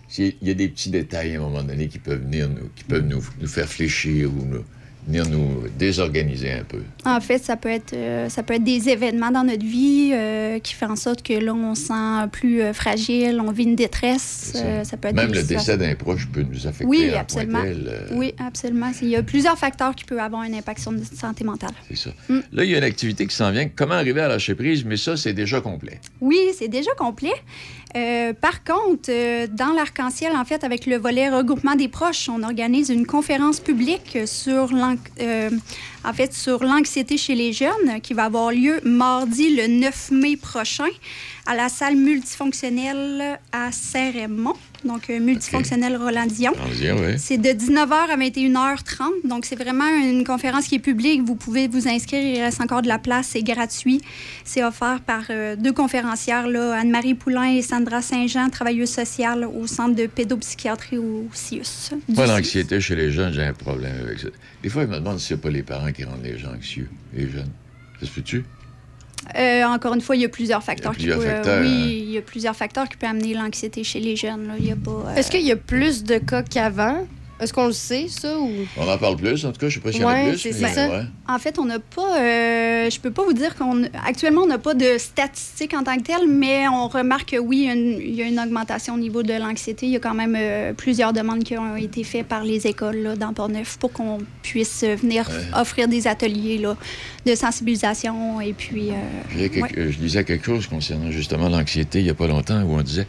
s'il 0.09 0.35
y 0.42 0.51
a 0.51 0.55
des 0.55 0.69
petits 0.69 0.90
détails 0.90 1.35
à 1.35 1.38
un 1.38 1.42
moment 1.42 1.62
donné 1.62 1.88
qui 1.88 1.99
peuvent 1.99 2.23
venir 2.23 2.49
nous, 2.49 2.69
qui 2.75 2.85
peuvent 2.85 3.07
nous, 3.07 3.23
nous 3.40 3.47
faire 3.49 3.69
fléchir 3.69 4.31
ou 4.33 4.45
nous- 4.45 4.64
venir 5.07 5.27
nous 5.29 5.64
désorganiser 5.79 6.53
un 6.53 6.64
peu. 6.64 6.83
En 7.05 7.21
fait, 7.21 7.38
ça 7.38 7.57
peut 7.57 7.69
être, 7.69 7.92
euh, 7.92 8.29
ça 8.29 8.42
peut 8.42 8.55
être 8.55 8.64
des 8.64 8.88
événements 8.88 9.31
dans 9.31 9.45
notre 9.45 9.64
vie 9.64 10.11
euh, 10.12 10.59
qui 10.59 10.75
font 10.75 10.90
en 10.90 10.97
sorte 10.97 11.23
que 11.23 11.33
là, 11.35 11.55
on 11.55 11.75
se 11.75 11.87
sent 11.87 12.29
plus 12.33 12.61
euh, 12.61 12.73
fragile, 12.73 13.40
on 13.40 13.53
vit 13.53 13.64
une 13.64 13.77
détresse. 13.77 14.51
Ça. 14.55 14.85
ça 14.85 14.97
peut 14.97 15.09
être 15.09 15.14
Même 15.14 15.33
le 15.33 15.42
décès 15.42 15.77
d'un 15.77 15.95
proche 15.95 16.27
peut 16.33 16.42
nous 16.42 16.66
affecter. 16.66 16.87
Oui, 16.87 17.11
en 17.14 17.21
absolument. 17.21 17.62
Oui, 18.12 18.35
absolument. 18.45 18.90
Il 19.01 19.09
y 19.09 19.16
a 19.16 19.23
plusieurs 19.23 19.57
facteurs 19.59 19.95
qui 19.95 20.05
peuvent 20.05 20.19
avoir 20.19 20.42
un 20.42 20.53
impact 20.53 20.81
sur 20.81 20.92
notre 20.92 21.14
santé 21.14 21.45
mentale. 21.45 21.71
C'est 21.88 21.97
ça. 21.97 22.11
Mm. 22.29 22.38
Là, 22.53 22.64
il 22.64 22.71
y 22.71 22.75
a 22.75 22.79
une 22.79 22.85
activité 22.85 23.27
qui 23.27 23.35
s'en 23.37 23.51
vient. 23.51 23.69
Comment 23.69 23.95
arriver 23.95 24.21
à 24.21 24.29
lâcher 24.29 24.55
prise, 24.55 24.85
mais 24.85 24.97
ça, 24.97 25.16
c'est 25.16 25.33
déjà 25.35 25.61
complet. 25.61 26.01
Oui, 26.21 26.38
c'est 26.59 26.69
déjà 26.69 26.90
complet. 26.99 27.33
Par 28.42 28.62
contre, 28.62 29.11
dans 29.55 29.73
l'arc-en-ciel, 29.73 30.33
en 30.37 30.45
fait, 30.45 30.64
avec 30.64 30.85
le 30.85 30.97
volet 30.97 31.31
regroupement 31.31 31.77
des 31.77 31.88
proches, 31.88 32.29
on 32.29 32.42
organise 32.42 32.90
une 32.90 33.07
conférence 33.07 33.59
publique 33.59 34.19
sur 34.27 34.71
l'an- 34.75 34.95
euh, 35.20 35.50
en 36.04 36.12
fait, 36.12 36.32
sur 36.32 36.62
l'anxiété 36.62 37.16
chez 37.16 37.35
les 37.35 37.52
jeunes 37.52 38.00
qui 38.02 38.14
va 38.14 38.24
avoir 38.24 38.52
lieu 38.52 38.80
mardi 38.85 39.54
le 39.54 39.66
9 39.66 40.11
mai 40.12 40.37
prochain 40.37 40.88
à 41.46 41.54
la 41.54 41.68
salle 41.68 41.96
multifonctionnelle 41.96 43.38
à 43.52 43.72
Saint-Raymond, 43.72 44.56
donc 44.87 45.11
euh, 45.11 45.18
multifonctionnelle 45.18 45.96
Roland 45.96 46.27
Dion. 46.27 46.53
Oui. 46.81 47.14
C'est 47.18 47.38
de 47.38 47.49
19h 47.49 47.92
à 47.92 48.16
21h30. 48.16 49.29
Donc, 49.29 49.44
c'est 49.44 49.57
vraiment 49.57 49.88
une 49.88 50.25
conférence 50.25 50.66
qui 50.66 50.77
est 50.77 50.81
publique. 50.81 51.22
Vous 51.22 51.35
pouvez 51.35 51.68
vous 51.68 51.88
inscrire. 51.88 52.22
Il 52.22 52.40
reste 52.40 52.61
encore 52.61 52.83
de 52.83 52.88
la 52.88 52.99
place. 52.99 53.29
C'est 53.33 53.42
gratuit. 53.42 54.01
C'est 54.44 54.64
offert 54.64 55.01
par 55.01 55.25
euh, 55.31 55.57
deux 55.57 55.72
conférencières, 55.72 56.46
Anne-Marie 56.46 57.14
Poulain 57.14 57.57
et 57.57 57.62
Sandra 57.62 58.03
Saint-Jean, 58.03 58.49
travailleuses 58.49 58.90
sociales 58.90 59.44
au 59.44 59.66
Centre 59.66 59.94
de 59.94 60.07
pédopsychiatrie 60.07 60.99
au 60.99 61.29
CIUS. 61.33 61.96
Moi, 62.09 62.27
l'anxiété 62.27 62.81
chez 62.81 62.96
les 62.96 63.11
jeunes, 63.11 63.33
j'ai 63.33 63.42
un 63.42 63.53
problème 63.53 63.94
avec 64.03 64.18
ça. 64.20 64.29
Des 64.62 64.68
fois, 64.68 64.83
je 64.83 64.88
me 64.88 64.96
demande 64.96 65.18
si 65.18 65.29
c'est 65.29 65.37
pas 65.40 65.51
les 65.51 65.62
parents 65.62 65.92
qui 65.92 66.05
rendent 66.05 66.25
les 66.25 66.38
gens 66.38 66.53
anxieux, 66.55 66.88
les 67.12 67.29
jeunes. 67.29 67.51
Ça 68.01 68.07
se 68.07 68.12
peut-tu? 68.12 68.44
Euh, 69.37 69.65
encore 69.65 69.95
une 69.95 70.01
fois, 70.01 70.17
il 70.17 70.23
y 70.23 70.25
a 70.25 70.29
plusieurs 70.29 70.62
facteurs. 70.62 70.93
plusieurs 70.93 71.19
qui 71.19 71.27
facteurs, 71.27 71.59
hein. 71.59 71.62
oui, 71.62 72.05
il 72.07 72.11
y 72.12 72.19
a 72.19 72.23
plusieurs 72.23 72.55
facteurs 72.57 72.89
qui 72.89 72.97
peuvent 72.97 73.11
amener 73.11 73.35
l'anxiété 73.35 73.83
chez 73.85 74.01
les 74.01 74.16
jeunes. 74.16 74.49
là. 74.49 74.55
Il 74.59 74.66
y 74.66 74.72
a 74.72 74.77
pas, 74.77 74.91
euh, 74.91 75.14
Est-ce 75.16 75.31
qu'il 75.31 75.43
y 75.43 75.53
a 75.53 75.57
plus 75.57 76.05
de 76.05 76.18
cas 76.18 76.43
qu'avant? 76.43 77.07
Est-ce 77.39 77.53
qu'on 77.53 77.66
le 77.66 77.72
sait, 77.72 78.07
ça? 78.09 78.39
Ou... 78.39 78.51
On 78.78 78.89
en 78.89 78.97
parle 78.97 79.16
plus, 79.16 79.45
en 79.45 79.53
tout 79.53 79.61
cas, 79.61 79.68
je 79.68 79.74
sais 79.74 79.80
pas 79.80 79.93
s'il 79.93 80.01
y 80.01 80.05
en 80.05 80.09
a 80.09 80.12
Ouais, 80.14 80.30
plus. 80.30 80.39
c'est 80.39 80.59
mais, 80.61 80.72
ça. 80.72 80.89
ouais. 80.89 81.03
En 81.28 81.39
fait, 81.39 81.59
on 81.59 81.66
n'a 81.66 81.78
pas. 81.78 82.18
euh, 82.18 82.89
je 82.89 82.99
peux 82.99 83.11
pas 83.11 83.24
vous 83.24 83.34
dire 83.34 83.55
qu'on. 83.57 83.82
Actuellement, 84.07 84.43
on 84.43 84.47
n'a 84.47 84.57
pas 84.59 84.72
de 84.72 84.97
statistiques 84.97 85.74
en 85.74 85.82
tant 85.82 85.97
que 85.99 86.03
telles, 86.03 86.28
mais 86.28 86.66
on 86.68 86.89
remarque 86.89 87.32
que 87.32 87.37
oui, 87.37 87.59
il 87.59 87.66
y 87.66 87.68
a 87.70 87.74
une, 87.74 88.01
il 88.01 88.14
y 88.14 88.22
a 88.22 88.26
une 88.26 88.41
augmentation 88.41 88.95
au 88.95 88.99
niveau 88.99 89.22
de 89.22 89.34
l'anxiété. 89.34 89.84
Il 89.87 89.93
y 89.93 89.97
a 89.97 90.01
quand 90.01 90.14
même 90.14 90.34
euh, 90.39 90.72
plusieurs 90.72 91.12
demandes 91.12 91.45
qui 91.45 91.59
ont 91.59 91.76
été 91.76 92.05
faites 92.05 92.26
par 92.26 92.43
les 92.43 92.66
écoles 92.66 92.97
là, 93.03 93.16
dans 93.16 93.34
Port-Neuf 93.34 93.76
pour 93.78 93.93
qu'on 93.93 94.18
puisse 94.43 94.82
euh, 94.84 94.95
venir 94.95 95.28
Ouais. 95.28 95.61
offrir 95.61 95.89
des 95.89 96.07
ateliers 96.07 96.57
là, 96.59 96.74
de 97.26 97.34
sensibilisation 97.34 98.41
et 98.41 98.53
puis. 98.55 98.91
euh, 98.91 98.95
Je 99.30 99.37
lisais 99.37 99.49
quelque- 99.51 99.76
ouais. 99.80 99.93
Je 99.93 99.99
lisais 100.01 100.24
quelque 100.24 100.47
chose 100.47 100.66
concernant 100.68 101.11
justement 101.11 101.49
l'anxiété 101.51 101.99
il 101.99 102.05
n'y 102.05 102.11
a 102.11 102.14
pas 102.14 102.26
longtemps 102.28 102.62
où 102.62 102.72
on 102.78 102.82
disait 102.82 103.07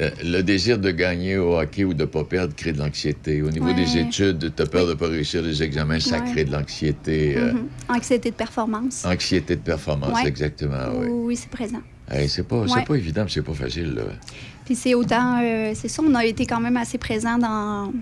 euh, 0.00 0.10
le 0.24 0.42
désir 0.42 0.78
de 0.78 0.90
gagner 0.90 1.36
au 1.38 1.58
hockey 1.58 1.84
ou 1.84 1.94
de 1.94 2.00
ne 2.02 2.06
pas 2.06 2.24
perdre 2.24 2.54
crée 2.54 2.72
de 2.72 2.78
l'anxiété. 2.78 3.42
Au 3.42 3.50
niveau 3.50 3.66
Ouais. 3.66 3.74
des 3.74 3.98
études, 3.98 4.52
tu 4.54 4.62
as 4.62 4.66
peur 4.66 4.84
de 4.86 4.90
ne 4.90 4.94
pas 4.96 5.08
réussir 5.08 5.42
les 5.42 5.62
examens, 5.62 6.00
ça 6.00 6.18
Ouais. 6.20 6.30
crée 6.32 6.44
de 6.44 6.52
l'anxiété. 6.52 7.34
euh, 7.36 7.52
Mhm. 7.52 7.68
Anxiété 7.88 8.30
de 8.30 8.36
performance. 8.36 9.04
Anxiété 9.04 9.56
de 9.56 9.60
performance, 9.60 10.14
Ouais. 10.22 10.28
exactement. 10.28 10.78
oui, 10.98 11.06
Oui. 11.10 11.36
c'est 11.36 11.50
présent. 11.50 11.80
Hey, 12.10 12.28
c'est 12.28 12.42
pas, 12.46 12.64
pas 12.86 12.94
évident, 12.94 13.24
c'est 13.28 13.42
pas 13.42 13.54
facile. 13.54 13.94
Là. 13.94 14.02
Puis 14.64 14.74
c'est 14.74 14.94
autant, 14.94 15.40
euh, 15.42 15.72
c'est 15.74 15.88
ça, 15.88 16.02
on 16.06 16.14
a 16.14 16.24
été 16.24 16.44
quand 16.46 16.60
même 16.60 16.76
assez 16.76 16.98
présent 16.98 17.38
dans, 17.38 17.92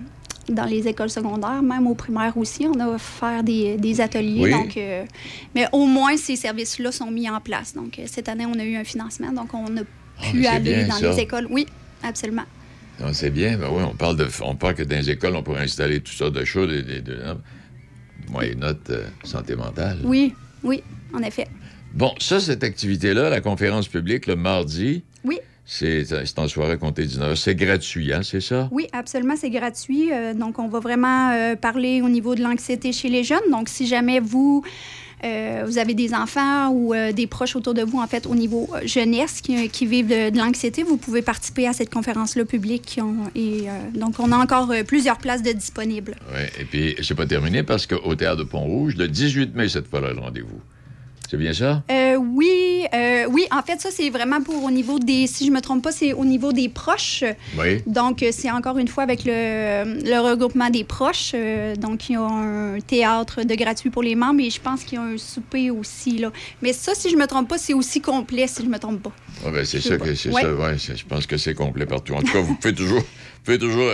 dans 0.49 0.65
les 0.65 0.87
écoles 0.87 1.09
secondaires, 1.09 1.61
même 1.63 1.87
au 1.87 1.93
primaire 1.95 2.35
aussi. 2.35 2.65
On 2.67 2.77
a 2.79 2.87
offert 2.89 3.43
des, 3.43 3.77
des 3.77 4.01
ateliers. 4.01 4.41
Oui. 4.43 4.51
Donc, 4.51 4.75
euh, 4.75 5.03
mais 5.55 5.65
au 5.71 5.85
moins, 5.85 6.17
ces 6.17 6.35
services-là 6.35 6.91
sont 6.91 7.09
mis 7.09 7.29
en 7.29 7.39
place. 7.39 7.73
Donc, 7.73 7.99
cette 8.05 8.27
année, 8.27 8.45
on 8.45 8.59
a 8.59 8.63
eu 8.65 8.75
un 8.75 8.83
financement. 8.83 9.31
Donc, 9.31 9.53
on 9.53 9.77
a 9.77 9.81
Ah, 10.19 10.31
pu 10.31 10.45
aller 10.45 10.83
dans 10.85 10.95
ça. 10.95 11.09
les 11.11 11.19
écoles. 11.21 11.47
Oui, 11.49 11.65
absolument. 12.03 12.43
Non, 12.99 13.13
c'est 13.13 13.29
bien, 13.31 13.57
ben 13.57 13.67
oui, 13.71 13.83
on 13.83 13.95
parle 13.95 14.17
de, 14.17 14.27
on 14.43 14.55
parle 14.55 14.75
que 14.75 14.83
dans 14.83 14.95
les 14.97 15.09
écoles, 15.09 15.35
on 15.35 15.43
pourrait 15.43 15.63
installer 15.63 15.99
toutes 16.01 16.15
sortes 16.15 16.33
de 16.33 16.45
choses, 16.45 16.69
des, 16.69 16.83
des, 16.83 17.01
des- 17.01 17.17
moyennes 18.29 18.63
euh, 18.89 19.03
santé 19.23 19.55
mentale. 19.55 19.97
Oui, 20.03 20.33
oui, 20.63 20.83
en 21.13 21.21
effet. 21.23 21.47
Bon, 21.93 22.13
ça, 22.19 22.39
cette 22.39 22.63
activité-là, 22.63 23.29
la 23.29 23.41
conférence 23.41 23.87
publique, 23.87 24.27
le 24.27 24.35
mardi, 24.35 25.03
Oui. 25.23 25.39
C'est 25.63 26.03
en 26.37 26.47
soirée 26.49 26.73
à 26.73 26.77
compter 26.77 27.05
19h. 27.05 27.35
C'est 27.37 27.55
gratuit, 27.55 28.11
hein, 28.11 28.23
c'est 28.23 28.41
ça? 28.41 28.67
Oui, 28.71 28.87
absolument, 28.91 29.35
c'est 29.37 29.49
gratuit. 29.51 30.11
Euh, 30.11 30.33
donc, 30.33 30.59
on 30.59 30.67
va 30.67 30.79
vraiment 30.79 31.31
euh, 31.31 31.55
parler 31.55 32.01
au 32.01 32.09
niveau 32.09 32.35
de 32.35 32.41
l'anxiété 32.41 32.91
chez 32.91 33.07
les 33.09 33.23
jeunes. 33.23 33.49
Donc, 33.51 33.69
si 33.69 33.87
jamais 33.87 34.19
vous, 34.19 34.65
euh, 35.23 35.63
vous 35.65 35.77
avez 35.77 35.93
des 35.93 36.13
enfants 36.13 36.69
ou 36.69 36.93
euh, 36.93 37.11
des 37.11 37.27
proches 37.27 37.55
autour 37.55 37.73
de 37.73 37.83
vous, 37.83 37.99
en 37.99 38.07
fait, 38.07 38.25
au 38.25 38.35
niveau 38.35 38.67
euh, 38.73 38.85
jeunesse 38.85 39.41
qui, 39.41 39.85
vivent 39.85 40.07
de, 40.07 40.35
l'anxiété, 40.37 40.83
vous 40.83 40.97
pouvez 40.97 41.21
participer 41.21 41.67
à 41.67 41.73
cette 41.73 41.91
conférence-là 41.91 42.45
publique. 42.45 42.99
et, 43.35 43.65
donc, 43.93 44.15
on 44.19 44.31
a 44.31 44.37
encore 44.37 44.71
plusieurs 44.87 45.17
places 45.17 45.43
disponibles. 45.43 46.15
Oui, 46.33 46.41
et 46.59 46.65
puis, 46.65 46.95
c'est 47.03 47.15
pas 47.15 47.27
terminé 47.27 47.63
parce 47.63 47.85
qu'au 47.85 48.15
Théâtre 48.15 48.37
de 48.37 48.43
Pont-Rouge, 48.43 48.95
le 48.95 49.07
18 49.07 49.55
mai, 49.55 49.69
cette 49.69 49.87
fois-là, 49.87 50.13
le 50.13 50.19
rendez-vous. 50.19 50.59
C'est 51.31 51.37
bien 51.37 51.53
ça? 51.53 51.81
Euh, 51.89 52.17
oui, 52.17 52.83
euh, 52.93 53.23
oui, 53.29 53.45
en 53.51 53.61
fait, 53.61 53.79
ça, 53.79 53.87
c'est 53.89 54.09
vraiment 54.09 54.41
pour 54.41 54.65
au 54.65 54.69
niveau 54.69 54.99
des, 54.99 55.27
si 55.27 55.47
je 55.47 55.51
me 55.53 55.61
trompe 55.61 55.81
pas, 55.81 55.93
c'est 55.93 56.11
au 56.11 56.25
niveau 56.25 56.51
des 56.51 56.67
proches. 56.67 57.23
Oui. 57.57 57.81
Donc, 57.87 58.21
euh, 58.21 58.31
c'est 58.33 58.51
encore 58.51 58.77
une 58.77 58.89
fois 58.89 59.03
avec 59.03 59.23
le, 59.23 60.03
le 60.03 60.19
regroupement 60.19 60.69
des 60.69 60.83
proches. 60.83 61.33
Donc, 61.77 62.09
il 62.09 62.13
y 62.13 62.15
a 62.17 62.21
un 62.23 62.77
théâtre 62.81 63.43
de 63.43 63.55
gratuit 63.55 63.89
pour 63.89 64.03
les 64.03 64.13
membres 64.13 64.41
et 64.41 64.49
je 64.49 64.59
pense 64.59 64.83
qu'il 64.83 64.97
y 64.97 65.01
a 65.01 65.05
un 65.05 65.17
souper 65.17 65.71
aussi. 65.71 66.17
Là. 66.17 66.33
Mais 66.61 66.73
ça, 66.73 66.91
si 66.95 67.09
je 67.09 67.15
me 67.15 67.25
trompe 67.27 67.47
pas, 67.47 67.57
c'est 67.57 67.73
aussi 67.73 68.01
complet, 68.01 68.47
si 68.47 68.63
je 68.65 68.67
me 68.67 68.77
trompe 68.77 69.01
pas. 69.01 69.13
Ouais, 69.45 69.51
ben, 69.53 69.63
c'est 69.63 69.79
ça 69.79 69.97
que 69.97 70.13
c'est 70.15 70.31
Ouais. 70.33 70.41
ça. 70.41 70.53
Ouais, 70.53 70.75
je 70.77 71.05
pense 71.05 71.25
que 71.27 71.37
c'est 71.37 71.53
complet 71.53 71.85
partout. 71.85 72.13
En 72.13 72.19
tout 72.23 72.33
cas, 72.33 72.41
vous 72.41 72.55
pouvez 72.55 72.75
toujours, 72.75 72.99
vous 72.99 73.41
pouvez 73.45 73.57
toujours 73.57 73.89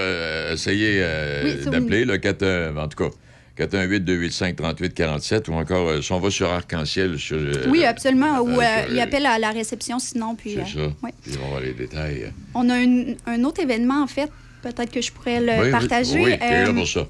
essayer 0.52 1.06
Oui, 1.44 1.66
d'appeler 1.70 2.04
le 2.04 2.18
4, 2.18 2.74
en 2.80 2.88
tout 2.88 3.04
cas 3.04 3.12
418 3.58 4.00
285 4.06 4.56
38 4.56 4.94
47 4.94 5.48
ou 5.50 5.54
encore 5.54 5.90
euh, 5.90 6.02
si 6.02 6.12
on 6.12 6.20
va 6.20 6.30
sur 6.30 6.50
Arc-en-Ciel 6.52 7.18
sur 7.20 7.38
euh, 7.38 7.66
oui, 7.70 7.84
absolument. 7.84 8.40
Ou 8.42 8.50
euh, 8.50 8.62
euh, 8.64 8.84
sur- 8.86 8.94
il 8.94 9.00
appelle 9.00 9.26
à 9.26 9.40
la 9.40 9.50
réception 9.52 10.00
sinon. 10.00 10.36
Puis, 10.36 10.54
c'est 10.56 10.80
euh, 10.80 10.88
ça. 10.90 11.10
Puis 11.24 11.34
on 11.38 11.42
va 11.44 11.48
voir 11.50 11.62
les 11.62 11.74
détails. 11.74 12.32
On 12.54 12.70
a 12.70 12.80
une- 12.80 13.16
un 13.26 13.44
autre 13.44 13.62
événement, 13.62 14.02
en 14.04 14.08
fait. 14.08 14.32
Peut-être 14.62 14.92
que 14.92 15.02
je 15.02 15.12
pourrais 15.12 15.40
le 15.40 15.52
oui, 15.54 15.66
oui, 15.66 15.72
partager. 15.72 16.20
Oui, 16.24 16.38
t'es 16.40 16.64
là 16.64 16.70
Euh, 16.70 16.74
pour 16.74 16.88
ça. 16.88 17.08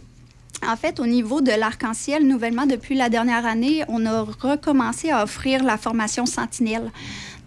En 0.68 0.76
fait, 0.76 1.00
au 1.00 1.06
niveau 1.06 1.40
de 1.42 1.52
l'arc-en-ciel, 1.52 2.26
nouvellement, 2.28 2.66
depuis 2.66 2.96
la 2.96 3.10
dernière 3.10 3.46
année, 3.46 3.84
on 3.90 4.06
a 4.08 4.22
recommencé 4.22 5.12
à 5.12 5.24
offrir 5.24 5.64
la 5.64 5.78
formation 5.78 6.26
Sentinelle. 6.26 6.92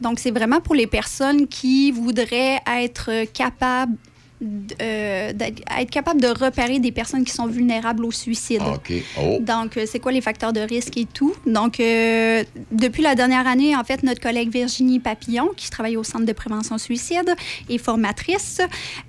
Donc, 0.01 0.19
c'est 0.21 0.31
vraiment 0.31 0.61
pour 0.61 0.75
les 0.77 0.87
personnes 0.87 1.47
qui 1.49 1.91
voudraient 1.91 2.61
être 2.67 3.25
capables 3.33 3.95
euh, 4.43 5.33
d'être 5.33 5.63
être 5.79 5.91
capables 5.91 6.21
de 6.21 6.29
repérer 6.29 6.79
des 6.79 6.93
personnes 6.93 7.25
qui 7.25 7.33
sont 7.33 7.47
vulnérables 7.47 8.05
au 8.05 8.11
suicide. 8.11 8.63
Ah, 8.65 8.73
OK. 8.75 8.93
Oh. 9.21 9.39
Donc, 9.41 9.77
euh, 9.77 9.85
c'est 9.87 9.99
quoi 9.99 10.13
les 10.13 10.21
facteurs 10.21 10.53
de 10.53 10.61
risque 10.61 10.97
et 10.97 11.07
tout? 11.07 11.35
Donc, 11.47 11.81
euh, 11.81 12.43
depuis 12.73 13.03
la 13.03 13.15
dernière 13.15 13.47
année, 13.47 13.77
en 13.77 13.85
fait, 13.85 14.03
notre 14.03 14.21
collègue 14.21 14.51
Virginie 14.51 14.99
Papillon, 14.99 15.51
qui 15.57 15.71
travaille 15.71 15.97
au 15.97 16.05
Centre 16.05 16.27
de 16.27 16.33
prévention 16.33 16.79
suicide 16.79 17.35
et 17.69 17.79
formatrice, 17.79 18.61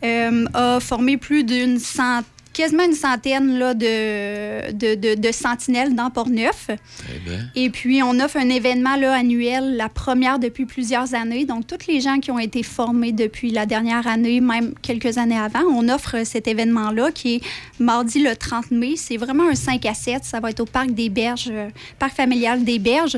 euh, 0.03 0.45
a 0.53 0.79
formé 0.79 1.17
plus 1.17 1.43
d'une 1.43 1.79
centaine 1.79 2.25
quasiment 2.54 2.84
une 2.86 2.93
centaine 2.93 3.58
là, 3.58 3.74
de, 3.74 4.72
de, 4.74 4.95
de- 4.95 5.16
de 5.20 5.32
sentinelles 5.32 5.95
dans 5.95 6.10
Port-Neuf. 6.10 6.68
Eh 6.70 7.20
bien, 7.20 7.39
Et 7.56 7.70
puis, 7.70 8.02
on 8.04 8.20
offre 8.20 8.38
un 8.38 8.49
événement 8.49 8.95
là, 8.95 9.14
annuel, 9.14 9.76
la 9.78 9.89
première 9.89 10.39
depuis 10.39 10.66
plusieurs 10.66 11.14
années. 11.16 11.45
Donc, 11.45 11.68
tous 11.68 11.88
les 11.88 12.02
gens 12.02 12.20
qui 12.20 12.32
ont 12.32 12.39
été 12.39 12.64
formés 12.64 13.12
depuis 13.12 13.52
la 13.52 13.66
dernière 13.66 14.08
année, 14.08 14.41
même 14.41 14.74
quelques 14.82 15.18
années 15.18 15.38
avant, 15.38 15.64
on 15.74 15.88
offre 15.89 16.26
cet 16.26 16.47
événement-là 16.47 17.12
qui 17.12 17.36
est 17.36 17.41
mardi 17.80 18.20
le 18.22 18.36
30 18.36 18.72
mai. 18.72 18.93
C'est 18.97 19.18
vraiment 19.18 19.47
un 19.49 19.56
5 19.56 19.86
à 19.86 19.93
7. 19.93 20.24
Ça 20.24 20.39
va 20.39 20.49
être 20.49 20.60
au 20.60 20.66
Parc 20.66 20.91
des 20.91 21.10
Berges, 21.10 21.49
euh, 21.52 21.70
Parc 21.99 22.16
familial 22.16 22.64
des 22.64 22.80
Berges. 22.80 23.18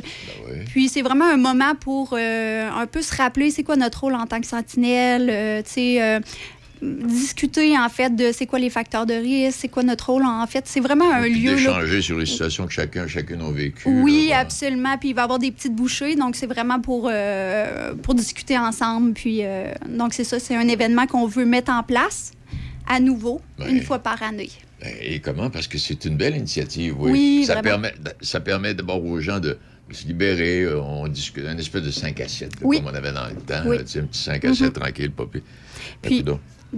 Puis, 0.67 0.89
c'est 0.89 1.01
vraiment 1.01 1.25
un 1.25 1.37
moment 1.37 1.73
pour 1.79 2.15
euh, 2.17 2.69
un 2.69 2.85
peu 2.87 3.01
se 3.01 3.15
rappeler 3.15 3.49
c'est 3.51 3.63
quoi 3.63 3.75
notre 3.75 4.01
rôle 4.01 4.15
en 4.15 4.25
tant 4.27 4.39
que 4.39 4.47
sentinelle, 4.47 5.29
euh, 5.31 5.61
tu 5.63 5.71
sais... 5.71 6.21
discuter 6.83 7.77
en 7.77 7.87
fait 7.89 8.15
de 8.15 8.31
c'est 8.31 8.45
quoi 8.45 8.59
les 8.59 8.69
facteurs 8.69 9.05
de 9.05 9.13
risque, 9.13 9.57
c'est 9.61 9.67
quoi 9.67 9.83
notre 9.83 10.09
rôle 10.11 10.23
en 10.25 10.45
fait, 10.47 10.65
c'est 10.67 10.79
vraiment 10.79 11.11
un 11.11 11.21
puis 11.23 11.35
lieu 11.39 11.51
là, 11.51 11.55
d'échanger 11.57 12.01
sur 12.01 12.17
les 12.17 12.25
situations 12.25 12.65
que 12.67 12.73
chacun, 12.73 13.07
chacune 13.07 13.41
a 13.41 13.51
vécues. 13.51 13.87
oui, 13.87 14.27
là, 14.29 14.39
absolument. 14.39 14.97
Puis 14.97 15.09
il 15.09 15.15
va 15.15 15.21
y 15.21 15.23
avoir 15.23 15.39
des 15.39 15.51
petites 15.51 15.73
bouchées. 15.75 16.15
Donc, 16.15 16.35
c'est 16.35 16.47
vraiment 16.47 16.79
pour, 16.79 17.09
euh, 17.11 17.93
pour 17.95 18.13
discuter 18.15 18.57
ensemble. 18.57 19.13
Puis, 19.13 19.39
euh, 19.43 19.71
donc, 19.87 20.13
c'est 20.13 20.23
ça. 20.23 20.39
C'est 20.39 20.55
un 20.55 20.67
événement 20.67 21.07
qu'on 21.07 21.27
veut 21.27 21.45
mettre 21.45 21.71
en 21.71 21.83
place 21.83 22.31
à 22.87 22.99
nouveau, 22.99 23.41
Ouais. 23.59 23.71
une 23.71 23.81
fois 23.81 23.99
par 23.99 24.21
année. 24.23 24.49
Ben, 24.81 24.93
Et 25.01 25.19
comment? 25.19 25.49
Parce 25.49 25.67
que 25.67 25.77
c'est 25.77 26.03
une 26.05 26.17
belle 26.17 26.35
initiative, 26.35 26.95
oui. 26.99 27.11
Oui, 27.11 27.43
ça, 27.45 27.53
vraiment. 27.53 27.81
permet, 27.81 27.93
ça 28.21 28.39
permet 28.41 28.73
d'abord 28.73 29.03
aux 29.05 29.19
gens 29.21 29.39
de, 29.39 29.57
se 29.91 30.05
libérer. 30.07 30.61
euh, 30.63 30.81
On 30.81 31.07
discute, 31.07 31.45
un 31.45 31.57
espèce 31.57 31.83
de 31.83 31.91
5 31.91 32.19
à 32.19 32.27
7, 32.27 32.51
là, 32.55 32.61
Oui. 32.63 32.77
comme 32.77 32.87
on 32.91 32.95
avait 32.95 33.11
dans 33.13 33.27
le 33.27 33.35
temps. 33.35 33.61
Oui. 33.65 33.77
là, 33.77 33.83
un 33.83 34.05
petit 34.05 34.19
5 34.21 34.43
à 34.45 34.53
7 34.53 34.61
Mhm. 34.67 34.71
tranquille, 34.83 35.11
pas. 35.11 35.25
Ben, 35.31 35.41
Puis-. 36.01 36.23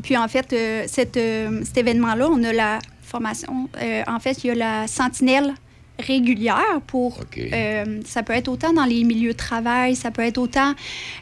Puis, 0.02 0.18
en 0.18 0.28
fait, 0.28 0.52
euh, 0.54 0.86
euh, 1.18 1.62
cet 1.64 1.78
événement-là, 1.78 2.28
on 2.30 2.44
a 2.44 2.54
la 2.54 2.80
formation. 3.02 3.70
euh, 3.82 4.04
en 4.08 4.20
fait, 4.20 4.44
il 4.44 4.48
y 4.48 4.52
a 4.52 4.56
la 4.56 4.88
sentinelle 4.88 5.54
régulière 6.00 6.82
pour 6.88 7.20
euh, 7.38 8.00
ça 8.06 8.24
peut 8.24 8.34
être 8.34 8.48
autant 8.48 8.74
dans 8.74 8.86
les 8.86 9.04
milieux 9.04 9.32
de 9.32 9.38
travail 9.38 9.96
ça 9.96 10.12
peut 10.12 10.22
être 10.24 10.38
autant 10.38 10.74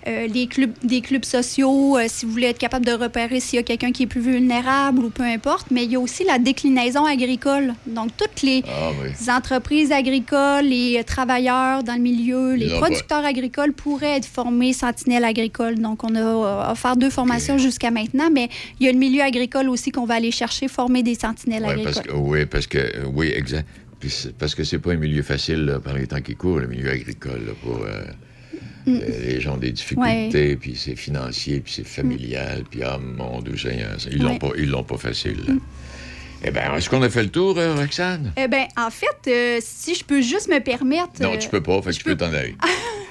euh, 0.07 0.27
les 0.27 0.47
clubs 0.47 0.71
des 0.83 1.01
clubs 1.01 1.25
sociaux 1.25 1.97
euh, 1.97 2.05
si 2.07 2.25
vous 2.25 2.31
voulez 2.31 2.47
être 2.47 2.57
capable 2.57 2.85
de 2.85 2.91
repérer 2.93 3.39
s'il 3.39 3.57
y 3.57 3.59
a 3.59 3.63
quelqu'un 3.63 3.91
qui 3.91 4.03
est 4.03 4.07
plus 4.07 4.21
vulnérable 4.21 4.99
ou 5.05 5.09
peu 5.09 5.23
importe 5.23 5.67
mais 5.71 5.83
il 5.85 5.91
y 5.91 5.95
a 5.95 5.99
aussi 5.99 6.23
la 6.23 6.39
déclinaison 6.39 7.05
agricole. 7.05 7.73
Donc 7.87 8.09
toutes 8.17 8.41
les 8.41 8.63
Ah 8.67 8.89
oui. 9.01 9.29
entreprises 9.31 9.91
agricoles 9.91 10.65
les 10.65 11.03
travailleurs 11.03 11.83
dans 11.83 11.93
le 11.95 12.01
milieu 12.01 12.55
les 12.55 12.69
producteurs 12.79 13.23
agricoles 13.25 13.73
pourraient 13.73 14.17
être 14.17 14.25
formés 14.25 14.73
sentinelles 14.73 15.23
agricoles. 15.25 15.79
Donc 15.79 16.03
on 16.03 16.15
a 16.15 16.19
euh, 16.19 16.71
offert 16.71 16.95
deux 16.97 17.09
formations 17.09 17.57
jusqu'à 17.57 17.91
maintenant 17.91 18.29
mais 18.31 18.49
il 18.79 18.85
y 18.85 18.89
a 18.89 18.91
le 18.91 18.97
milieu 18.97 19.21
agricole 19.21 19.69
aussi 19.69 19.91
qu'on 19.91 20.05
va 20.05 20.15
aller 20.15 20.31
chercher 20.31 20.67
former 20.67 21.03
des 21.03 21.15
sentinelles 21.15 21.63
Ouais, 21.63 21.69
agricoles. 21.71 21.93
parce 21.93 22.07
que, 22.07 22.13
oui, 22.13 22.45
parce 22.45 22.67
que, 22.67 23.05
oui, 23.13 23.31
exact. 23.35 23.67
Parce 24.39 24.55
que 24.55 24.63
c'est 24.63 24.79
pas 24.79 24.93
un 24.93 24.97
milieu 24.97 25.23
facile 25.23 25.65
là, 25.65 25.79
par 25.79 25.93
les 25.93 26.07
temps 26.07 26.21
qui 26.21 26.35
courent, 26.35 26.59
le 26.59 26.67
milieu 26.67 26.89
agricole, 26.89 27.45
là, 27.45 27.53
pour 27.61 27.83
euh, 27.83 28.03
Mm. 28.85 28.97
les 28.97 29.39
gens 29.39 29.53
ont 29.53 29.57
des 29.57 29.71
difficultés, 29.71 30.57
puis 30.57 30.75
c'est 30.75 30.95
financier, 30.95 31.61
puis 31.61 31.71
c'est 31.73 31.87
familial, 31.87 32.63
puis 32.69 32.81
ah 32.83 32.99
mon 32.99 33.41
Dieu 33.41 33.55
ils 34.11 34.21
l'ont 34.21 34.37
pas, 34.37 34.49
ils 34.57 34.69
l'ont 34.69 34.83
pas 34.83 34.97
facile. 34.97 35.37
Eh 36.45 36.51
bien, 36.51 36.75
est-ce 36.75 36.89
qu'on 36.89 37.01
a 37.01 37.09
fait 37.09 37.23
le 37.23 37.29
tour, 37.29 37.57
euh, 37.57 37.75
Roxane? 37.75 38.33
Eh 38.37 38.47
bien, 38.47 38.67
en 38.77 38.89
fait, 38.89 39.07
euh, 39.27 39.59
si 39.61 39.95
je 39.95 40.03
peux 40.03 40.21
juste 40.21 40.49
me 40.49 40.59
permettre. 40.59 41.21
Non, 41.21 41.33
euh, 41.33 41.37
tu 41.37 41.47
peux 41.49 41.63
pas, 41.63 41.81
fait 41.81 41.91
que 41.91 41.95
tu 41.97 42.03
peux 42.03 42.17
t'en 42.17 42.33
aller. 42.33 42.55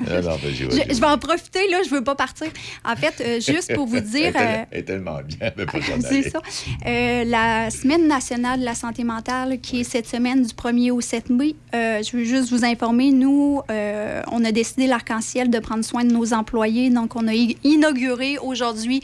Non, 0.04 0.20
vas-y, 0.20 0.54
je, 0.56 0.64
vas-y. 0.64 0.94
je 0.96 1.00
vais 1.00 1.06
en 1.06 1.18
profiter, 1.18 1.60
là, 1.70 1.76
je 1.84 1.90
veux 1.90 2.02
pas 2.02 2.16
partir. 2.16 2.48
En 2.84 2.96
fait, 2.96 3.22
euh, 3.24 3.38
juste 3.40 3.72
pour 3.72 3.86
vous 3.86 4.00
dire. 4.00 4.32
euh, 4.34 4.64
elle 4.72 4.80
est 4.80 4.82
tellement 4.82 5.20
bien, 5.24 5.52
mais 5.56 5.64
pas 5.64 5.78
c'est 6.00 6.28
ça. 6.28 6.40
Euh, 6.86 7.22
la 7.24 7.70
Semaine 7.70 8.08
nationale 8.08 8.58
de 8.58 8.64
la 8.64 8.74
santé 8.74 9.04
mentale, 9.04 9.60
qui 9.60 9.80
est 9.80 9.84
cette 9.84 10.08
semaine 10.08 10.42
du 10.42 10.52
1er 10.54 10.90
au 10.90 11.00
7 11.00 11.30
mai, 11.30 11.54
euh, 11.76 12.02
je 12.02 12.16
veux 12.16 12.24
juste 12.24 12.50
vous 12.50 12.64
informer, 12.64 13.12
nous, 13.12 13.60
euh, 13.70 14.22
on 14.32 14.44
a 14.44 14.50
décidé, 14.50 14.88
l'Arc-en-Ciel, 14.88 15.50
de 15.50 15.58
prendre 15.60 15.84
soin 15.84 16.02
de 16.04 16.12
nos 16.12 16.32
employés. 16.32 16.90
Donc, 16.90 17.14
on 17.14 17.28
a 17.28 17.34
inauguré 17.62 18.38
aujourd'hui 18.38 19.02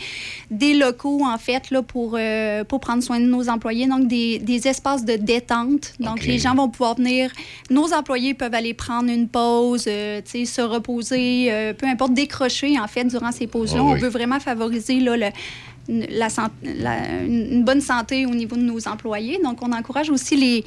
des 0.51 0.75
locaux, 0.75 1.21
en 1.25 1.39
fait, 1.39 1.71
là, 1.71 1.83
pour, 1.83 2.17
euh, 2.19 2.65
pour 2.65 2.81
prendre 2.81 3.05
soin 3.05 3.21
de 3.21 3.27
nos 3.27 3.49
employés. 3.49 3.87
Donc, 3.87 4.09
des, 4.09 4.18
des 4.41 4.69
espaces 4.69 5.05
de 5.05 5.17
détente. 5.17 5.93
Donc, 6.01 6.25
les 6.25 6.39
gens 6.39 6.55
vont 6.55 6.69
pouvoir 6.69 6.95
venir. 6.97 7.31
Nos 7.71 7.93
employés 7.93 8.35
peuvent 8.35 8.55
aller 8.55 8.75
prendre 8.75 9.11
une 9.11 9.29
pause, 9.29 9.85
euh, 9.87 10.21
se 10.25 10.61
reposer, 10.63 11.49
euh, 11.51 11.73
peu 11.73 11.87
importe, 11.87 12.15
décrocher, 12.15 12.79
en 12.79 12.89
fait, 12.89 13.05
durant 13.05 13.33
ces 13.33 13.47
pauses-là. 13.47 13.81
Ah 13.83 13.85
on 13.93 13.95
veut 13.95 14.09
vraiment 14.19 14.41
favoriser 14.41 15.01
là, 15.01 15.17
le- 15.17 15.33
une- 15.91 16.07
la 16.11 16.29
san- 16.29 16.51
la- 16.63 17.23
une 17.27 17.47
une 17.55 17.65
bonne 17.65 17.81
santé 17.81 18.27
au 18.27 18.35
niveau 18.43 18.57
de 18.57 18.63
nos 18.73 18.87
employés. 18.89 19.39
Donc, 19.43 19.57
on 19.67 19.73
encourage 19.73 20.11
aussi 20.11 20.37
les, 20.37 20.63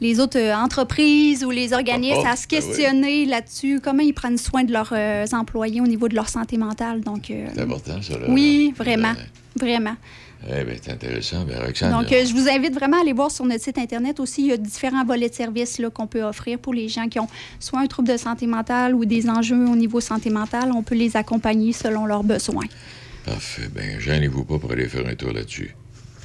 les 0.00 0.14
autres 0.18 0.38
euh, 0.38 0.54
entreprises 0.66 1.44
ou 1.44 1.50
les 1.50 1.72
organismes 1.74 2.22
Ah, 2.24 2.30
ah, 2.30 2.32
à 2.32 2.36
se 2.36 2.46
ben 2.48 2.56
oui. 2.60 2.66
questionner 2.66 3.26
là-dessus, 3.26 3.80
comment 3.84 4.02
ils 4.02 4.14
prennent 4.14 4.38
soin 4.38 4.64
de 4.64 4.72
leurs 4.72 4.92
euh, 4.92 5.26
employés 5.32 5.80
au 5.82 5.86
niveau 5.86 6.08
de 6.08 6.14
leur 6.14 6.28
santé 6.28 6.56
mentale. 6.56 7.00
Donc, 7.02 7.30
euh, 7.30 7.46
C'est 7.54 7.60
important, 7.62 8.00
ça, 8.00 8.14
là. 8.18 8.26
oui, 8.28 8.72
vraiment, 8.76 9.12
vraiment. 9.56 9.96
Eh 10.48 10.64
bien, 10.64 10.74
c'est 10.82 10.90
intéressant. 10.92 11.44
Ben, 11.44 11.58
Roxane, 11.64 11.92
Donc, 11.92 12.12
euh, 12.12 12.24
je 12.24 12.32
vous 12.32 12.48
invite 12.48 12.74
vraiment 12.74 12.98
à 12.98 13.02
aller 13.02 13.12
voir 13.12 13.30
sur 13.30 13.44
notre 13.44 13.62
site 13.62 13.78
Internet 13.78 14.18
aussi. 14.20 14.42
Il 14.42 14.48
y 14.48 14.52
a 14.52 14.56
différents 14.56 15.04
volets 15.04 15.28
de 15.28 15.34
services 15.34 15.78
là, 15.78 15.88
qu'on 15.90 16.06
peut 16.06 16.22
offrir 16.22 16.58
pour 16.58 16.74
les 16.74 16.88
gens 16.88 17.08
qui 17.08 17.20
ont 17.20 17.28
soit 17.60 17.80
un 17.80 17.86
trouble 17.86 18.08
de 18.08 18.16
santé 18.16 18.46
mentale 18.46 18.94
ou 18.94 19.04
des 19.04 19.28
enjeux 19.28 19.66
au 19.68 19.76
niveau 19.76 20.00
santé 20.00 20.30
mentale. 20.30 20.70
On 20.74 20.82
peut 20.82 20.96
les 20.96 21.16
accompagner 21.16 21.72
selon 21.72 22.06
leurs 22.06 22.24
besoins. 22.24 22.66
Parfait. 23.24 23.68
Ben, 23.72 24.00
gênez-vous 24.00 24.44
pas 24.44 24.58
pour 24.58 24.72
aller 24.72 24.88
faire 24.88 25.06
un 25.06 25.14
tour 25.14 25.32
là-dessus. 25.32 25.74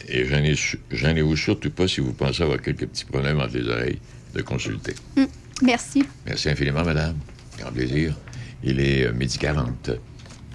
Et 0.09 0.25
gênez- 0.25 0.77
gênez-vous 0.91 1.35
surtout 1.35 1.69
pas 1.69 1.87
si 1.87 1.99
vous 2.01 2.13
pensez 2.13 2.41
avoir 2.41 2.61
quelques 2.61 2.87
petits 2.87 3.05
problèmes 3.05 3.39
entre 3.39 3.57
les 3.57 3.67
oreilles 3.69 3.99
de 4.33 4.41
consulter. 4.41 4.95
Mm. 5.15 5.23
Merci. 5.63 6.03
Merci 6.25 6.49
infiniment, 6.49 6.83
madame. 6.83 7.15
Grand 7.59 7.71
plaisir. 7.71 8.15
Il 8.63 8.79
est 8.79 9.05
euh, 9.05 9.13
midi 9.13 9.37
40. 9.37 9.91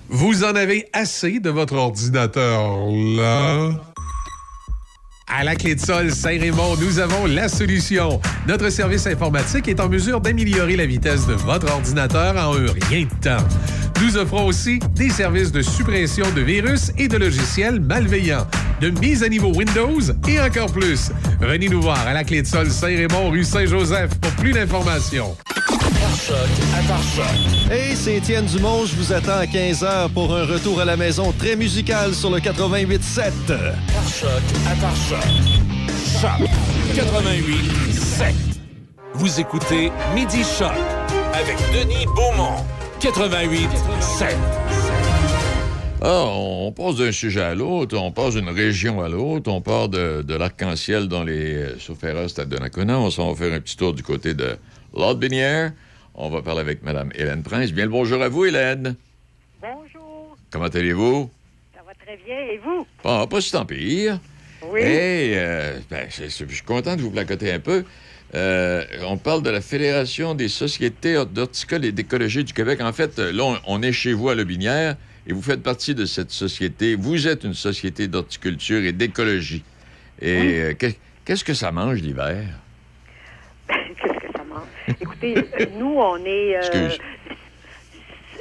Vous 0.09 0.45
en 0.45 0.55
avez 0.55 0.87
assez 0.93 1.41
de 1.41 1.51
votre 1.51 1.75
ordinateur 1.75 2.87
là? 3.17 3.71
À 5.27 5.45
la 5.45 5.55
clé 5.55 5.75
de 5.75 5.81
sol 5.81 6.11
Saint-Raymond, 6.11 6.77
nous 6.77 6.99
avons 6.99 7.25
la 7.27 7.49
solution. 7.49 8.21
Notre 8.47 8.69
service 8.69 9.07
informatique 9.07 9.69
est 9.69 9.81
en 9.81 9.89
mesure 9.89 10.21
d'améliorer 10.21 10.77
la 10.77 10.85
vitesse 10.85 11.27
de 11.27 11.33
votre 11.33 11.73
ordinateur 11.73 12.37
en 12.37 12.55
un 12.55 12.67
rien 12.91 13.07
de 13.07 13.21
temps. 13.23 13.45
Nous 14.03 14.19
offrons 14.19 14.47
aussi 14.47 14.79
des 14.95 15.09
services 15.09 15.51
de 15.53 15.63
suppression 15.63 16.27
de 16.33 16.43
virus 16.43 16.93
et 16.99 17.09
de 17.09 17.17
logiciels 17.17 17.81
malveillants, 17.81 18.47
de 18.81 18.91
mise 18.91 19.23
à 19.23 19.29
niveau 19.29 19.55
Windows 19.55 20.01
et 20.29 20.41
encore 20.41 20.71
plus. 20.71 21.11
Venez 21.41 21.69
nous 21.69 21.81
voir 21.81 22.07
à 22.07 22.13
la 22.13 22.25
Clé 22.25 22.43
de 22.43 22.47
Sol 22.47 22.71
Saint-Raymond, 22.71 23.31
rue 23.31 23.45
Saint-Joseph 23.45 24.11
pour 24.21 24.33
plus 24.33 24.53
d'informations. 24.53 25.35
Hey, 27.71 27.95
c'est 27.97 28.17
Étienne 28.17 28.47
Dumont. 28.47 28.85
Je 28.87 28.95
vous 28.97 29.13
attends 29.13 29.39
à 29.39 29.45
15h 29.45 30.11
pour 30.11 30.35
un 30.35 30.45
retour 30.45 30.81
à 30.81 30.85
la 30.85 30.97
maison 30.97 31.33
très 31.33 31.57
musical 31.57 32.15
sur 32.15 32.31
le 32.31 32.39
88.7. 32.39 33.31
Par 33.47 34.09
choc 34.09 34.31
à 34.67 34.75
par 34.81 34.97
choc. 34.97 35.19
Choc 36.21 36.49
88 36.95 37.93
7. 37.93 38.35
Vous 39.15 39.41
écoutez 39.41 39.93
Midi 40.15 40.43
Choc 40.43 40.73
avec 41.35 41.57
Denis 41.73 42.07
Beaumont. 42.07 42.65
88 43.01 43.69
7. 44.01 44.37
Ah, 46.03 46.25
on 46.27 46.73
passe 46.73 46.97
d'un 46.97 47.13
sujet 47.13 47.43
à 47.43 47.55
l'autre, 47.55 47.97
on 47.97 48.11
passe 48.11 48.35
d'une 48.35 48.49
région 48.49 49.01
à 49.03 49.09
l'autre, 49.09 49.51
on 49.53 49.61
part 49.61 49.89
de, 49.89 50.23
de 50.23 50.35
l'arc-en-ciel 50.35 51.07
dans 51.07 51.23
les 51.23 51.55
euh, 51.55 51.79
chauffeurs 51.79 52.29
Stade 52.29 52.49
de 52.49 52.59
Nakona, 52.59 52.99
on 52.99 53.09
s'en 53.11 53.33
va 53.33 53.37
faire 53.37 53.55
un 53.55 53.61
petit 53.61 53.77
tour 53.77 53.95
du 53.95 54.03
côté 54.03 54.35
de 54.35 54.57
Lord-Binière. 54.97 55.71
On 56.15 56.29
va 56.29 56.43
parler 56.43 56.61
avec 56.61 56.83
Mme 56.83 57.11
Hélène 57.15 57.43
Prince. 57.43 57.73
Bien 57.73 57.85
le 57.85 57.91
bonjour 57.91 58.23
à 58.23 58.29
vous, 58.29 58.45
Hélène. 58.45 58.97
Bonjour, 59.61 60.37
Comment 60.51 60.67
allez-vous? 60.67 61.31
ça 61.75 61.81
va 61.87 61.95
très 61.95 62.17
bien. 62.25 62.39
Et 62.53 62.59
vous? 62.59 62.87
Ah, 63.05 63.27
pas 63.29 63.41
si 63.41 63.53
tant 63.53 63.65
pire. 63.65 64.19
Oui. 64.71 64.81
Hey, 64.81 65.33
euh, 65.37 65.79
ben, 65.91 66.07
je, 66.11 66.25
je- 66.25 66.45
je 66.49 66.55
suis 66.55 66.63
content 66.65 66.97
de 66.97 67.01
vous 67.03 67.11
placoter 67.11 67.53
un 67.53 67.59
peu. 67.61 67.85
Euh, 68.35 68.85
on 69.07 69.17
parle 69.19 69.43
de 69.43 69.51
la 69.51 69.61
Fédération 69.61 70.35
des 70.35 70.49
sociétés 70.49 71.23
d'horticole 71.27 71.85
et 71.85 71.93
d'écologie 71.93 72.45
du 72.45 72.53
Québec. 72.53 72.81
En 72.81 72.93
fait, 72.93 73.19
là, 73.19 73.45
on, 73.45 73.59
on 73.67 73.83
est 73.83 73.93
chez 73.93 74.13
vous 74.13 74.29
à 74.29 74.35
Lobinière 74.35 74.97
et 75.27 75.33
vous 75.33 75.43
faites 75.43 75.63
partie 75.63 75.95
de 75.95 76.05
cette 76.07 76.31
société. 76.31 76.95
Vous 76.95 77.27
êtes 77.29 77.45
une 77.45 77.55
société 77.55 78.07
d'horticulture 78.09 78.83
et 78.85 78.93
d'écologie. 78.93 79.65
Et 80.21 80.41
Oui. 80.41 80.55
euh, 80.61 80.75
qu'est- 80.75 80.99
qu'est-ce 81.25 81.45
que 81.45 81.55
ça 81.55 81.73
mange 81.73 82.01
l'hiver? 82.01 82.45
Qu'est-ce 83.69 84.03
que 84.03 84.09
ça 84.09 84.15
mange? 84.15 84.22
Écoutez, 85.01 85.37
euh, 85.55 85.67
nous, 85.73 85.95
on 85.99 86.17
est. 86.25 86.57
euh, 86.57 86.97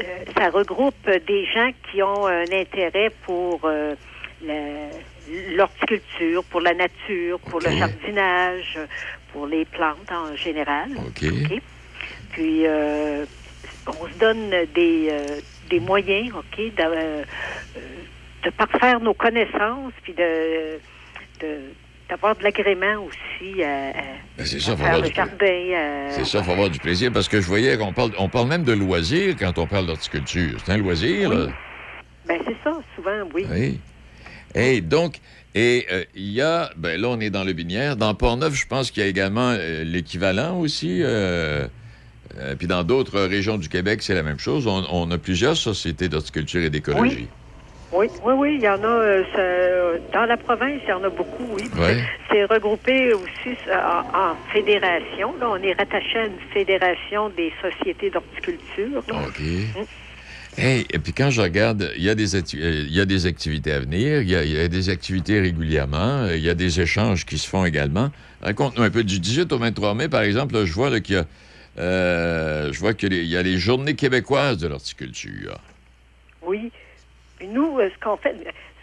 euh, 0.04 0.20
ça 0.38 0.50
regroupe 0.50 1.10
des 1.28 1.46
gens 1.46 1.72
qui 1.92 2.02
ont 2.02 2.26
un 2.26 2.52
intérêt 2.52 3.10
pour 3.26 3.62
euh, 3.66 3.96
l'horticulture, 5.56 6.44
pour 6.46 6.62
la 6.62 6.74
nature, 6.74 7.40
pour 7.42 7.60
le 7.60 7.72
jardinage, 7.72 8.80
pour 9.32 9.48
les 9.48 9.66
plantes 9.66 10.12
en 10.12 10.36
général. 10.36 10.90
OK. 10.98 11.60
Puis, 12.32 12.66
euh, 12.66 13.26
on 13.88 14.08
se 14.08 14.14
donne 14.18 14.50
des, 14.74 15.42
des 15.70 15.80
moyens, 15.80 16.34
OK, 16.36 16.58
de, 16.58 17.26
de 18.44 18.50
parfaire 18.52 19.00
nos 19.02 19.14
connaissances, 19.14 19.94
puis 20.04 20.14
de, 20.14 20.80
de- 21.42 21.74
d'avoir 22.12 22.36
de 22.36 22.44
l'agrément 22.44 23.06
aussi 23.06 23.64
à, 23.64 23.90
à- 23.90 23.94
Ben, 24.38 24.46
c'est 24.46 24.60
ça, 24.60 24.74
à 24.74 24.76
faut 24.76 24.84
faire 24.84 24.94
avoir 24.96 25.14
jardin. 25.14 25.34
à- 25.76 26.12
C'est 26.12 26.26
ça, 26.26 26.40
il 26.40 26.44
faut 26.44 26.52
avoir 26.52 26.70
du 26.70 26.78
plaisir 26.80 27.12
parce 27.12 27.28
que 27.30 27.40
je 27.42 27.48
voyais 27.48 27.78
qu'on 27.78 27.94
parle, 27.94 28.12
on 28.20 28.28
parle 28.30 28.48
même 28.50 28.64
de 28.66 28.74
loisir 28.74 29.36
quand 29.40 29.58
on 29.58 29.66
parle 29.66 29.88
d'horticulture. 29.88 30.60
C'est 30.64 30.74
un 30.74 30.78
loisir, 30.78 31.30
là. 31.30 31.48
Ben, 32.28 32.38
c'est 32.46 32.56
ça, 32.64 32.78
souvent, 32.96 33.28
oui. 33.34 33.46
Oui. 33.50 33.80
Et 34.54 34.82
donc, 34.82 35.16
et 35.56 35.86
euh, 35.92 36.04
il 36.14 36.32
y 36.32 36.42
a, 36.42 36.70
ben 36.76 37.00
là, 37.00 37.08
on 37.08 37.20
est 37.22 37.30
dans 37.30 37.46
le 37.46 37.54
Binière. 37.54 37.96
Dans 37.96 38.14
Port-Neuf, 38.14 38.54
je 38.56 38.68
pense 38.68 38.92
qu'il 38.92 39.02
y 39.04 39.06
a 39.06 39.10
également 39.10 39.56
euh, 39.58 39.84
l'équivalent 39.86 40.60
aussi. 40.60 41.00
euh, 41.02 41.66
euh, 42.38 42.56
puis 42.56 42.68
dans 42.68 42.84
d'autres 42.84 43.22
régions 43.22 43.58
du 43.58 43.70
Québec, 43.70 44.02
c'est 44.02 44.14
la 44.14 44.24
même 44.24 44.40
chose. 44.40 44.68
On, 44.68 44.84
on 44.92 45.10
a 45.12 45.18
plusieurs 45.18 45.56
sociétés 45.58 46.10
d'horticulture 46.10 46.62
et 46.62 46.70
d'écologie. 46.70 47.16
Oui, 47.22 47.28
oui, 47.94 48.08
oui, 48.26 48.56
il 48.56 48.64
y 48.64 48.70
en 48.70 48.84
a. 48.84 48.88
euh, 48.88 49.98
dans 50.14 50.26
la 50.26 50.38
province, 50.38 50.82
il 50.84 50.90
y 50.90 50.94
en 50.94 51.04
a 51.04 51.10
beaucoup, 51.10 51.48
oui. 51.54 51.64
Ouais. 51.78 51.98
C'est 52.30 52.46
regroupé 52.46 53.14
aussi 53.14 53.58
en, 53.70 54.32
en 54.32 54.36
fédération. 54.54 55.34
Là, 55.40 55.50
on 55.52 55.58
est 55.58 55.74
rattaché 55.74 56.20
à 56.20 56.26
une 56.26 56.40
fédération 56.54 57.30
des 57.30 57.52
sociétés 57.62 58.10
d'horticulture. 58.10 59.04
OK. 59.10 59.42
Hey, 60.58 60.86
et 60.90 61.00
puis 61.00 61.14
quand 61.14 61.30
je 61.30 61.42
regarde, 61.42 61.92
il 61.96 62.04
y, 62.04 62.10
a 62.10 62.16
des 62.16 62.36
euh, 62.36 62.42
il 62.56 62.94
y 62.94 63.00
a 63.00 63.06
des 63.06 63.26
activités 63.26 63.72
à 63.72 63.80
venir, 63.80 64.22
il 64.22 64.30
y 64.30 64.36
a, 64.36 64.44
il 64.44 64.52
y 64.52 64.60
a 64.60 64.68
des 64.68 64.90
activités 64.90 65.40
régulièrement, 65.40 66.24
euh, 66.24 66.36
il 66.36 66.44
y 66.44 66.50
a 66.50 66.54
des 66.54 66.82
échanges 66.82 67.26
qui 67.26 67.38
se 67.38 67.48
font 67.48 67.64
également. 67.64 68.10
Raconte-nous 68.42 68.84
un 68.84 68.90
peu. 68.90 69.06
Du 69.06 69.20
18 69.20 69.52
au 69.54 69.58
23 69.58 69.96
mai, 69.96 70.10
par 70.10 70.22
exemple, 70.24 70.56
là, 70.56 70.66
je 70.66 70.74
vois 70.74 71.00
qu'il 71.00 71.16
y 71.16 71.20
a, 71.20 71.26
euh, 71.80 72.74
je 72.74 72.80
vois 72.80 72.94
qu'il 72.94 73.14
y 73.14 73.38
a 73.38 73.42
les 73.42 73.58
journées 73.58 73.96
québécoises 73.96 74.58
de 74.58 74.68
l'horticulture. 74.68 75.58
Oui. 76.42 76.70
Nous, 77.48 77.80
euh, 77.80 77.90
ce 77.94 78.04
qu'on 78.04 78.18
fait, 78.18 78.36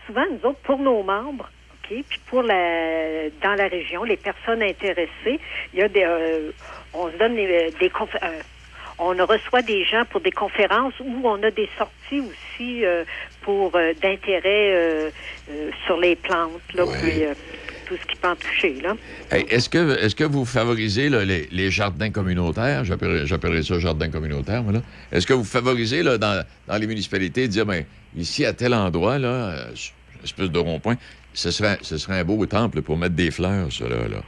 souvent, 0.07 0.25
nous 0.31 0.51
autres, 0.51 0.61
pour 0.61 0.79
nos 0.79 1.03
membres, 1.03 1.51
OK, 1.73 2.05
puis 2.09 2.21
pour 2.27 2.43
la, 2.43 3.29
dans 3.43 3.55
la 3.55 3.69
région, 3.69 4.05
les 4.05 4.17
personnes 4.17 4.63
intéressées, 4.63 5.41
il 5.73 5.79
y 5.79 5.83
a 5.83 5.89
des, 5.89 6.05
euh, 6.05 6.51
on 6.95 7.11
se 7.11 7.17
donne 7.17 7.35
des, 7.37 7.73
des 7.79 7.91
euh, 8.23 8.41
on 8.99 9.15
reçoit 9.27 9.63
des 9.63 9.85
gens 9.85 10.05
pour 10.11 10.21
des 10.21 10.33
conférences 10.33 10.95
où 11.01 11.21
on 11.25 11.43
a 11.43 11.51
des 11.51 11.69
sorties 11.79 12.21
aussi 12.21 12.85
euh, 12.85 13.05
pour 13.43 13.73
euh, 13.77 13.93
d'intérêt 14.03 14.73
euh, 14.73 15.11
euh, 15.51 15.71
sur 15.87 15.99
les 15.99 16.17
plantes, 16.17 16.61
là, 16.75 16.85
puis 17.01 17.23
euh, 17.25 17.35
tout 17.87 17.97
ce 17.97 18.07
qui 18.07 18.17
peut 18.17 18.29
en 18.29 18.37
toucher, 18.37 18.75
là. 18.83 18.97
Hey, 19.31 19.47
est-ce 19.49 19.69
que, 19.69 20.05
est 20.05 20.15
que 20.15 20.25
vous 20.25 20.45
favorisez 20.45 21.09
là, 21.09 21.25
les, 21.25 21.49
les 21.51 21.71
jardins 21.71 22.11
communautaires? 22.11 22.85
J'appellerais 22.85 23.63
ça 23.63 23.79
jardin 23.79 24.11
communautaire, 24.11 24.63
moi, 24.63 24.73
là. 24.73 24.83
Est-ce 25.13 25.27
que 25.27 25.33
vous 25.33 25.45
favorisez 25.45 26.03
là, 26.03 26.19
dans, 26.19 26.45
dans 26.67 26.77
les 26.77 26.87
municipalités 26.87 27.47
de 27.47 27.53
dire, 27.53 27.67
ben, 27.67 27.85
ici, 28.17 28.45
à 28.45 28.53
tel 28.53 28.75
endroit, 28.75 29.19
là, 29.19 29.51
euh, 29.51 29.73
espèce 30.25 30.51
de 30.51 30.59
rond-point, 30.59 30.97
ce 31.35 31.51
serait, 31.51 31.79
ce 31.83 31.99
serait 31.99 32.21
un 32.21 32.25
beau 32.25 32.45
temple 32.47 32.83
pour 32.83 32.97
mettre 32.97 33.15
des 33.15 33.31
fleurs, 33.31 33.73
ça, 33.73 33.89
là. 33.89 34.23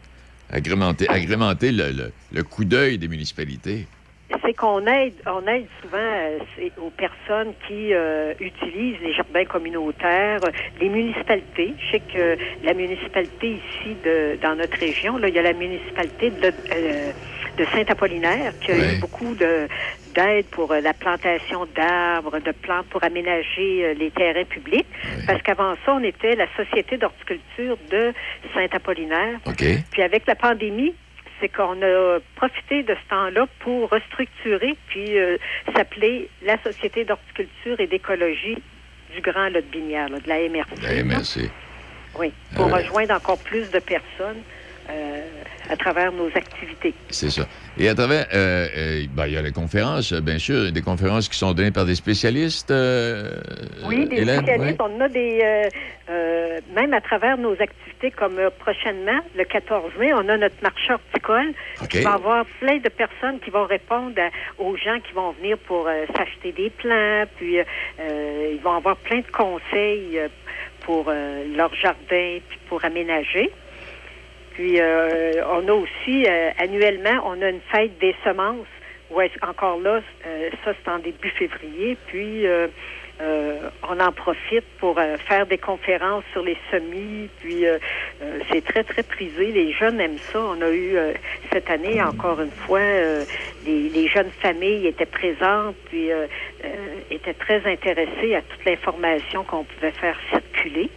Agrémenter, 0.53 1.09
agrémenter 1.09 1.70
le, 1.70 2.12
le- 2.33 2.43
coup 2.43 2.64
d'œil 2.64 2.99
des 2.99 3.07
municipalités. 3.07 3.87
c'est 4.45 4.55
qu'on 4.55 4.85
aide, 4.87 5.14
on 5.26 5.47
aide 5.47 5.66
souvent 5.81 5.99
euh, 5.99 6.39
aux 6.78 6.91
personnes 6.91 7.53
qui 7.68 7.95
euh, 7.95 8.33
utilisent 8.41 9.01
les 9.01 9.12
jardins 9.14 9.45
communautaires, 9.45 10.41
les 10.81 10.89
municipalités. 10.89 11.74
Je 11.78 11.91
sais 11.93 12.01
que 12.01 12.37
la 12.64 12.74
municipalité 12.74 13.53
ici 13.59 13.95
de, 14.05 14.39
dans 14.43 14.57
notre 14.57 14.76
région, 14.78 15.18
là, 15.18 15.28
il 15.28 15.35
y 15.37 15.39
a 15.39 15.43
la 15.43 15.53
municipalité 15.53 16.31
de, 16.31 16.53
de 17.61 17.67
Saint-Apollinaire 17.67 18.55
qui 18.61 18.73
a 18.73 18.77
eu 18.77 18.99
beaucoup 19.01 19.35
de 19.35 19.69
d'aide 20.15 20.47
pour 20.47 20.73
euh, 20.73 20.81
la 20.81 20.93
plantation 20.93 21.67
d'arbres, 21.77 22.41
de 22.41 22.51
plantes 22.51 22.87
pour 22.87 23.05
aménager 23.05 23.85
euh, 23.85 23.95
les 23.95 24.11
terrains 24.11 24.45
publics. 24.45 24.87
Parce 25.27 25.41
qu'avant 25.43 25.75
ça, 25.85 25.93
on 25.95 26.03
était 26.03 26.35
la 26.35 26.47
Société 26.57 26.97
d'horticulture 26.97 27.77
de 27.93 28.13
Saint-Apollinaire. 28.55 29.39
OK. 29.47 29.63
Puis 29.93 30.03
avec 30.03 30.27
la 30.27 30.35
pandémie, 30.35 30.95
c'est 31.41 31.49
qu'on 31.49 31.81
a 31.83 32.19
profité 32.35 32.83
de 32.83 32.95
ce 32.95 33.09
temps-là 33.11 33.47
pour 33.61 33.91
restructurer 33.91 34.75
puis 34.89 35.17
euh, 35.17 35.37
s'appeler 35.77 36.29
la 36.43 36.61
Société 36.63 37.05
d'horticulture 37.05 37.79
et 37.79 37.87
d'écologie 37.87 38.59
du 39.15 39.21
Grand 39.21 39.49
Lot 39.49 39.61
de 39.65 39.71
Binière, 39.71 40.09
là, 40.09 40.19
de 40.19 40.29
la 40.29 40.39
MRC. 40.49 40.99
Eh, 40.99 41.03
merci. 41.05 41.49
Oui, 42.19 42.33
pour 42.57 42.67
Euh, 42.67 42.79
rejoindre 42.79 43.15
encore 43.15 43.39
plus 43.39 43.71
de 43.71 43.79
personnes 43.79 44.43
euh, 44.91 45.20
à 45.68 45.76
travers 45.76 46.11
nos 46.12 46.26
activités. 46.34 46.93
C'est 47.11 47.30
ça. 47.30 47.47
Et 47.78 47.88
à 47.88 47.95
travers, 47.95 48.26
euh, 48.34 48.66
euh, 48.76 49.03
ben, 49.11 49.26
il 49.26 49.34
y 49.34 49.36
a 49.36 49.43
les 49.43 49.53
conférences, 49.53 50.12
bien 50.12 50.38
sûr, 50.38 50.72
des 50.72 50.82
conférences 50.82 51.28
qui 51.28 51.38
sont 51.38 51.53
données 51.53 51.70
par 51.70 51.84
des 51.84 51.95
spécialistes. 51.95 52.72
Oui, 53.86 54.07
des 54.09 54.16
Hélène, 54.16 54.43
spécialistes. 54.43 54.80
ouais. 54.80 54.88
On 54.97 55.01
a 55.01 55.09
des, 55.09 55.68
même 56.74 56.93
à 56.93 57.01
travers 57.01 57.38
nos 57.38 57.53
activités, 57.53 58.11
comme 58.11 58.38
prochainement, 58.59 59.20
le 59.36 59.45
14 59.45 59.93
mai, 59.99 60.12
on 60.14 60.28
a 60.28 60.36
notre 60.36 60.61
marché 60.62 60.93
horticole. 60.93 61.53
OK. 61.82 61.95
Il 61.95 62.03
va 62.03 62.14
avoir 62.14 62.45
plein 62.61 62.78
de 62.78 62.88
personnes 62.88 63.38
qui 63.41 63.51
vont 63.51 63.64
répondre 63.66 64.14
à- 64.20 64.62
aux 64.62 64.76
gens 64.76 64.99
qui 65.01 65.12
vont 65.12 65.30
venir 65.32 65.57
pour 65.59 65.88
s'acheter 66.16 66.53
des 66.53 66.70
plants, 66.70 67.24
puis 67.36 67.57
ils 67.99 68.61
vont 68.62 68.72
avoir 68.76 68.97
plein 68.97 69.18
de 69.20 69.30
conseils 69.32 70.18
pour 70.80 71.11
leur 71.57 71.72
jardin, 71.74 72.38
puis 72.49 72.59
pour 72.68 72.84
aménager. 72.84 73.51
Puis 74.55 74.80
euh, 74.80 75.42
on 75.48 75.66
a 75.68 75.72
aussi 75.72 76.26
euh, 76.26 76.51
annuellement, 76.59 77.22
on 77.24 77.40
a 77.42 77.51
une 77.51 77.61
fête 77.72 77.98
des 77.98 78.14
semences. 78.24 78.66
Ouais, 79.11 79.30
encore 79.42 79.80
là, 79.80 80.01
euh, 80.26 80.51
ça 80.64 80.72
c'est 80.72 80.90
en 80.90 80.98
début 80.98 81.30
février. 81.30 81.96
Puis 82.07 82.46
on 83.90 84.01
en 84.01 84.12
profite 84.12 84.64
pour 84.78 84.98
faire 85.28 85.44
des 85.44 85.59
conférences 85.59 86.24
sur 86.32 86.42
les 86.42 86.57
semis. 86.70 87.28
Puis 87.40 87.64
c'est 88.51 88.64
très 88.64 88.82
très 88.82 89.03
prisé. 89.03 89.53
Les 89.53 89.72
jeunes 89.72 90.01
aiment 90.01 90.18
ça. 90.32 90.40
On 90.40 90.62
a 90.62 90.70
eu 90.70 90.96
cette 91.53 91.68
année 91.68 92.01
encore 92.01 92.40
une 92.40 92.51
fois 92.51 92.80
les, 93.66 93.90
les 93.90 94.09
jeunes 94.09 94.30
familles 94.40 94.86
étaient 94.86 95.05
présentes 95.05 95.76
puis 95.90 96.09
étaient 97.11 97.34
très 97.34 97.66
intéressées 97.70 98.36
à 98.36 98.42
toute 98.42 98.64
l'information 98.64 99.44
qu'on 99.44 99.64
pouvait 99.64 99.92
faire 99.92 100.18
circuler. 100.30 100.88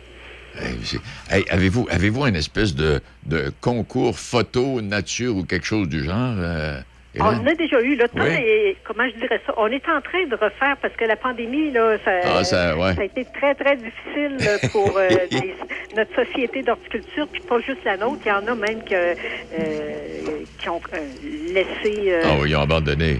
Hey, 1.29 1.43
avez-vous 1.49 1.87
avez-vous 1.89 2.25
une 2.27 2.35
espèce 2.35 2.75
de, 2.75 3.01
de 3.25 3.51
concours 3.61 4.17
photo 4.17 4.81
nature 4.81 5.35
ou 5.37 5.43
quelque 5.43 5.65
chose 5.65 5.87
du 5.89 6.03
genre? 6.03 6.35
euh? 6.37 6.79
On 7.19 7.25
en 7.25 7.45
a 7.45 7.53
déjà 7.53 7.79
eu. 7.83 7.95
Temps 7.97 8.05
Oui. 8.15 8.21
est- 8.27 8.77
comment 8.83 9.07
je 9.07 9.19
dirais 9.19 9.39
ça? 9.45 9.53
On 9.57 9.67
est 9.67 9.87
en 9.87 10.01
train 10.01 10.25
de 10.27 10.33
refaire 10.33 10.75
parce 10.81 10.95
que 10.95 11.05
la 11.05 11.15
pandémie, 11.15 11.69
là, 11.71 11.95
ça, 12.03 12.11
Ah, 12.23 12.43
ça, 12.43 12.75
ouais. 12.75 12.95
a 12.99 13.03
été 13.03 13.23
très, 13.25 13.53
très 13.53 13.77
difficile 13.77 14.37
là, 14.39 14.57
pour 14.71 14.97
euh, 14.97 15.07
les- 15.31 15.53
notre 15.95 16.15
société 16.25 16.63
d'horticulture, 16.63 17.27
puis 17.31 17.41
pas 17.41 17.59
juste 17.59 17.83
la 17.85 17.97
nôtre. 17.97 18.21
Il 18.25 18.29
y 18.29 18.31
en 18.31 18.47
a 18.47 18.55
même 18.55 18.83
que, 18.83 19.15
euh, 19.55 20.43
qui 20.59 20.69
ont 20.69 20.81
laissé. 21.53 22.15
Ah 22.25 22.35
oui, 22.41 22.49
ils 22.49 22.55
ont 22.55 22.61
abandonné. 22.61 23.19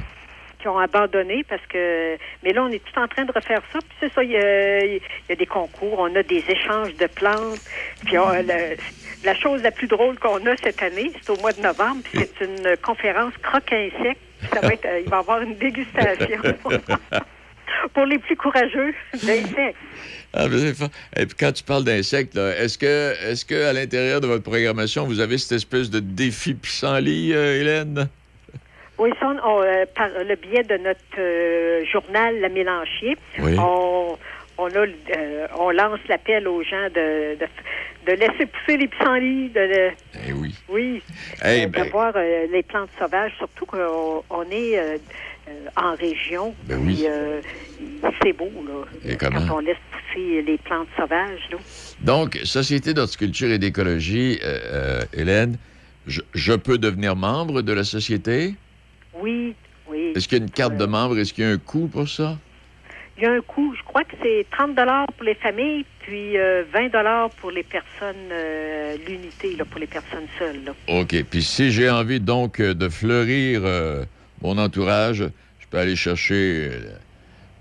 Qui 0.63 0.67
ont 0.69 0.79
abandonné 0.79 1.43
parce 1.47 1.61
que 1.67 2.17
mais 2.43 2.53
là 2.53 2.63
on 2.63 2.69
est 2.69 2.81
tout 2.83 2.99
en 2.99 3.07
train 3.07 3.25
de 3.25 3.31
refaire 3.31 3.61
ça. 3.71 3.79
Puis 3.79 3.97
c'est 3.99 4.13
ça 4.13 4.23
il 4.23 4.31
y, 4.31 4.37
a, 4.37 4.85
il 4.85 5.01
y 5.29 5.31
a 5.31 5.35
des 5.35 5.45
concours 5.45 5.99
on 5.99 6.15
a 6.15 6.23
des 6.23 6.43
échanges 6.49 6.95
de 6.95 7.05
plantes. 7.07 7.59
Puis 8.05 8.17
on- 8.17 8.31
le- 8.31 8.77
la 9.25 9.35
chose 9.35 9.61
la 9.61 9.71
plus 9.71 9.87
drôle 9.87 10.17
qu'on 10.19 10.43
a 10.47 10.55
cette 10.63 10.81
année 10.81 11.11
c'est 11.21 11.29
au 11.29 11.37
mois 11.41 11.51
de 11.53 11.61
novembre 11.61 12.01
puis 12.03 12.19
c'est 12.19 12.45
une 12.45 12.77
conférence 12.77 13.33
croque 13.43 13.71
insectes 13.71 14.21
ça 14.53 14.61
va 14.61 14.73
être 14.73 14.87
il 15.03 15.09
va 15.09 15.17
y 15.17 15.19
avoir 15.19 15.41
une 15.41 15.55
dégustation. 15.55 16.41
Pour 17.93 18.05
les 18.05 18.17
plus 18.19 18.35
courageux 18.37 18.93
d'insectes. 19.23 19.75
Ah, 20.33 20.45
Et 21.17 21.25
puis 21.25 21.35
quand 21.39 21.51
tu 21.51 21.63
parles 21.63 21.83
d'insectes, 21.83 22.35
est-ce 22.37 22.77
que, 22.77 23.13
est-ce 23.29 23.45
que 23.45 23.65
à 23.65 23.73
l'intérieur 23.73 24.21
de 24.21 24.27
votre 24.27 24.43
programmation, 24.43 25.05
vous 25.05 25.19
avez 25.19 25.37
cette 25.37 25.51
espèce 25.53 25.89
de 25.89 25.99
défi 25.99 26.53
pissenlit, 26.53 27.33
euh, 27.33 27.59
Hélène? 27.61 28.07
Oui, 28.99 29.09
ça, 29.19 29.27
on- 29.45 29.61
euh, 29.63 29.85
par 29.95 30.09
le 30.09 30.35
biais 30.35 30.63
de 30.63 30.77
notre 30.77 30.99
euh, 31.17 31.83
journal 31.91 32.39
La 32.39 32.49
Mélanchier, 32.49 33.17
Oui. 33.39 33.55
on, 33.57 34.15
on, 34.59 34.65
a, 34.67 34.85
euh, 34.85 35.47
on 35.59 35.71
lance 35.71 35.99
l'appel 36.07 36.47
aux 36.47 36.61
gens 36.63 36.87
de, 36.93 37.35
de, 37.39 37.45
de 38.05 38.11
laisser 38.11 38.45
pousser 38.45 38.77
les 38.77 38.87
pissenlits, 38.87 39.49
de, 39.49 39.59
de- 39.67 39.91
Eh 40.27 40.33
oui. 40.33 40.53
oui, 40.69 41.01
Eh 41.43 41.65
ben. 41.65 41.71
d'avoir 41.85 42.13
les 42.51 42.61
plantes 42.63 42.91
sauvages, 42.99 43.33
surtout 43.39 43.65
qu'on 43.65 44.23
on 44.29 44.43
est 44.51 44.79
en 45.75 45.95
région. 45.95 46.53
Ben 46.65 46.77
oui. 46.85 47.05
c'est 48.21 48.33
beau, 48.33 48.51
là, 48.67 48.85
Et 49.11 49.15
quand 49.17 49.29
on 49.51 49.59
laisse 49.59 49.75
pousser 49.91 50.43
les 50.43 50.57
plantes 50.59 50.87
sauvages. 50.95 51.49
Là. 51.51 51.57
Donc, 52.01 52.39
Société 52.43 52.93
d'horticulture 52.93 53.49
et 53.49 53.57
d'écologie, 53.57 54.39
Hélène, 55.13 55.57
je, 56.05 56.21
je 56.35 56.53
peux 56.53 56.77
devenir 56.77 57.15
membre 57.15 57.61
de 57.63 57.73
la 57.73 57.83
société? 57.83 58.53
Oui, 59.19 59.55
oui. 59.87 60.13
Est-ce 60.15 60.27
qu'il 60.27 60.37
y 60.37 60.41
a 60.41 60.43
une 60.43 60.51
carte 60.51 60.77
de 60.77 60.85
membre? 60.85 61.17
Est-ce 61.17 61.33
qu'il 61.33 61.43
y 61.43 61.47
a 61.47 61.51
un 61.51 61.57
coût 61.57 61.87
pour 61.87 62.07
ça? 62.07 62.37
Il 63.17 63.23
y 63.23 63.25
a 63.27 63.31
un 63.31 63.41
coût, 63.41 63.75
je 63.77 63.83
crois 63.83 64.03
que 64.03 64.15
c'est 64.23 64.45
30 64.49 64.75
pour 65.15 65.23
les 65.23 65.35
familles, 65.35 65.85
puis 65.99 66.35
euh, 66.35 66.63
20 66.73 67.29
pour 67.39 67.51
les 67.51 67.61
personnes, 67.61 68.15
euh, 68.31 68.97
l'unité, 69.07 69.55
pour 69.69 69.79
les 69.79 69.87
personnes 69.87 70.25
seules. 70.39 70.63
là. 70.65 70.71
OK. 70.87 71.23
Puis 71.29 71.43
si 71.43 71.71
j'ai 71.71 71.91
envie 71.91 72.19
donc 72.19 72.59
euh, 72.59 72.73
de 72.73 72.89
fleurir 72.89 73.61
euh, 73.63 74.03
mon 74.41 74.57
entourage, 74.57 75.23
je 75.59 75.67
peux 75.69 75.77
aller 75.77 75.95
chercher, 75.95 76.71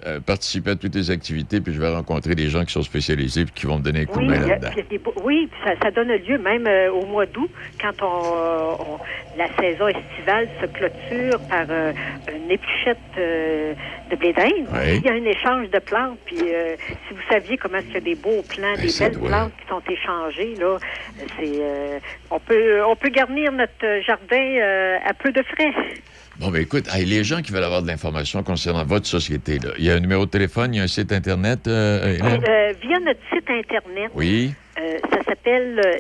euh, 0.07 0.17
euh, 0.17 0.21
participer 0.21 0.71
à 0.71 0.77
toutes 0.77 0.95
les 0.95 1.11
activités, 1.11 1.61
puis 1.61 1.73
je 1.73 1.81
vais 1.81 1.89
rencontrer 1.95 2.35
des 2.35 2.49
gens 2.49 2.65
qui 2.65 2.73
sont 2.73 2.83
spécialisés 2.83 3.45
puis 3.45 3.55
qui 3.55 3.67
vont 3.67 3.79
me 3.79 3.83
donner 3.83 4.01
un 4.01 4.05
coup 4.05 4.19
Oui, 4.19 4.27
de 4.27 4.33
main 4.33 4.47
là-dedans. 4.47 4.71
des 4.91 4.99
beaux- 4.99 5.15
oui, 5.25 5.49
puis 5.51 5.61
ça, 5.65 5.75
ça 5.83 5.91
donne 5.91 6.09
lieu 6.13 6.39
même 6.39 6.67
euh, 6.67 6.91
au 6.93 7.07
mois 7.07 7.27
d'août, 7.27 7.51
quand 7.81 7.93
on, 8.03 8.83
on- 8.95 8.99
la 9.39 9.47
saison 9.59 9.89
estivale 9.89 10.49
se 10.61 10.67
clôture 10.67 11.41
par 11.49 11.65
euh, 11.71 11.93
une 12.35 12.51
épluchette 12.51 12.99
euh, 13.19 13.73
de 14.11 14.17
blé 14.17 14.33
d'Inde. 14.35 14.67
Oui. 14.73 14.97
Il 14.99 15.07
y 15.07 15.09
a 15.09 15.13
un 15.13 15.25
échange 15.25 15.71
de 15.71 15.79
plantes, 15.79 16.19
puis 16.27 16.37
euh, 16.43 16.77
si 17.09 17.15
vous 17.15 17.23
saviez 17.31 17.57
comment 17.57 17.79
est-ce 17.79 17.87
qu'il 17.87 17.95
y 17.95 17.99
a 17.99 18.01
des 18.01 18.15
beaux 18.15 18.43
plants, 18.43 18.75
des 18.77 18.83
Ben, 18.83 18.89
ça 18.91 19.09
belles 19.09 19.19
doit. 19.19 19.29
plantes 19.29 19.53
qui 19.63 19.69
sont 19.69 19.83
échangées, 19.91 20.55
là, 20.61 20.77
c'est 21.39 21.49
euh, 21.61 21.99
on 22.31 22.39
peut 22.41 22.83
on 22.85 22.97
peut 22.97 23.09
garnir 23.09 23.53
notre 23.53 24.03
jardin 24.07 24.37
euh, 24.61 24.99
à 25.05 25.15
peu 25.15 25.33
de 25.33 25.43
frais. 25.43 25.73
Bon, 26.39 26.51
ben 26.51 26.63
écoute, 26.63 26.87
hey, 26.93 27.05
les 27.05 27.25
gens 27.25 27.43
qui 27.43 27.53
veulent 27.53 27.63
avoir 27.65 27.83
de 27.83 27.87
l'information 27.87 28.43
concernant 28.43 28.85
votre 28.85 29.07
société, 29.07 29.59
là, 29.59 29.71
il 29.79 29.85
y 29.85 29.91
a 29.91 29.95
un 29.95 30.01
numéro 30.01 30.25
de 30.27 30.31
téléphone, 30.31 30.75
il 30.75 30.79
y 30.79 30.81
a 30.81 30.85
un 30.85 30.89
site 30.89 31.13
Internet, 31.13 31.67
euh, 31.69 32.15
Hélène? 32.15 32.43
Euh, 32.49 32.73
via 32.83 32.99
notre 33.01 33.21
site 33.33 33.49
Internet, 33.51 34.11
Oui. 34.15 34.53
euh, 34.81 34.99
ça 35.13 35.23
s'appelle 35.25 35.81
euh, 35.85 35.99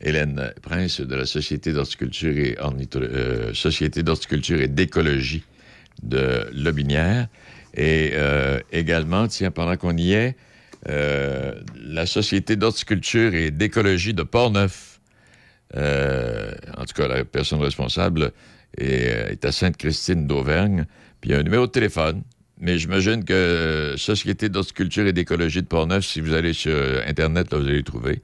Hélène 0.02 0.52
Prince 0.60 1.00
de 1.00 1.14
la 1.14 1.24
Société 1.24 1.72
d'horticulture 1.72 2.36
et, 2.36 2.58
euh, 2.60 3.54
Société 3.54 4.02
d'horticulture 4.02 4.60
et 4.60 4.68
d'écologie 4.68 5.44
de 6.02 6.50
Lobinière. 6.52 7.28
Et 7.72 8.10
euh, 8.12 8.60
également, 8.72 9.26
tiens, 9.26 9.50
pendant 9.50 9.78
qu'on 9.78 9.96
y 9.96 10.12
est, 10.12 10.36
la 10.86 12.04
Société 12.04 12.56
d'horticulture 12.56 13.34
et 13.34 13.50
d'écologie 13.50 14.12
de 14.12 14.22
Portneuf. 14.22 14.97
Euh, 15.76 16.52
en 16.76 16.84
tout 16.84 16.94
cas, 16.94 17.08
la 17.08 17.24
personne 17.24 17.60
responsable 17.60 18.32
est, 18.76 19.10
euh, 19.10 19.30
est 19.30 19.44
à 19.44 19.52
Sainte-Christine 19.52 20.26
d'Auvergne. 20.26 20.86
Puis 21.20 21.30
il 21.30 21.32
y 21.32 21.36
a 21.36 21.40
un 21.40 21.42
numéro 21.42 21.66
de 21.66 21.72
téléphone. 21.72 22.22
Mais 22.60 22.78
j'imagine 22.78 23.24
que 23.24 23.32
euh, 23.32 23.96
Société 23.96 24.48
d'horticulture 24.48 25.06
et 25.06 25.12
d'écologie 25.12 25.62
de 25.62 25.66
Portneuf, 25.66 26.04
si 26.04 26.20
vous 26.20 26.34
allez 26.34 26.52
sur 26.52 26.76
Internet, 27.06 27.52
là, 27.52 27.58
vous 27.58 27.66
allez 27.66 27.76
le 27.76 27.82
trouver. 27.84 28.20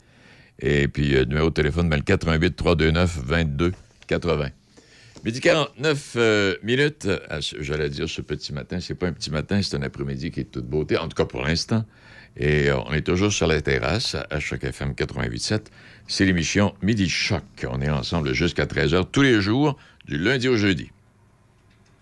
Et 0.59 0.89
puis, 0.89 1.17
euh, 1.17 1.25
numéro 1.25 1.51
de 1.51 1.55
téléphone, 1.55 1.89
ben, 1.89 1.97
le 1.97 2.03
88 2.03 2.57
329 2.57 3.21
22 3.25 3.73
80. 4.09 4.49
Midi 5.25 5.41
49 5.41 6.13
euh, 6.17 6.57
minutes, 6.63 7.09
j'allais 7.61 7.89
dire 7.89 8.09
ce 8.09 8.21
petit 8.21 8.53
matin. 8.53 8.79
C'est 8.81 8.95
pas 8.95 9.07
un 9.07 9.13
petit 9.13 9.31
matin, 9.31 9.61
c'est 9.63 9.77
un 9.77 9.83
après-midi 9.83 10.31
qui 10.31 10.41
est 10.41 10.45
de 10.45 10.49
toute 10.51 10.67
beauté, 10.67 10.99
en 10.99 11.09
tout 11.09 11.17
cas 11.17 11.25
pour 11.25 11.43
l'instant. 11.45 11.85
Et 12.37 12.71
on 12.73 12.93
est 12.93 13.03
toujours 13.03 13.33
sur 13.33 13.47
la 13.47 13.63
terrasse 13.63 14.17
à 14.17 14.39
FM 14.39 14.93
88.7. 14.93 15.67
C'est 16.07 16.25
l'émission 16.25 16.75
Midi 16.83 17.09
Choc. 17.09 17.43
On 17.71 17.81
est 17.81 17.91
ensemble 17.91 18.33
jusqu'à 18.35 18.67
13h 18.67 19.05
tous 19.11 19.23
les 19.23 19.41
jours, 19.41 19.77
du 20.07 20.19
lundi 20.19 20.49
au 20.49 20.57
jeudi. 20.57 20.91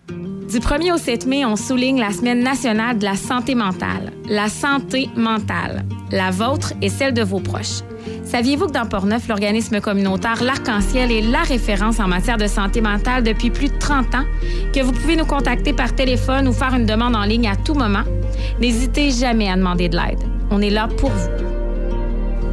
Du 0.08 0.58
1er 0.58 0.92
au 0.92 0.98
7 0.98 1.26
mai, 1.26 1.46
on 1.46 1.56
souligne 1.56 2.00
la 2.00 2.10
Semaine 2.10 2.42
nationale 2.42 2.98
de 2.98 3.04
la 3.04 3.14
santé 3.14 3.54
mentale. 3.54 4.12
La 4.26 4.48
santé 4.48 5.08
mentale. 5.16 5.86
La 6.10 6.30
vôtre 6.30 6.74
et 6.82 6.88
celle 6.88 7.14
de 7.14 7.22
vos 7.22 7.40
proches. 7.40 7.82
Saviez-vous 8.24 8.66
que 8.66 8.72
dans 8.72 8.86
Portneuf, 8.86 9.28
l'organisme 9.28 9.80
communautaire 9.80 10.42
L'Arc-en-Ciel 10.42 11.12
est 11.12 11.22
la 11.22 11.42
référence 11.42 12.00
en 12.00 12.08
matière 12.08 12.36
de 12.36 12.48
santé 12.48 12.80
mentale 12.80 13.22
depuis 13.22 13.50
plus 13.50 13.68
de 13.68 13.78
30 13.78 14.14
ans? 14.16 14.24
Que 14.74 14.80
vous 14.80 14.92
pouvez 14.92 15.16
nous 15.16 15.24
contacter 15.24 15.72
par 15.72 15.94
téléphone 15.94 16.48
ou 16.48 16.52
faire 16.52 16.74
une 16.74 16.86
demande 16.86 17.14
en 17.14 17.24
ligne 17.24 17.48
à 17.48 17.56
tout 17.56 17.74
moment? 17.74 18.04
N'hésitez 18.60 19.10
jamais 19.10 19.48
à 19.48 19.56
demander 19.56 19.88
de 19.88 19.96
l'aide. 19.96 20.20
On 20.50 20.60
est 20.60 20.70
là 20.70 20.88
pour 20.88 21.10
vous. 21.10 21.51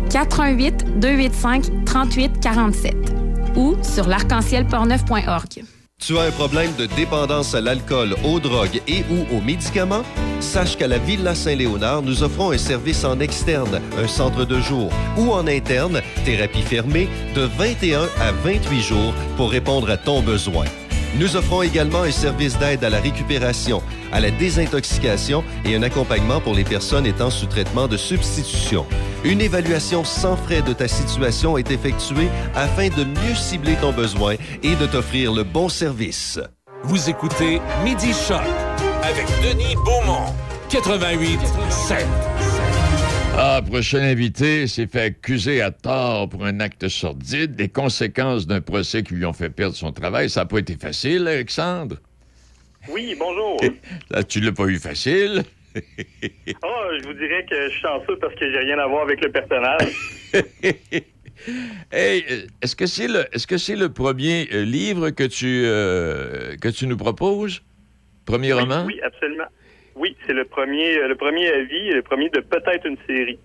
418 0.09 0.99
285 0.99 1.85
38 1.85 2.39
47 2.41 2.95
ou 3.55 3.75
sur 3.83 4.07
l'arc-en-ciel 4.07 4.65
portneuf.org. 4.65 5.63
Tu 5.99 6.17
as 6.17 6.21
un 6.21 6.31
problème 6.31 6.71
de 6.77 6.85
dépendance 6.85 7.53
à 7.55 7.61
l'alcool, 7.61 8.15
aux 8.23 8.39
drogues 8.39 8.81
et 8.87 9.03
ou 9.11 9.35
aux 9.35 9.41
médicaments? 9.41 10.03
Sache 10.39 10.77
qu'à 10.77 10.87
la 10.87 10.97
Villa 10.97 11.35
Saint-Léonard, 11.35 12.01
nous 12.01 12.23
offrons 12.23 12.51
un 12.51 12.57
service 12.57 13.03
en 13.03 13.19
externe, 13.19 13.81
un 13.97 14.07
centre 14.07 14.45
de 14.45 14.59
jour 14.61 14.89
ou 15.17 15.31
en 15.31 15.45
interne, 15.45 16.01
thérapie 16.23 16.61
fermée, 16.61 17.09
de 17.35 17.41
21 17.41 18.03
à 18.21 18.31
28 18.31 18.81
jours 18.81 19.13
pour 19.35 19.51
répondre 19.51 19.89
à 19.89 19.97
ton 19.97 20.21
besoin. 20.21 20.65
Nous 21.17 21.35
offrons 21.35 21.63
également 21.63 22.03
un 22.03 22.11
service 22.11 22.57
d'aide 22.59 22.83
à 22.83 22.89
la 22.89 22.99
récupération, 22.99 23.81
à 24.11 24.19
la 24.19 24.29
désintoxication 24.31 25.43
et 25.65 25.75
un 25.75 25.81
accompagnement 25.81 26.39
pour 26.39 26.53
les 26.53 26.63
personnes 26.63 27.05
étant 27.05 27.29
sous 27.29 27.47
traitement 27.47 27.87
de 27.87 27.97
substitution. 27.97 28.85
Une 29.23 29.41
évaluation 29.41 30.03
sans 30.03 30.37
frais 30.37 30.61
de 30.61 30.71
ta 30.71 30.87
situation 30.87 31.57
est 31.57 31.71
effectuée 31.71 32.29
afin 32.55 32.89
de 32.89 33.03
mieux 33.03 33.35
cibler 33.35 33.75
ton 33.75 33.91
besoin 33.91 34.35
et 34.63 34.75
de 34.75 34.85
t'offrir 34.85 35.33
le 35.33 35.43
bon 35.43 35.67
service. 35.67 36.39
Vous 36.83 37.09
écoutez 37.09 37.59
Midi 37.83 38.13
Choc 38.13 38.41
avec 39.03 39.25
Denis 39.43 39.75
Beaumont, 39.83 40.33
88 40.69 41.39
7. 41.69 42.05
Ah, 43.37 43.61
prochain 43.65 44.01
invité 44.01 44.67
s'est 44.67 44.87
fait 44.87 45.01
accuser 45.01 45.61
à 45.61 45.71
tort 45.71 46.29
pour 46.29 46.45
un 46.45 46.59
acte 46.59 46.87
sordide. 46.87 47.59
Les 47.59 47.69
conséquences 47.69 48.47
d'un 48.47 48.61
procès 48.61 49.03
qui 49.03 49.15
lui 49.15 49.25
ont 49.25 49.33
fait 49.33 49.49
perdre 49.49 49.75
son 49.75 49.91
travail, 49.91 50.29
ça 50.29 50.41
n'a 50.41 50.45
pas 50.45 50.59
été 50.59 50.75
facile, 50.75 51.27
Alexandre? 51.27 51.97
Oui, 52.89 53.15
bonjour. 53.17 53.61
Là, 54.09 54.23
tu 54.23 54.39
l'as 54.41 54.51
pas 54.51 54.65
eu 54.65 54.79
facile. 54.79 55.43
Ah, 56.63 56.87
je 56.99 57.07
vous 57.07 57.13
dirais 57.13 57.45
que 57.47 57.55
je 57.67 57.69
suis 57.69 57.81
chanceux 57.81 58.17
parce 58.19 58.33
que 58.33 58.51
j'ai 58.51 58.57
rien 58.57 58.79
à 58.79 58.87
voir 58.87 59.03
avec 59.03 59.23
le 59.23 59.31
personnage. 59.31 59.93
Hey, 61.91 62.25
euh, 62.29 62.41
est-ce 62.61 62.75
que 62.75 62.85
c'est 62.85 63.07
le, 63.07 63.25
est-ce 63.33 63.47
que 63.47 63.57
c'est 63.57 63.75
le 63.75 63.89
premier 63.89 64.47
euh, 64.53 64.63
livre 64.63 65.09
que 65.09 65.23
tu, 65.23 65.63
euh, 65.65 66.57
que 66.57 66.67
tu 66.67 66.85
nous 66.85 66.97
proposes? 66.97 67.61
Premier 68.25 68.53
roman? 68.53 68.85
Oui, 68.85 68.99
absolument. 69.01 69.45
Oui, 69.99 70.15
c'est 70.25 70.33
le 70.33 70.45
premier, 70.45 70.95
le 71.07 71.15
premier 71.15 71.47
avis, 71.49 71.89
le 71.91 72.01
premier 72.01 72.29
de 72.29 72.39
peut-être 72.39 72.85
une 72.85 72.97
série. 73.05 73.37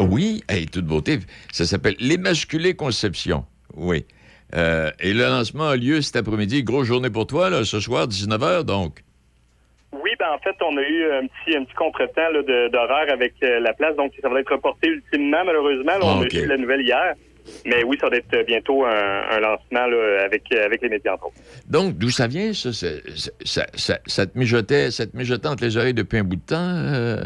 Oui, 0.00 0.42
hey, 0.50 0.66
toute 0.66 0.84
beauté. 0.84 1.18
Ça 1.50 1.64
s'appelle 1.64 1.96
L'Immaculée 1.98 2.74
Conception. 2.74 3.44
Oui. 3.74 4.04
Euh, 4.54 4.90
et 5.00 5.12
le 5.14 5.24
lancement 5.24 5.70
a 5.70 5.76
lieu 5.76 6.02
cet 6.02 6.16
après-midi. 6.16 6.62
Grosse 6.62 6.86
journée 6.86 7.10
pour 7.10 7.26
toi, 7.26 7.48
là, 7.50 7.64
ce 7.64 7.80
soir, 7.80 8.06
19h, 8.06 8.64
donc. 8.64 9.00
Oui, 9.92 10.10
ben 10.18 10.26
en 10.34 10.38
fait, 10.38 10.54
on 10.62 10.76
a 10.76 10.82
eu 10.82 11.04
un 11.12 11.26
petit, 11.26 11.56
un 11.56 11.64
petit 11.64 11.74
contretemps 11.74 12.30
d'horaire 12.70 13.10
avec 13.12 13.32
euh, 13.42 13.60
la 13.60 13.72
place, 13.72 13.96
donc 13.96 14.12
ça 14.20 14.28
va 14.28 14.40
être 14.40 14.52
reporté 14.52 14.88
ultimement, 14.88 15.42
malheureusement. 15.44 15.92
Là, 15.98 16.00
on 16.02 16.20
Ah, 16.20 16.24
a 16.24 16.36
eu 16.36 16.46
la 16.46 16.56
nouvelle 16.58 16.82
hier. 16.82 17.14
Mais 17.66 17.82
oui, 17.84 17.96
ça 18.00 18.08
va 18.08 18.16
être 18.16 18.46
bientôt 18.46 18.84
un, 18.84 19.22
un 19.30 19.40
lancement 19.40 19.86
là, 19.86 20.22
avec, 20.24 20.42
avec 20.54 20.80
les 20.82 20.88
médias 20.88 21.14
entre 21.14 21.26
autres. 21.26 21.36
Donc, 21.68 21.94
d'où 21.98 22.10
ça 22.10 22.26
vient, 22.26 22.52
ça? 22.52 22.72
Ça, 22.72 23.66
ça- 23.74 23.98
ça 24.06 24.26
te 24.26 24.38
mijotait, 24.38 24.90
ça 24.90 25.06
te 25.06 25.16
mijotait 25.16 25.48
entre 25.48 25.64
les 25.64 25.76
oreilles 25.76 25.94
depuis 25.94 26.18
un 26.18 26.24
bout 26.24 26.36
de 26.36 26.40
temps, 26.46 26.56
euh, 26.58 27.16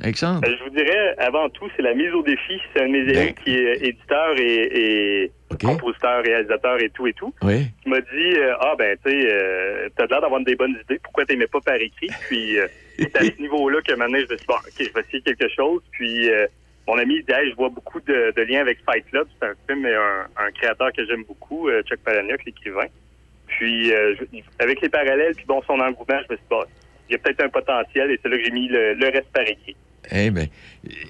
Alexandre? 0.00 0.40
Euh, 0.46 0.52
je 0.58 0.64
vous 0.64 0.70
dirais, 0.70 1.14
avant 1.18 1.48
tout, 1.50 1.68
c'est 1.76 1.82
la 1.82 1.94
mise 1.94 2.12
au 2.12 2.22
défi. 2.22 2.60
C'est 2.72 2.82
un 2.82 2.86
de 2.88 2.92
mes 2.92 3.16
amis 3.18 3.34
qui 3.44 3.54
est 3.54 3.76
éditeur 3.88 4.34
et, 4.38 5.22
et 5.24 5.32
compositeur, 5.60 6.22
réalisateur 6.24 6.80
et 6.80 6.90
tout 6.90 7.06
et 7.06 7.12
tout. 7.12 7.32
Oui. 7.42 7.66
qui 7.82 7.88
m'a 7.88 8.00
dit 8.00 8.36
euh, 8.38 8.54
Ah, 8.60 8.74
ben, 8.76 8.96
tu 9.04 9.10
sais, 9.10 9.28
euh, 9.32 9.88
t'as 9.96 10.06
l'air 10.06 10.20
d'avoir 10.20 10.40
des 10.42 10.56
bonnes 10.56 10.76
idées. 10.84 10.98
Pourquoi 11.02 11.24
t'aimais 11.24 11.46
pas 11.46 11.60
par 11.60 11.76
écrit? 11.76 12.08
Puis, 12.28 12.58
euh, 12.58 12.66
c'est 12.98 13.16
à 13.16 13.20
ce 13.24 13.30
niveau-là 13.40 13.80
que 13.82 13.94
maintenant, 13.94 14.18
je 14.18 14.22
me 14.22 14.26
suis 14.26 14.36
dit 14.36 14.44
Bon, 14.48 14.54
OK, 14.54 14.72
je 14.78 14.84
vais 14.92 15.00
essayer 15.00 15.22
quelque 15.22 15.48
chose. 15.54 15.80
Puis, 15.92 16.28
euh, 16.28 16.46
mon 16.86 16.98
ami, 16.98 17.22
dit 17.22 17.32
Hey, 17.32 17.50
je 17.50 17.56
vois 17.56 17.68
beaucoup 17.70 18.00
de, 18.00 18.32
de 18.36 18.42
liens 18.42 18.60
avec 18.60 18.78
Fight 18.84 19.04
Club. 19.10 19.26
C'est 19.40 19.46
un 19.48 19.54
film 19.66 19.86
et 19.86 19.94
un, 19.94 20.26
un 20.46 20.50
créateur 20.52 20.92
que 20.92 21.04
j'aime 21.06 21.24
beaucoup, 21.24 21.68
euh, 21.68 21.82
Chuck 21.82 22.00
Palahniuk, 22.00 22.44
l'écrivain. 22.44 22.86
Puis, 23.46 23.92
euh, 23.92 24.14
je- 24.18 24.38
avec 24.58 24.80
les 24.80 24.88
parallèles, 24.88 25.34
puis 25.34 25.44
bon, 25.46 25.62
son 25.66 25.74
engouement, 25.80 26.18
je 26.28 26.32
me 26.32 26.36
suis 26.36 26.38
dit 26.38 26.48
Bon, 26.50 26.64
il 27.08 27.12
y 27.12 27.14
a 27.16 27.18
peut-être 27.18 27.42
un 27.44 27.48
potentiel 27.48 28.10
et 28.10 28.18
c'est 28.22 28.28
là 28.28 28.36
que 28.38 28.44
j'ai 28.44 28.50
mis 28.50 28.68
le, 28.68 28.94
le 28.94 29.06
reste 29.06 29.30
par 29.32 29.42
écrit. 29.46 29.76
Eh 30.10 30.30
bien, 30.30 30.46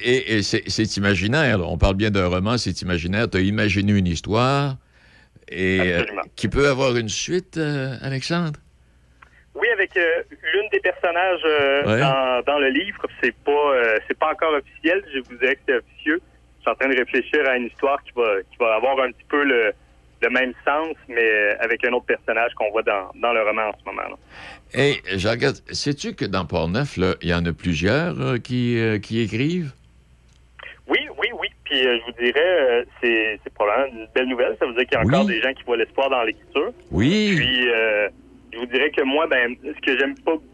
et, 0.04 0.36
et 0.36 0.42
c'est 0.42 0.96
imaginaire. 0.96 1.58
là. 1.58 1.64
On 1.66 1.78
parle 1.78 1.96
bien 1.96 2.10
d'un 2.10 2.28
roman, 2.28 2.56
c'est 2.58 2.80
imaginaire. 2.82 3.28
Tu 3.28 3.38
as 3.38 3.40
imaginé 3.40 3.92
une 3.92 4.06
histoire 4.06 4.76
et 5.48 5.80
euh, 5.92 6.04
qui 6.36 6.48
peut 6.48 6.68
avoir 6.68 6.96
une 6.96 7.08
suite, 7.08 7.56
euh, 7.56 7.96
Alexandre? 8.02 8.60
Oui, 9.56 9.66
avec 9.72 9.96
euh, 9.96 10.22
personnages 10.88 11.40
euh, 11.44 11.82
Ouais. 11.86 12.00
dans, 12.00 12.42
dans 12.50 12.58
le 12.58 12.68
livre, 12.68 13.02
c'est 13.22 13.34
pas 13.48 13.50
euh, 13.74 13.96
c'est 14.06 14.18
pas 14.18 14.30
encore 14.32 14.54
officiel. 14.54 15.02
Je 15.14 15.20
vous 15.26 15.36
dirais 15.40 15.56
que 15.56 15.62
c'est 15.66 15.78
officieux. 15.82 16.20
Je 16.58 16.62
suis 16.62 16.70
en 16.70 16.74
train 16.76 16.88
de 16.88 16.96
réfléchir 17.04 17.40
à 17.48 17.56
une 17.56 17.66
histoire 17.72 18.02
qui 18.04 18.12
va 18.16 18.28
qui 18.50 18.56
va 18.60 18.74
avoir 18.76 18.98
un 19.00 19.10
petit 19.10 19.26
peu 19.28 19.42
le, 19.44 19.72
le 20.22 20.30
même 20.30 20.52
sens, 20.64 20.94
mais 21.08 21.28
euh, 21.28 21.54
avec 21.60 21.84
un 21.84 21.92
autre 21.92 22.06
personnage 22.06 22.52
qu'on 22.54 22.70
voit 22.70 22.82
dans, 22.82 23.10
dans 23.16 23.32
le 23.32 23.42
roman 23.42 23.68
en 23.70 23.74
ce 23.78 23.84
moment. 23.84 24.08
là. 24.12 24.16
Je 25.22 25.28
regarde, 25.28 25.56
sais-tu 25.70 26.14
que 26.14 26.24
dans 26.24 26.44
Port-Neuf, 26.46 26.96
il 26.96 27.28
y 27.28 27.34
en 27.34 27.44
a 27.46 27.52
plusieurs 27.52 28.20
euh, 28.20 28.38
qui, 28.38 28.78
euh, 28.80 28.98
qui 28.98 29.20
écrivent? 29.20 29.72
Oui, 30.88 30.98
oui, 31.18 31.28
oui. 31.40 31.48
Puis 31.64 31.86
euh, 31.86 31.98
je 31.98 32.04
vous 32.12 32.18
dirais, 32.24 32.84
c'est 33.00 33.40
c'est 33.42 33.52
probablement 33.54 34.00
une 34.00 34.08
belle 34.14 34.28
nouvelle. 34.28 34.56
Ça 34.58 34.66
veut 34.66 34.74
dire 34.74 34.84
qu'il 34.86 34.98
y 34.98 35.00
a 35.00 35.04
encore 35.04 35.24
des 35.26 35.40
gens 35.42 35.52
qui 35.54 35.62
voient 35.64 35.76
l'espoir 35.76 36.08
dans 36.10 36.22
l'écriture. 36.22 36.72
Oui. 36.90 37.34
Puis 37.36 37.68
je 38.52 38.58
vous 38.60 38.66
dirais 38.66 38.90
que 38.90 39.02
moi, 39.02 39.26
ben, 39.26 39.54
ce 39.64 39.80
que 39.80 39.98
j'aime 39.98 40.14
pas 40.20 40.32
beaucoup, 40.36 40.53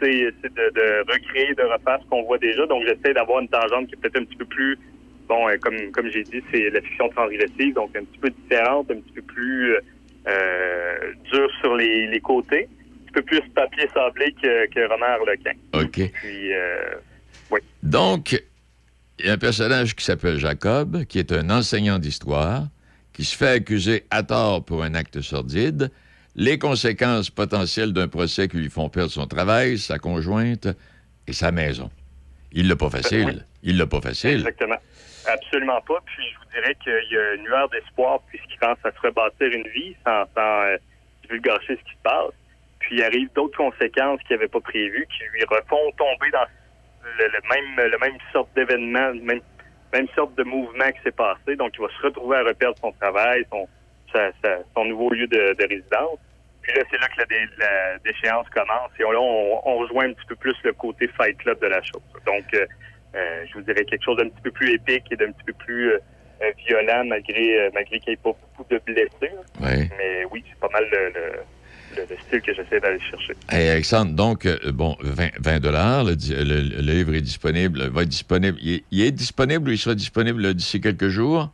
c'est 0.00 0.30
de, 0.42 0.70
de 0.74 1.12
recréer, 1.12 1.54
de 1.54 1.62
refaire 1.62 1.98
ce 2.02 2.08
qu'on 2.08 2.22
voit 2.22 2.38
déjà. 2.38 2.66
Donc 2.66 2.84
j'essaie 2.86 3.14
d'avoir 3.14 3.40
une 3.40 3.48
tangente 3.48 3.86
qui 3.88 3.94
est 3.94 3.98
peut-être 3.98 4.16
un 4.16 4.24
petit 4.24 4.36
peu 4.36 4.44
plus, 4.44 4.78
bon, 5.28 5.48
euh, 5.48 5.56
comme 5.60 5.90
comme 5.92 6.10
j'ai 6.10 6.22
dit, 6.22 6.42
c'est 6.52 6.70
la 6.70 6.80
fiction 6.80 7.08
transgressive, 7.10 7.74
donc 7.74 7.96
un 7.96 8.04
petit 8.04 8.18
peu 8.18 8.30
différente, 8.30 8.90
un 8.90 9.00
petit 9.00 9.12
peu 9.12 9.22
plus 9.22 9.74
euh, 9.74 9.80
euh, 10.28 11.12
dure 11.32 11.50
sur 11.60 11.76
les, 11.76 12.06
les 12.08 12.20
côtés, 12.20 12.68
un 12.68 13.04
petit 13.04 13.12
peu 13.12 13.22
plus 13.22 13.40
papier 13.54 13.88
sablé 13.94 14.34
que, 14.42 14.66
que 14.68 14.88
roman 14.88 15.06
harlequin. 15.06 15.52
OK. 15.74 16.10
Puis 16.12 16.52
euh, 16.52 16.94
oui. 17.50 17.60
Donc, 17.82 18.42
il 19.18 19.26
y 19.26 19.28
a 19.28 19.32
un 19.32 19.38
personnage 19.38 19.94
qui 19.94 20.04
s'appelle 20.04 20.38
Jacob, 20.38 21.04
qui 21.04 21.18
est 21.18 21.32
un 21.32 21.48
enseignant 21.50 21.98
d'histoire, 21.98 22.64
qui 23.12 23.24
se 23.24 23.36
fait 23.36 23.48
accuser 23.48 24.04
à 24.10 24.22
tort 24.22 24.64
pour 24.64 24.82
un 24.82 24.94
acte 24.94 25.20
sordide. 25.22 25.90
Les 26.38 26.58
conséquences 26.58 27.30
potentielles 27.30 27.92
d'un 27.94 28.08
procès 28.08 28.46
qui 28.48 28.58
lui 28.58 28.68
font 28.68 28.90
perdre 28.90 29.10
son 29.10 29.26
travail, 29.26 29.78
sa 29.78 29.98
conjointe 29.98 30.68
et 31.26 31.32
sa 31.32 31.50
maison. 31.50 31.90
Il 32.52 32.68
l'a 32.68 32.76
pas 32.76 32.90
facile. 32.90 33.44
Il 33.62 33.78
l'a 33.78 33.86
pas 33.86 34.00
facile. 34.02 34.40
Exactement. 34.40 34.76
Absolument 35.26 35.80
pas. 35.80 35.98
Puis 36.04 36.22
je 36.32 36.38
vous 36.38 36.52
dirais 36.54 36.74
qu'il 36.84 37.12
y 37.12 37.18
a 37.18 37.34
une 37.34 37.44
lueur 37.46 37.68
d'espoir 37.70 38.20
puisqu'il 38.28 38.58
commence 38.58 38.78
à 38.84 38.92
se 38.92 39.00
rebâtir 39.00 39.48
une 39.50 39.66
vie 39.68 39.96
sans, 40.06 40.24
sans 40.34 40.62
euh, 40.64 40.76
ce 41.28 41.36
qui 41.72 41.92
se 41.92 42.02
passe. 42.04 42.32
Puis 42.80 42.96
il 42.98 43.02
arrive 43.02 43.28
d'autres 43.34 43.56
conséquences 43.56 44.20
qu'il 44.26 44.36
n'avait 44.36 44.48
pas 44.48 44.60
prévues 44.60 45.06
qui 45.16 45.24
lui 45.32 45.42
refont 45.44 45.90
tomber 45.96 46.30
dans 46.32 46.46
le, 47.18 47.24
le 47.24 47.40
même 47.50 47.90
le 47.90 47.98
même 47.98 48.18
sorte 48.32 48.50
d'événement, 48.54 49.08
le 49.08 49.22
même 49.22 49.40
même 49.92 50.06
sorte 50.14 50.36
de 50.36 50.44
mouvement 50.44 50.90
qui 50.92 51.02
s'est 51.02 51.12
passé. 51.12 51.56
Donc 51.56 51.72
il 51.78 51.80
va 51.80 51.88
se 51.88 52.02
retrouver 52.06 52.36
à 52.36 52.42
reperdre 52.44 52.76
son 52.80 52.92
travail, 52.92 53.44
son 53.50 53.66
sa- 54.12 54.30
sa- 54.44 54.58
son 54.76 54.84
nouveau 54.84 55.10
lieu 55.10 55.26
de, 55.26 55.54
de 55.58 55.62
résidence. 55.68 56.18
Puis 56.66 56.76
là, 56.76 56.82
c'est 56.90 56.98
là 56.98 57.06
que 57.08 57.18
la, 57.20 57.26
dé- 57.26 57.50
la 57.58 57.98
déchéance 58.04 58.46
commence. 58.48 58.90
Et 58.98 59.04
on- 59.04 59.12
là, 59.12 59.20
on, 59.20 59.60
on 59.64 59.78
rejoint 59.78 60.06
un 60.08 60.12
petit 60.12 60.26
peu 60.26 60.34
plus 60.36 60.54
le 60.64 60.72
côté 60.72 61.08
fight 61.16 61.38
club 61.38 61.60
de 61.60 61.66
la 61.68 61.80
chose. 61.82 62.02
Donc, 62.26 62.44
euh, 62.54 62.66
euh, 63.14 63.44
je 63.48 63.54
vous 63.54 63.62
dirais 63.62 63.84
quelque 63.84 64.02
chose 64.04 64.16
d'un 64.16 64.28
petit 64.28 64.42
peu 64.42 64.50
plus 64.50 64.74
épique 64.74 65.04
et 65.10 65.16
d'un 65.16 65.30
petit 65.32 65.44
peu 65.46 65.52
plus 65.52 65.92
euh, 65.92 65.98
violent, 66.66 67.04
malgré, 67.06 67.70
malgré 67.72 68.00
qu'il 68.00 68.08
n'y 68.10 68.14
ait 68.14 68.16
pas 68.16 68.32
beaucoup 68.58 68.66
de 68.68 68.80
blessures. 68.84 69.42
Oui. 69.60 69.88
Mais 69.96 70.24
oui, 70.32 70.44
c'est 70.50 70.58
pas 70.58 70.68
mal 70.72 70.84
le, 70.90 71.08
le- 71.08 71.32
le- 71.96 72.06
le 72.10 72.16
style 72.26 72.42
que 72.42 72.52
j'essaie 72.52 72.80
d'aller 72.80 73.00
chercher. 73.00 73.32
Hey, 73.48 73.68
Alexandre, 73.70 74.12
donc, 74.12 74.44
euh, 74.44 74.58
bon, 74.72 74.96
20, 75.00 75.28
20 75.38 75.60
dollars, 75.60 76.04
le, 76.04 76.12
le- 76.14 76.82
le 76.82 76.92
livre 76.92 77.14
est 77.14 77.20
disponible, 77.22 77.88
va 77.88 78.02
être 78.02 78.08
disponible. 78.08 78.58
Il 78.60 78.74
est, 78.74 78.84
il 78.90 79.02
est 79.04 79.12
disponible 79.12 79.68
ou 79.68 79.72
il 79.72 79.78
sera 79.78 79.94
disponible 79.94 80.52
d'ici 80.52 80.80
quelques 80.80 81.08
jours? 81.08 81.52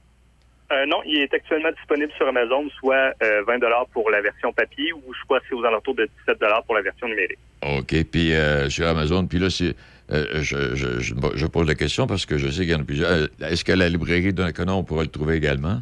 Euh, 0.72 0.86
non, 0.86 1.02
il 1.04 1.20
est 1.20 1.34
actuellement 1.34 1.70
disponible 1.72 2.12
sur 2.16 2.26
Amazon, 2.26 2.68
soit 2.78 3.12
euh, 3.22 3.42
20 3.46 3.58
pour 3.92 4.10
la 4.10 4.22
version 4.22 4.52
papier 4.52 4.92
ou 4.92 5.02
je 5.12 5.24
crois 5.24 5.40
que 5.40 5.46
c'est 5.48 5.54
aux 5.54 5.64
alentours 5.64 5.94
de 5.94 6.08
17 6.26 6.38
pour 6.66 6.74
la 6.74 6.82
version 6.82 7.08
numérique. 7.08 7.38
OK. 7.62 7.94
Puis 8.10 8.32
euh, 8.32 8.70
sur 8.70 8.86
Amazon, 8.86 9.26
puis 9.26 9.38
là, 9.38 9.50
c'est, 9.50 9.74
euh, 10.10 10.24
je, 10.42 10.74
je, 10.74 11.00
je, 11.00 11.14
je 11.34 11.46
pose 11.46 11.68
la 11.68 11.74
question 11.74 12.06
parce 12.06 12.24
que 12.24 12.38
je 12.38 12.48
sais 12.48 12.62
qu'il 12.62 12.70
y 12.70 12.74
en 12.74 12.80
a 12.80 12.84
plusieurs. 12.84 13.10
Euh, 13.10 13.26
Est-ce 13.42 13.64
que 13.64 13.72
la 13.72 13.88
librairie 13.88 14.32
d'un 14.32 14.52
canon, 14.52 14.78
on 14.78 14.84
pourra 14.84 15.02
le 15.02 15.08
trouver 15.08 15.36
également? 15.36 15.80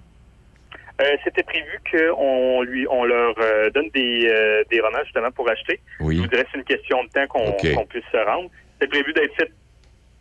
C'était 1.24 1.43
prévu 1.45 1.80
qu'on 1.91 2.61
lui, 2.61 2.86
on 2.91 3.07
leur 3.07 3.34
donne 3.72 3.88
des, 3.95 4.30
des 4.70 4.80
romans 4.82 4.99
justement 5.05 5.30
pour 5.30 5.49
acheter. 5.49 5.80
Oui. 5.99 6.16
Je 6.16 6.20
voudrais 6.20 6.45
c'est 6.53 6.59
une 6.59 6.64
question 6.64 7.03
de 7.05 7.09
temps 7.09 7.26
qu'on 7.26 7.86
puisse 7.86 8.05
se 8.12 8.18
rendre. 8.18 8.51
C'est 8.78 8.86
prévu 8.86 9.11
d'être 9.14 9.34
fait 9.34 9.51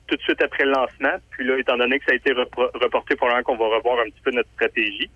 tout 0.10 0.16
de 0.18 0.22
suite 0.22 0.41
après 0.41 0.66
le 0.66 0.72
lancement. 0.72 1.16
Puis 1.32 1.45
là, 1.45 1.57
étant 1.60 1.78
donné 1.78 1.99
que 1.99 2.05
ça 2.05 2.12
a 2.12 2.16
été 2.16 2.34
reporté, 2.34 3.16
probablement 3.16 3.43
qu'on 3.43 3.57
va 3.57 3.76
revoir 3.78 3.99
un 3.99 4.10
petit 4.10 4.22
peu 4.24 4.32
notre 4.32 4.49
stratégie. 4.55 5.10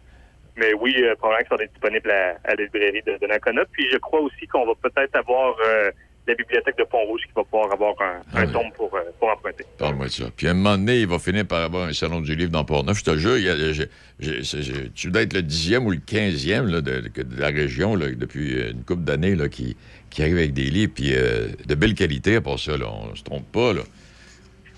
Mais 0.56 0.72
oui, 0.80 0.96
euh, 1.00 1.16
probablement 1.16 1.44
que 1.44 1.50
ça 1.50 1.56
va 1.56 1.64
être 1.64 1.72
disponible 1.74 2.12
à, 2.12 2.38
à 2.44 2.56
la 2.56 2.64
librairie 2.64 3.02
de, 3.06 3.18
de 3.20 3.28
Nakona. 3.28 3.64
Puis 3.72 3.88
je 3.92 3.98
crois 3.98 4.22
aussi 4.22 4.46
qu'on 4.48 4.66
va 4.68 4.74
peut-être 4.82 5.16
avoir 5.16 5.56
euh, 5.66 5.90
la 6.28 6.36
bibliothèque 6.36 6.78
de 6.78 6.84
Pont-Rouge 6.84 7.22
qui 7.26 7.34
va 7.36 7.44
pouvoir 7.44 7.74
avoir 7.74 7.96
un, 8.02 8.22
Ah 8.36 8.46
pour, 8.78 8.94
euh, 8.96 9.00
pour 9.20 9.30
emprunter. 9.30 9.66
Parle-moi 9.80 10.06
de 10.06 10.12
ça. 10.12 10.26
Puis 10.38 10.48
à 10.48 10.52
un 10.52 10.54
moment 10.54 10.78
donné, 10.78 11.00
il 11.00 11.08
va 11.08 11.18
finir 11.20 11.46
par 11.48 11.64
avoir 11.64 11.88
un 11.88 11.94
salon 11.94 12.22
du 12.22 12.36
livre 12.36 12.52
dans 12.52 12.64
Port-Neuf. 12.64 13.00
Je 13.00 13.04
te 13.04 13.18
jure, 13.18 13.38
il 13.38 13.44
y 13.46 13.50
a- 13.50 14.90
tu 14.96 15.10
dois 15.12 15.24
être 15.24 15.34
le 15.34 15.42
dixième 15.42 15.86
ou 15.88 15.92
le 15.92 15.98
quinzième 15.98 16.68
là, 16.68 16.82
de, 16.82 17.04
la 17.38 17.48
région 17.48 17.96
là, 17.96 18.08
depuis 18.12 18.54
une 18.70 18.84
couple 18.84 19.02
d'années 19.04 19.36
là, 19.36 19.50
qui, 19.50 19.76
qui 20.10 20.22
arrive 20.22 20.38
avec 20.38 20.54
des 20.54 20.70
livres 20.70 20.92
puis 20.96 21.14
euh, 21.16 21.48
de 21.66 21.76
belle 21.76 21.96
qualité. 21.96 22.40
Pour 22.42 22.60
ça, 22.60 22.78
là, 22.78 22.86
on 22.90 23.16
se 23.16 23.24
trompe 23.24 23.52
pas. 23.52 23.74
Là. 23.74 23.82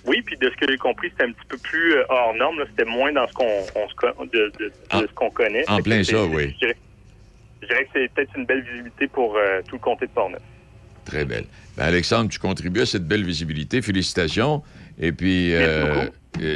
Oui, 0.05 0.21
puis 0.21 0.37
de 0.37 0.49
ce 0.49 0.55
que 0.57 0.71
j'ai 0.71 0.77
compris, 0.77 1.09
c'était 1.09 1.23
un 1.23 1.31
petit 1.31 1.47
peu 1.49 1.57
plus 1.57 1.93
euh, 1.95 2.03
hors 2.09 2.33
norme. 2.35 2.57
C'était 2.69 2.89
moins 2.89 3.11
dans 3.11 3.27
ce 3.27 3.33
qu'on 3.33 3.65
on 4.17 4.25
de, 4.25 4.51
de- 4.59 5.01
de 5.01 5.07
ce 5.07 5.13
qu'on 5.13 5.29
connaît. 5.31 5.65
en 5.67 5.81
plein 5.81 6.03
ça, 6.03 6.23
oui. 6.25 6.53
Je 6.53 6.57
dirais, 6.67 6.77
je 7.61 7.67
dirais 7.67 7.83
que 7.85 7.89
c'est 7.93 8.11
peut-être 8.13 8.31
une 8.37 8.45
belle 8.45 8.61
visibilité 8.63 9.07
pour 9.07 9.35
euh, 9.35 9.61
tout 9.67 9.75
le 9.75 9.79
comté 9.81 10.05
de 10.05 10.11
Portneuf. 10.11 10.41
Très 11.05 11.25
belle. 11.25 11.45
Ben, 11.77 11.85
Alexandre, 11.85 12.29
tu 12.29 12.39
contribues 12.39 12.81
à 12.81 12.85
cette 12.85 13.07
belle 13.07 13.23
visibilité. 13.23 13.81
Félicitations. 13.81 14.63
Et 14.99 15.11
puis, 15.11 15.53
euh, 15.55 16.07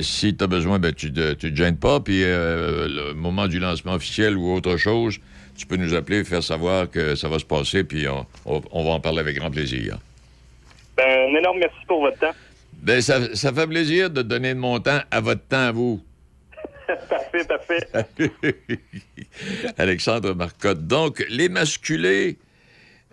si 0.02 0.36
tu 0.36 0.44
as 0.44 0.48
besoin, 0.48 0.80
ben, 0.80 0.94
tu 0.94 1.12
ne 1.12 1.34
te 1.34 1.48
gênes 1.56 1.78
pas. 1.78 2.00
Puis, 2.00 2.24
euh, 2.24 2.88
le 2.88 3.14
moment 3.14 3.48
du 3.48 3.60
lancement 3.60 3.94
officiel 3.94 4.38
ou 4.38 4.52
autre 4.54 4.78
chose, 4.78 5.20
tu 5.58 5.66
peux 5.68 5.76
nous 5.76 5.94
appeler, 5.94 6.24
faire 6.24 6.44
savoir 6.44 6.90
que 6.90 7.16
ça 7.16 7.28
va 7.30 7.38
se 7.40 7.46
passer, 7.46 7.84
puis 7.84 8.08
on, 8.08 8.26
on- 8.46 8.62
on 8.72 8.84
va 8.86 8.92
en 8.92 9.00
parler 9.00 9.20
avec 9.20 9.36
grand 9.36 9.52
plaisir. 9.52 9.98
Ben, 10.98 11.06
un 11.08 11.38
énorme 11.38 11.60
merci 11.60 11.78
pour 11.88 12.02
votre 12.02 12.18
temps. 12.20 12.34
Ben, 12.82 13.02
ça, 13.02 13.36
ça 13.36 13.52
fait 13.54 13.68
plaisir 13.68 14.10
de 14.10 14.22
donner 14.22 14.54
de 14.54 14.60
mon 14.60 14.80
temps 14.80 15.00
à 15.12 15.20
votre 15.22 15.44
temps, 15.44 15.68
à 15.68 15.72
vous. 15.72 16.02
parfait, 17.10 17.46
parfait. 17.46 17.88
Alexandre 19.78 20.34
Marcotte. 20.34 20.88
Donc, 20.88 21.26
les 21.30 21.50
masculés, 21.50 22.38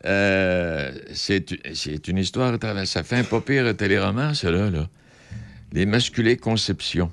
euh, 0.05 0.93
c'est 1.13 2.09
une 2.09 2.19
histoire, 2.19 2.55
à 2.55 2.59
travers- 2.59 2.87
ça 2.87 3.03
fait 3.03 3.17
un 3.17 3.25
pas 3.25 3.41
pire 3.41 3.77
téléroman, 3.77 4.35
cela, 4.35 4.71
là. 4.71 4.89
Les 5.73 5.85
masculés 5.85 6.37
conception. 6.37 7.11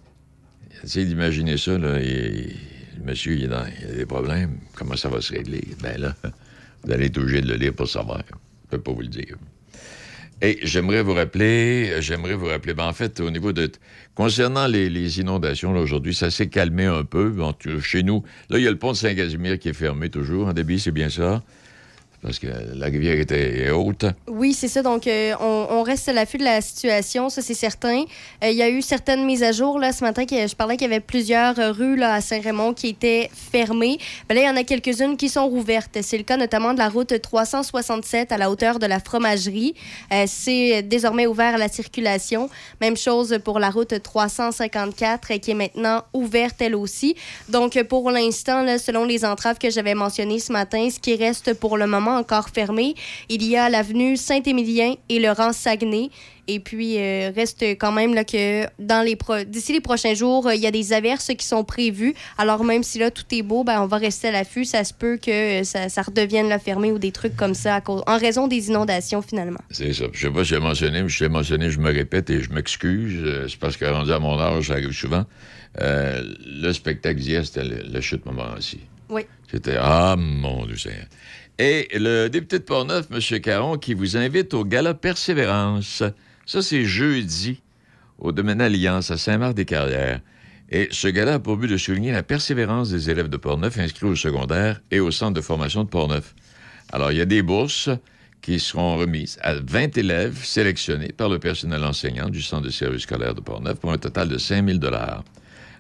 Essayez 0.84 1.06
d'imaginer 1.06 1.58
ça, 1.58 1.78
là. 1.78 1.98
le 2.00 2.50
monsieur, 3.04 3.34
il, 3.36 3.46
est 3.46 3.48
dans- 3.48 3.66
il 3.82 3.92
a 3.92 3.96
des 3.96 4.06
problèmes. 4.06 4.58
Comment 4.76 4.96
ça 4.96 5.10
va 5.10 5.22
se 5.22 5.34
régler? 5.34 5.64
Ben 5.82 5.98
là, 6.00 6.16
vous 6.84 6.92
allez 6.92 7.08
être 7.08 7.18
obligé 7.18 7.42
de 7.42 7.48
le 7.48 7.56
lire 7.56 7.74
pour 7.74 7.88
savoir. 7.90 8.22
Je 8.30 8.34
ne 8.36 8.70
peux 8.78 8.82
pas 8.82 8.92
vous 8.92 9.02
le 9.02 9.08
dire. 9.08 9.36
Et 10.46 10.60
j'aimerais 10.62 11.02
vous 11.02 11.14
rappeler, 11.14 12.02
j'aimerais 12.02 12.34
vous 12.34 12.48
rappeler, 12.48 12.74
ben 12.74 12.86
en 12.86 12.92
fait, 12.92 13.22
au 13.22 13.32
niveau 13.32 13.54
de... 13.54 13.72
Concernant 14.14 14.68
les, 14.68 15.20
inondations, 15.22 15.72
aujourd'hui, 15.72 16.14
ça 16.14 16.30
s'est 16.32 16.50
calmé 16.50 16.86
un 16.86 17.06
peu. 17.06 17.34
Chez 17.82 18.04
nous, 18.04 18.24
là, 18.50 18.58
il 18.58 18.64
y 18.66 18.68
a 18.68 18.70
le 18.70 18.78
pont 18.78 18.92
de 18.92 18.98
Saint-Casimir 18.98 19.58
qui 19.58 19.70
est 19.70 19.74
fermé 19.74 20.10
toujours. 20.10 20.50
En 20.50 20.54
débit, 20.54 20.82
c'est 20.82 20.92
bien 20.92 21.10
ça. 21.10 21.42
Parce 22.24 22.40
que 22.40 22.48
la 22.74 22.86
rivière 22.86 23.20
était 23.20 23.70
haute. 23.70 24.06
Oui, 24.28 24.54
c'est 24.54 24.70
ça. 24.70 24.82
Donc, 24.82 25.08
euh, 25.08 25.34
on, 25.42 25.84
reste 25.84 26.08
à 26.08 26.14
l'affût 26.14 26.38
de 26.38 26.46
la 26.46 26.62
situation, 26.62 27.28
ça, 27.28 27.42
c'est 27.42 27.54
certain. 27.54 28.04
Euh, 28.42 28.50
il 28.50 28.56
y 28.56 28.62
a 28.62 28.70
eu 28.70 28.82
certaines 28.82 29.26
mises 29.26 29.44
à 29.44 29.52
jour 29.52 29.78
là, 29.78 29.92
ce 29.92 30.06
matin. 30.06 30.24
Je 30.30 30.56
parlais 30.56 30.78
qu'il 30.78 30.88
y 30.88 30.92
avait 30.92 31.02
plusieurs 31.02 31.56
rues 31.76 31.98
là, 31.98 32.14
à 32.14 32.22
Saint-Raymond 32.22 32.74
qui 32.74 32.88
étaient 32.88 33.30
fermées. 33.34 33.98
Ben 34.30 34.36
là, 34.36 34.42
il 34.42 34.46
y 34.46 34.50
en 34.50 34.56
a 34.56 34.64
quelques-unes 34.64 35.18
qui 35.18 35.28
sont 35.28 35.48
rouvertes. 35.48 35.98
C'est 36.02 36.18
le 36.18 36.24
cas 36.24 36.38
notamment 36.38 36.74
de 36.74 36.80
la 36.80 36.88
route 36.88 37.22
367 37.22 38.32
à 38.32 38.38
la 38.38 38.50
hauteur 38.50 38.80
de 38.80 38.86
la 38.86 39.02
fromagerie. 39.02 39.76
Euh, 40.14 40.24
c'est 40.26 40.82
désormais 40.82 41.28
ouvert 41.28 41.56
à 41.56 41.58
la 41.58 41.68
circulation. 41.68 42.50
Même 42.80 42.96
chose 42.96 43.38
pour 43.44 43.60
la 43.60 43.70
route 43.70 44.02
354 44.02 45.32
euh, 45.32 45.38
qui 45.40 45.52
est 45.52 45.56
maintenant 45.56 46.04
ouverte 46.14 46.62
elle 46.62 46.76
aussi. 46.76 47.16
Donc, 47.50 47.82
pour 47.84 48.12
l'instant, 48.12 48.66
selon 48.78 49.04
les 49.04 49.26
entraves 49.26 49.58
que 49.58 49.70
j'avais 49.70 49.94
mentionnées 49.94 50.40
ce 50.40 50.54
matin, 50.54 50.88
ce 50.90 51.00
qui 51.00 51.16
reste 51.16 51.54
pour 51.56 51.78
le 51.78 51.86
moment 51.86 52.13
encore 52.18 52.50
fermé, 52.50 52.96
il 53.30 53.44
y 53.44 53.56
a 53.58 53.70
l'avenue 53.70 54.18
Saint-Émilien 54.18 54.96
et 55.10 55.20
le 55.20 55.32
rang 55.32 55.54
Saguenay. 55.54 56.10
Et 56.50 56.60
puis, 56.60 56.98
euh, 56.98 57.32
reste 57.34 57.64
quand 57.80 57.94
même 57.94 58.14
là, 58.14 58.26
que 58.26 58.66
dans 58.78 59.02
les 59.02 59.16
pro- 59.16 59.46
d'ici 59.46 59.72
les 59.72 59.80
prochains 59.80 60.14
jours, 60.14 60.48
euh, 60.48 60.54
il 60.56 60.60
y 60.60 60.68
a 60.68 60.72
des 60.72 60.92
averses 60.92 61.32
qui 61.38 61.46
sont 61.46 61.64
prévues. 61.64 62.14
Alors, 62.38 62.66
même 62.66 62.84
si 62.84 63.00
là, 63.00 63.12
tout 63.12 63.24
est 63.32 63.44
beau, 63.44 63.64
ben, 63.64 63.82
on 63.82 63.86
va 63.86 63.96
rester 63.96 64.28
à 64.28 64.32
l'affût. 64.32 64.66
Ça 64.66 64.84
se 64.84 64.94
peut 64.94 65.16
que 65.16 65.32
euh, 65.62 65.64
ça, 65.64 65.88
ça 65.88 66.02
redevienne 66.02 66.50
là, 66.50 66.60
fermé 66.60 66.92
ou 66.92 67.00
des 67.00 67.14
trucs 67.14 67.38
comme 67.38 67.54
ça 67.54 67.76
à 67.76 67.82
cause, 67.82 68.04
en 68.08 68.18
raison 68.18 68.48
des 68.48 68.68
inondations, 68.68 69.22
finalement. 69.22 69.62
C'est 69.72 69.94
ça. 69.94 70.04
Je 70.12 70.20
sais 70.28 70.34
pas 70.34 70.44
si 70.44 70.50
j'ai 70.50 70.60
mentionné, 70.60 71.02
mais 71.04 71.08
je 71.08 71.24
l'ai 71.24 71.30
mentionné, 71.30 71.70
je 71.70 71.80
me 71.80 71.94
répète 71.94 72.30
et 72.30 72.42
je 72.42 72.52
m'excuse. 72.52 73.22
Euh, 73.24 73.48
C'est 73.48 73.58
parce 73.60 73.78
que 73.78 73.86
rendu 73.86 74.12
à 74.12 74.20
mon 74.20 74.38
âge, 74.38 74.68
ça 74.68 74.74
arrive 74.74 74.92
souvent. 74.92 75.24
Le 75.80 76.72
spectacle 76.74 77.20
d'hier, 77.22 77.46
c'était 77.46 77.64
le, 77.64 77.84
le 77.90 78.02
chute 78.02 78.26
Montmorency. 78.26 78.80
Oui. 79.10 79.22
C'était 79.50 79.78
Ah, 79.80 80.16
mon 80.18 80.66
Dieu 80.66 80.78
Seigneur. 80.78 81.06
Et 81.60 81.88
le 81.94 82.30
député 82.30 82.58
de 82.58 82.64
Portneuf, 82.64 83.08
M. 83.12 83.40
Caron, 83.40 83.78
qui 83.78 83.94
vous 83.94 84.18
invite 84.18 84.56
au 84.56 84.66
gala 84.66 84.96
Persévérance. 84.96 86.02
Ça, 86.48 86.62
c'est 86.64 86.84
jeudi 86.84 87.62
au 88.18 88.32
domaine 88.32 88.60
Alliance 88.60 89.12
à 89.12 89.18
Saint-Marc-des-Carrières. 89.18 90.22
Et 90.72 90.88
ce 90.90 91.08
gala 91.08 91.36
a 91.36 91.40
pour 91.40 91.58
but 91.58 91.68
de 91.68 91.78
souligner 91.78 92.12
la 92.12 92.24
persévérance 92.24 92.90
des 92.90 93.12
élèves 93.12 93.30
de 93.30 93.38
Portneuf 93.38 93.78
inscrits 93.78 94.08
au 94.08 94.16
secondaire 94.16 94.82
et 94.90 95.00
au 95.00 95.12
centre 95.12 95.34
de 95.34 95.42
formation 95.42 95.84
de 95.84 95.90
Portneuf. 95.90 96.34
Alors, 96.92 97.12
il 97.12 97.20
y 97.20 97.22
a 97.22 97.26
des 97.26 97.44
bourses 97.44 97.90
qui 98.42 98.60
seront 98.60 98.98
remises 98.98 99.38
à 99.42 99.54
20 99.54 99.98
élèves 100.00 100.44
sélectionnés 100.44 101.12
par 101.16 101.30
le 101.30 101.38
personnel 101.38 101.84
enseignant 101.84 102.30
du 102.30 102.42
centre 102.42 102.64
de 102.64 102.72
service 102.72 103.04
scolaire 103.04 103.36
de 103.36 103.42
Portneuf 103.42 103.80
pour 103.80 103.92
un 103.92 104.00
total 104.00 104.28
de 104.28 104.40
5 104.40 104.68
000 104.68 104.80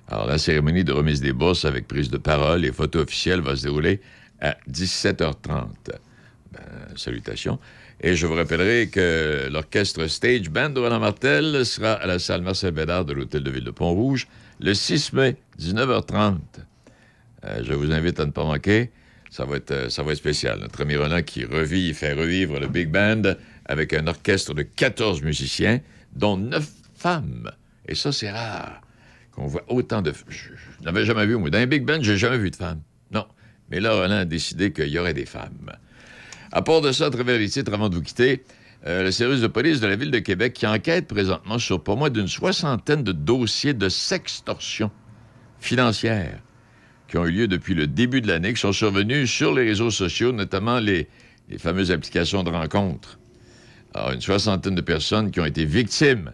alors, 0.09 0.27
la 0.27 0.37
cérémonie 0.37 0.83
de 0.83 0.91
remise 0.91 1.21
des 1.21 1.31
bourses 1.31 1.65
avec 1.65 1.87
prise 1.87 2.09
de 2.09 2.17
parole 2.17 2.65
et 2.65 2.71
photo 2.71 2.99
officielle 2.99 3.39
va 3.39 3.55
se 3.55 3.63
dérouler 3.63 4.01
à 4.43 4.57
17h30. 4.69 5.67
Ben, 6.51 6.59
salutations. 6.95 7.57
Et 8.01 8.15
je 8.15 8.27
vous 8.27 8.35
rappellerai 8.35 8.89
que 8.89 9.47
l'orchestre 9.49 10.05
Stage 10.07 10.49
Band 10.49 10.69
de 10.69 10.79
Roland 10.79 10.99
Martel 10.99 11.65
sera 11.65 11.93
à 11.93 12.05
la 12.05 12.19
salle 12.19 12.41
Marcel 12.41 12.71
Bédard 12.71 13.05
de 13.05 13.13
l'Hôtel 13.13 13.43
de 13.43 13.49
Ville 13.49 13.63
de 13.63 13.71
Pont-Rouge 13.71 14.27
le 14.59 14.73
6 14.73 15.13
mai, 15.13 15.37
19h30. 15.59 16.37
Euh, 17.45 17.61
je 17.63 17.73
vous 17.73 17.91
invite 17.91 18.19
à 18.19 18.25
ne 18.25 18.31
pas 18.31 18.43
manquer. 18.43 18.91
Ça 19.31 19.45
va 19.45 19.55
être, 19.55 19.71
euh, 19.71 19.89
ça 19.89 20.03
va 20.03 20.11
être 20.11 20.17
spécial. 20.17 20.59
Notre 20.59 20.81
ami 20.81 20.95
Roland 20.95 21.23
qui 21.23 21.45
revit, 21.45 21.93
fait 21.93 22.13
revivre 22.13 22.59
le 22.59 22.67
Big 22.67 22.89
Band 22.89 23.23
avec 23.65 23.93
un 23.93 24.05
orchestre 24.07 24.53
de 24.53 24.61
14 24.61 25.23
musiciens, 25.23 25.79
dont 26.13 26.37
9 26.37 26.69
femmes. 26.95 27.51
Et 27.87 27.95
ça, 27.95 28.11
c'est 28.11 28.29
rare 28.29 28.81
qu'on 29.31 29.47
voit 29.47 29.63
autant 29.69 30.01
de... 30.01 30.13
Je, 30.27 30.49
je 30.79 30.83
n'avais 30.85 31.05
jamais 31.05 31.25
vu, 31.25 31.37
moi. 31.37 31.49
Dans 31.49 31.57
un 31.57 31.65
Big 31.65 31.83
Band, 31.83 32.01
j'ai 32.01 32.17
jamais 32.17 32.37
vu 32.37 32.51
de 32.51 32.55
femmes. 32.55 32.81
Mais 33.69 33.79
là, 33.79 33.93
Roland 33.93 34.17
a 34.17 34.25
décidé 34.25 34.71
qu'il 34.71 34.89
y 34.89 34.99
aurait 34.99 35.13
des 35.13 35.25
femmes. 35.25 35.71
À 36.51 36.61
part 36.61 36.81
de 36.81 36.91
ça, 36.91 37.07
à 37.07 37.09
travers 37.09 37.39
les 37.39 37.49
titres, 37.49 37.73
avant 37.73 37.89
de 37.89 37.95
vous 37.95 38.01
quitter, 38.01 38.43
euh, 38.85 39.03
le 39.03 39.11
service 39.11 39.41
de 39.41 39.47
police 39.47 39.79
de 39.79 39.87
la 39.87 39.95
Ville 39.95 40.11
de 40.11 40.19
Québec 40.19 40.53
qui 40.53 40.67
enquête 40.67 41.07
présentement 41.07 41.57
sur 41.57 41.81
pas 41.81 41.95
moins 41.95 42.09
d'une 42.09 42.27
soixantaine 42.27 43.03
de 43.03 43.13
dossiers 43.13 43.73
de 43.73 43.87
sextorsion 43.87 44.91
financière 45.59 46.39
qui 47.07 47.17
ont 47.17 47.25
eu 47.25 47.31
lieu 47.31 47.47
depuis 47.47 47.75
le 47.75 47.87
début 47.87 48.21
de 48.21 48.27
l'année, 48.27 48.53
qui 48.53 48.59
sont 48.59 48.73
survenus 48.73 49.31
sur 49.31 49.53
les 49.53 49.63
réseaux 49.63 49.91
sociaux, 49.91 50.31
notamment 50.31 50.79
les, 50.79 51.07
fameuses 51.59 51.91
applications 51.91 52.43
de 52.43 52.49
rencontres. 52.49 53.19
Alors, 53.93 54.11
une 54.11 54.21
soixantaine 54.21 54.75
de 54.75 54.81
personnes 54.81 55.29
qui 55.29 55.39
ont 55.39 55.45
été 55.45 55.63
victimes 55.63 56.31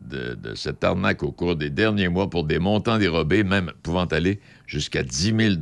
de, 0.00 0.34
de 0.34 0.54
cette 0.54 0.82
arnaque 0.82 1.22
au 1.22 1.30
cours 1.30 1.56
des 1.56 1.70
derniers 1.70 2.08
mois 2.08 2.30
pour 2.30 2.44
des 2.44 2.58
montants 2.58 2.98
dérobés, 2.98 3.44
même 3.44 3.72
pouvant 3.82 4.06
aller 4.06 4.40
jusqu'à 4.66 5.02
10 5.02 5.34
000 5.38 5.54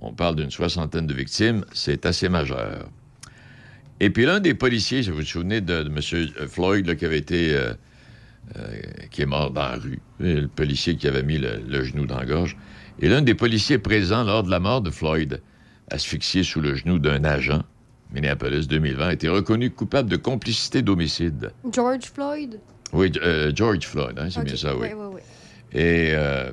On 0.00 0.12
parle 0.12 0.36
d'une 0.36 0.50
soixantaine 0.50 1.06
de 1.06 1.14
victimes, 1.14 1.64
c'est 1.72 2.06
assez 2.06 2.28
majeur. 2.28 2.88
Et 4.00 4.10
puis 4.10 4.24
l'un 4.26 4.38
des 4.40 4.54
policiers, 4.54 5.02
si 5.02 5.10
vous 5.10 5.16
vous 5.16 5.22
souvenez 5.24 5.60
de, 5.60 5.82
de 5.82 5.88
M. 5.88 6.48
Floyd, 6.48 6.86
là, 6.86 6.94
qui 6.94 7.04
avait 7.04 7.18
été... 7.18 7.54
euh, 7.54 7.72
euh, 8.56 8.80
qui 9.10 9.20
est 9.20 9.26
mort 9.26 9.50
dans 9.50 9.60
la 9.60 9.76
rue, 9.76 9.98
le 10.20 10.46
policier 10.46 10.96
qui 10.96 11.06
avait 11.06 11.22
mis 11.22 11.36
le, 11.36 11.60
le 11.68 11.82
genou 11.84 12.06
dans 12.06 12.16
la 12.18 12.24
gorge. 12.24 12.56
Et 12.98 13.08
l'un 13.08 13.20
des 13.20 13.34
policiers 13.34 13.76
présents 13.76 14.24
lors 14.24 14.42
de 14.42 14.50
la 14.50 14.58
mort 14.58 14.80
de 14.80 14.90
Floyd, 14.90 15.42
asphyxié 15.90 16.44
sous 16.44 16.62
le 16.62 16.74
genou 16.74 16.98
d'un 16.98 17.24
agent, 17.24 17.62
Minneapolis 18.14 18.66
2020, 18.66 19.06
a 19.08 19.12
été 19.12 19.28
reconnu 19.28 19.70
coupable 19.70 20.08
de 20.08 20.16
complicité 20.16 20.80
d'homicide. 20.80 21.50
George 21.70 22.04
Floyd? 22.14 22.58
Oui, 22.94 23.12
euh, 23.22 23.52
George 23.54 23.84
Floyd, 23.86 24.18
hein, 24.18 24.28
c'est 24.30 24.40
Ok. 24.40 24.46
bien 24.46 24.56
ça, 24.56 24.74
oui. 24.74 24.88
Oui, 24.88 24.94
oui, 24.96 25.06
oui. 25.16 25.20
Et 25.78 26.12
euh, 26.14 26.50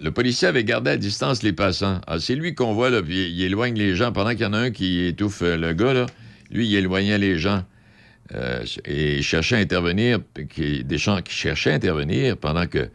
le 0.00 0.10
policier 0.10 0.48
avait 0.48 0.64
gardé 0.64 0.90
à 0.92 0.96
distance 0.96 1.42
les 1.42 1.52
passants. 1.52 2.00
Ah, 2.06 2.20
c'est 2.20 2.34
lui 2.34 2.54
qu'on 2.54 2.72
voit, 2.72 2.90
là, 2.90 3.02
puis 3.02 3.30
il 3.30 3.42
éloigne 3.42 3.76
les 3.76 3.96
gens. 3.96 4.12
Pendant 4.12 4.30
qu'il 4.30 4.42
y 4.42 4.46
en 4.46 4.52
a 4.52 4.58
un 4.58 4.70
qui 4.70 5.06
étouffe 5.06 5.42
euh, 5.42 5.56
le 5.56 5.72
gars, 5.72 5.92
là, 5.92 6.06
lui, 6.50 6.68
il 6.68 6.74
éloignait 6.76 7.18
les 7.18 7.38
gens. 7.38 7.64
Euh, 8.34 8.64
et 8.84 9.16
il 9.16 9.22
cherchait 9.22 9.56
à 9.56 9.58
intervenir, 9.58 10.20
des 10.56 10.98
gens 10.98 11.20
qui 11.22 11.34
cherchaient 11.34 11.72
à 11.72 11.74
intervenir 11.74 12.36
pendant 12.36 12.66
que 12.66 12.88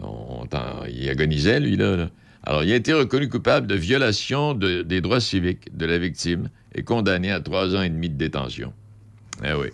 on, 0.00 0.46
agonisait, 1.08 1.60
lui, 1.60 1.76
là. 1.76 2.08
Alors, 2.44 2.62
il 2.62 2.72
a 2.72 2.76
été 2.76 2.92
reconnu 2.92 3.28
coupable 3.28 3.66
de 3.66 3.74
violation 3.74 4.54
de- 4.54 4.82
des 4.82 5.00
droits 5.00 5.20
civiques 5.20 5.76
de 5.76 5.84
la 5.86 5.98
victime 5.98 6.48
et 6.74 6.82
condamné 6.82 7.32
à 7.32 7.40
trois 7.40 7.74
ans 7.74 7.82
et 7.82 7.90
demi 7.90 8.08
de 8.08 8.16
détention. 8.16 8.72
Eh 9.44 9.52
oui. 9.52 9.68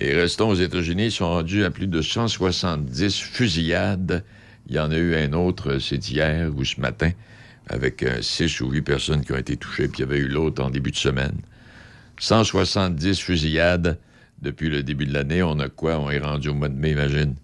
Et 0.00 0.12
restons 0.14 0.48
aux 0.48 0.54
États-Unis, 0.56 1.06
ils 1.06 1.12
sont 1.12 1.28
rendus 1.28 1.64
à 1.64 1.70
plus 1.70 1.86
de 1.86 2.02
170 2.02 3.18
fusillades. 3.20 4.24
Il 4.68 4.76
y 4.76 4.78
en 4.78 4.90
a 4.90 4.96
eu 4.96 5.14
un 5.14 5.32
autre, 5.32 5.72
euh, 5.72 5.80
c'est 5.80 6.08
hier 6.08 6.50
ou 6.56 6.64
ce 6.64 6.80
matin, 6.80 7.10
avec 7.68 8.02
euh, 8.02 8.22
six 8.22 8.60
ou 8.60 8.70
huit 8.70 8.82
personnes 8.82 9.24
qui 9.24 9.32
ont 9.32 9.36
été 9.36 9.56
touchées, 9.56 9.88
puis 9.88 9.98
il 9.98 10.00
y 10.00 10.04
avait 10.04 10.18
eu 10.18 10.28
l'autre 10.28 10.62
en 10.62 10.70
début 10.70 10.90
de 10.90 10.96
semaine. 10.96 11.36
170 12.18 13.20
fusillades 13.20 13.98
depuis 14.40 14.68
le 14.68 14.82
début 14.82 15.06
de 15.06 15.12
l'année. 15.12 15.42
On 15.42 15.58
a 15.58 15.68
quoi? 15.68 15.98
On 15.98 16.10
est 16.10 16.18
rendu 16.18 16.48
au 16.48 16.54
mois 16.54 16.68
de 16.68 16.74
mai, 16.74 16.92
imagine. 16.92 17.34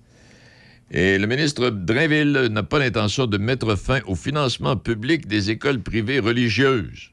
Et 0.90 1.18
le 1.18 1.26
ministre 1.26 1.70
Drainville 1.70 2.48
n'a 2.50 2.62
pas 2.62 2.78
l'intention 2.78 3.26
de 3.26 3.36
mettre 3.36 3.76
fin 3.76 4.00
au 4.06 4.14
financement 4.14 4.76
public 4.76 5.26
des 5.26 5.50
écoles 5.50 5.80
privées 5.80 6.18
religieuses. 6.18 7.10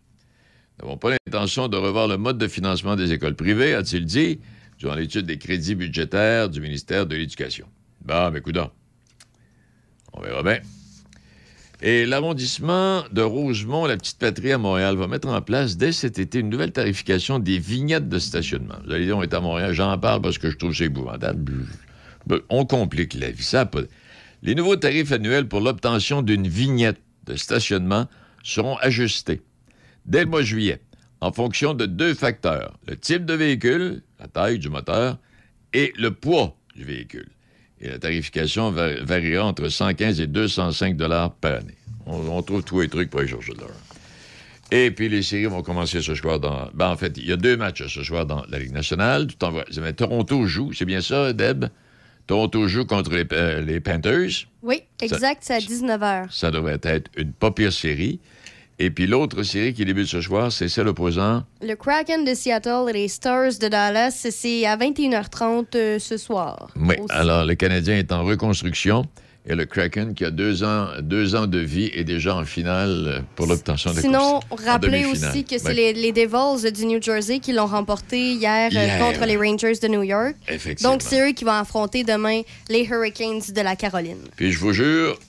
Nous 0.79 0.85
n'avons 0.85 0.97
pas 0.97 1.11
l'intention 1.11 1.67
de 1.67 1.77
revoir 1.77 2.07
le 2.07 2.17
mode 2.17 2.37
de 2.37 2.47
financement 2.47 2.95
des 2.95 3.11
écoles 3.11 3.35
privées, 3.35 3.73
a-t-il 3.73 4.05
dit, 4.05 4.39
durant 4.77 4.95
l'étude 4.95 5.25
des 5.25 5.37
crédits 5.37 5.75
budgétaires 5.75 6.49
du 6.49 6.61
ministère 6.61 7.05
de 7.05 7.15
l'Éducation. 7.15 7.67
Bah, 8.03 8.29
mais 8.31 8.41
coudons. 8.41 8.69
Et 11.81 12.05
l'arrondissement 12.05 13.03
de 13.11 13.21
Rosemont, 13.21 13.85
la 13.85 13.97
petite 13.97 14.17
patrie 14.17 14.51
à 14.51 14.57
Montréal, 14.57 14.95
va 14.95 15.07
mettre 15.07 15.27
en 15.27 15.41
place 15.41 15.77
dès 15.77 15.91
cet 15.91 16.19
été 16.19 16.39
une 16.39 16.49
nouvelle 16.49 16.71
tarification 16.71 17.39
des 17.39 17.59
vignettes 17.59 18.09
de 18.09 18.19
stationnement. 18.19 18.75
Vous 18.85 18.93
allez 18.93 19.05
dire, 19.05 19.17
on 19.17 19.23
est 19.23 19.33
à 19.33 19.41
Montréal, 19.41 19.73
j'en 19.73 19.97
parle 19.97 20.21
parce 20.21 20.37
que 20.37 20.49
je 20.49 20.57
trouve 20.57 20.73
c'est 20.73 20.85
épouvantable. 20.85 21.53
On 22.49 22.65
complique 22.65 23.13
la 23.13 23.29
vie. 23.29 23.43
Ça 23.43 23.69
Les 24.41 24.55
nouveaux 24.55 24.77
tarifs 24.77 25.11
annuels 25.11 25.47
pour 25.47 25.59
l'obtention 25.59 26.21
d'une 26.21 26.47
vignette 26.47 27.01
de 27.25 27.35
stationnement 27.35 28.07
seront 28.43 28.77
ajustés 28.77 29.41
dès 30.05 30.23
le 30.23 30.29
mois 30.29 30.41
de 30.41 30.45
juillet 30.45 30.81
en 31.21 31.31
fonction 31.31 31.73
de 31.73 31.85
deux 31.85 32.13
facteurs, 32.13 32.77
le 32.87 32.95
type 32.95 33.25
de 33.25 33.33
véhicule, 33.33 34.03
la 34.19 34.27
taille 34.27 34.59
du 34.59 34.69
moteur, 34.69 35.17
et 35.73 35.91
le 35.97 36.11
poids 36.11 36.55
du 36.75 36.83
véhicule. 36.83 37.29
Et 37.81 37.89
la 37.89 37.99
tarification 37.99 38.71
va- 38.71 39.01
variera 39.03 39.45
entre 39.45 39.67
115 39.69 40.19
et 40.21 40.27
205 40.27 40.95
dollars 40.95 41.31
par 41.33 41.55
année. 41.55 41.75
On, 42.05 42.17
on 42.29 42.41
trouve 42.41 42.63
tous 42.63 42.81
les 42.81 42.87
trucs 42.89 43.09
pour 43.09 43.21
les 43.21 43.27
jours 43.27 43.41
de 43.47 43.59
l'heure. 43.59 43.69
Et 44.71 44.89
puis 44.91 45.09
les 45.09 45.21
séries 45.21 45.45
vont 45.45 45.61
commencer 45.61 46.01
ce 46.01 46.15
soir 46.15 46.39
dans. 46.39 46.69
Ben, 46.73 46.89
en 46.89 46.95
fait, 46.97 47.13
il 47.17 47.27
y 47.27 47.31
a 47.31 47.37
deux 47.37 47.55
matchs 47.57 47.85
ce 47.87 48.03
soir 48.03 48.25
dans 48.25 48.43
la 48.49 48.57
Ligue 48.59 48.71
nationale. 48.73 49.27
Tout 49.27 49.45
en 49.45 49.51
vrai. 49.51 49.65
Mais 49.79 49.93
Toronto 49.93 50.45
joue, 50.47 50.73
c'est 50.73 50.85
bien 50.85 51.01
ça, 51.01 51.33
Deb? 51.33 51.65
Toronto 52.25 52.67
joue 52.67 52.85
contre 52.85 53.11
les, 53.13 53.25
euh, 53.33 53.61
les 53.61 53.79
Panthers. 53.79 54.47
Oui, 54.63 54.81
exact, 54.99 55.43
c'est 55.43 55.53
à 55.53 55.59
19h. 55.59 56.31
Ça 56.31 56.49
devrait 56.49 56.79
être 56.81 57.11
une 57.17 57.31
pas 57.33 57.51
pire 57.51 57.71
série. 57.71 58.19
Et 58.77 58.89
puis 58.89 59.07
l'autre 59.07 59.43
série 59.43 59.73
qui 59.73 59.85
débute 59.85 60.07
ce 60.07 60.19
soir, 60.19 60.51
c'est 60.51 60.67
celle 60.67 60.89
opposant. 60.89 61.43
Le 61.61 61.75
Kraken 61.75 62.25
de 62.25 62.33
Seattle 62.33 62.89
et 62.89 62.93
les 62.93 63.07
Stars 63.07 63.57
de 63.61 63.67
Dallas, 63.69 64.27
c'est 64.29 64.65
à 64.65 64.75
21h30 64.75 65.65
euh, 65.75 65.99
ce 65.99 66.17
soir. 66.17 66.69
Oui. 66.75 66.95
Aussi. 66.99 67.05
Alors, 67.09 67.45
le 67.45 67.55
Canadien 67.55 67.95
est 67.97 68.11
en 68.11 68.23
reconstruction. 68.23 69.05
Et 69.47 69.53
le 69.53 69.65
Kraken, 69.65 70.15
qui 70.15 70.25
a 70.25 70.31
deux 70.31 70.63
ans, 70.63 70.87
deux 71.01 71.35
ans 71.35 71.45
de 71.45 71.59
vie, 71.59 71.91
est 71.93 72.03
déjà 72.03 72.35
en 72.35 72.45
finale 72.45 73.23
pour 73.35 73.45
l'obtention 73.45 73.91
de 73.91 73.97
la 73.97 74.01
Sinon, 74.01 74.39
rappelez 74.49 75.05
aussi 75.05 75.43
que 75.43 75.59
c'est 75.59 75.73
les 75.73 76.11
Devils 76.11 76.71
du 76.71 76.87
New 76.87 76.99
Jersey 76.99 77.37
qui 77.37 77.53
l'ont 77.53 77.67
remporté 77.67 78.33
hier, 78.33 78.71
euh, 78.73 78.85
Hier. 78.85 78.99
contre 78.99 79.23
les 79.27 79.37
Rangers 79.37 79.77
de 79.79 79.87
New 79.87 80.01
York. 80.01 80.35
Effectivement. 80.47 80.93
Donc, 80.93 81.03
c'est 81.03 81.29
eux 81.29 81.33
qui 81.33 81.43
vont 81.43 81.51
affronter 81.51 82.03
demain 82.03 82.41
les 82.69 82.85
Hurricanes 82.85 83.41
de 83.55 83.61
la 83.61 83.75
Caroline. 83.75 84.17
Puis 84.35 84.51
je 84.51 84.57
vous 84.57 84.73
jure, 84.73 85.19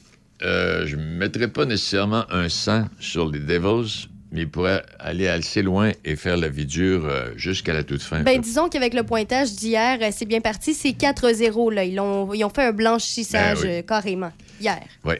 euh, 0.43 0.87
je 0.87 0.97
ne 0.97 1.03
mettrai 1.03 1.49
pas 1.49 1.65
nécessairement 1.65 2.25
un 2.31 2.49
100 2.49 2.87
sur 3.01 3.31
les 3.31 3.39
Devils, 3.41 4.09
mais 4.33 4.43
ils 4.43 4.49
pourraient 4.51 4.83
aller 4.99 5.29
assez 5.29 5.63
loin 5.63 5.93
et 6.05 6.17
faire 6.17 6.37
la 6.37 6.49
vie 6.49 6.67
dure 6.67 7.07
euh, 7.07 7.31
jusqu'à 7.37 7.73
la 7.73 7.85
toute 7.85 8.03
fin. 8.03 8.23
Ben, 8.23 8.41
disons 8.41 8.69
qu'avec 8.69 8.93
le 8.93 9.03
pointage 9.03 9.53
d'hier, 9.55 9.99
euh, 10.03 10.09
c'est 10.13 10.27
bien 10.27 10.41
parti. 10.41 10.75
C'est 10.75 10.91
4-0. 10.91 11.73
là. 11.73 11.85
Ils, 11.85 11.99
ont- 12.01 12.33
ils 12.35 12.45
ont 12.45 12.51
fait 12.51 12.65
un 12.65 12.73
blanchissage 12.73 13.63
Ben 13.63 13.79
oui. 13.81 13.87
carrément 13.87 14.33
hier. 14.61 14.83
Oui. 15.05 15.15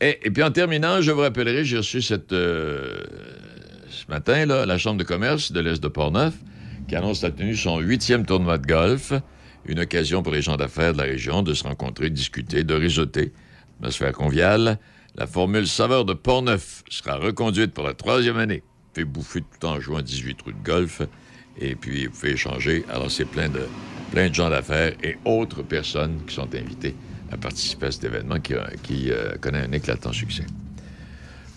Et, 0.00 0.18
et 0.24 0.30
puis 0.30 0.42
en 0.42 0.50
terminant, 0.50 1.00
je 1.00 1.10
vous 1.12 1.20
rappellerai, 1.20 1.64
j'ai 1.64 1.76
reçu 1.78 2.02
cette, 2.02 2.32
euh, 2.32 2.98
ce 3.88 4.04
matin 4.10 4.44
là, 4.44 4.66
la 4.66 4.76
Chambre 4.76 4.98
de 4.98 5.04
commerce 5.04 5.52
de 5.52 5.60
l'Est 5.60 5.82
de 5.82 5.88
Portneuf 5.88 6.34
qui 6.88 6.96
annonce 6.96 7.22
la 7.22 7.30
tenue 7.30 7.52
de 7.52 7.56
son 7.56 7.78
huitième 7.78 8.26
tournoi 8.26 8.58
de 8.58 8.66
golf. 8.66 9.12
Une 9.66 9.80
occasion 9.80 10.22
pour 10.22 10.32
les 10.34 10.42
gens 10.42 10.56
d'affaires 10.56 10.92
de 10.92 10.98
la 10.98 11.04
région 11.04 11.42
de 11.42 11.54
se 11.54 11.62
rencontrer, 11.64 12.10
de 12.10 12.14
discuter, 12.14 12.64
de 12.64 12.74
réseauter. 12.74 13.32
Atmosphère 13.84 14.12
conviale. 14.12 14.78
La 15.14 15.26
formule 15.26 15.66
saveur 15.66 16.06
de 16.06 16.14
Portneuf 16.14 16.82
sera 16.88 17.16
reconduite 17.16 17.74
pour 17.74 17.84
la 17.84 17.92
troisième 17.92 18.38
année. 18.38 18.62
Vous 18.64 18.92
pouvez 18.94 19.04
bouffer 19.04 19.40
tout 19.42 19.66
en 19.66 19.78
jouant 19.78 19.98
à 19.98 20.02
18 20.02 20.36
trous 20.36 20.52
de 20.52 20.64
golf. 20.64 21.02
Et 21.60 21.74
puis, 21.74 22.06
vous 22.06 22.12
pouvez 22.12 22.32
échanger. 22.32 22.86
Alors, 22.88 23.10
c'est 23.10 23.26
plein 23.26 23.50
de, 23.50 23.68
plein 24.10 24.30
de 24.30 24.34
gens 24.34 24.48
d'affaires 24.48 24.94
et 25.02 25.18
autres 25.26 25.62
personnes 25.62 26.18
qui 26.26 26.34
sont 26.34 26.48
invitées 26.54 26.94
à 27.30 27.36
participer 27.36 27.88
à 27.88 27.90
cet 27.92 28.04
événement 28.04 28.40
qui, 28.40 28.54
qui, 28.82 29.10
euh, 29.10 29.34
connaît 29.38 29.60
un 29.60 29.72
éclatant 29.72 30.12
succès. 30.12 30.46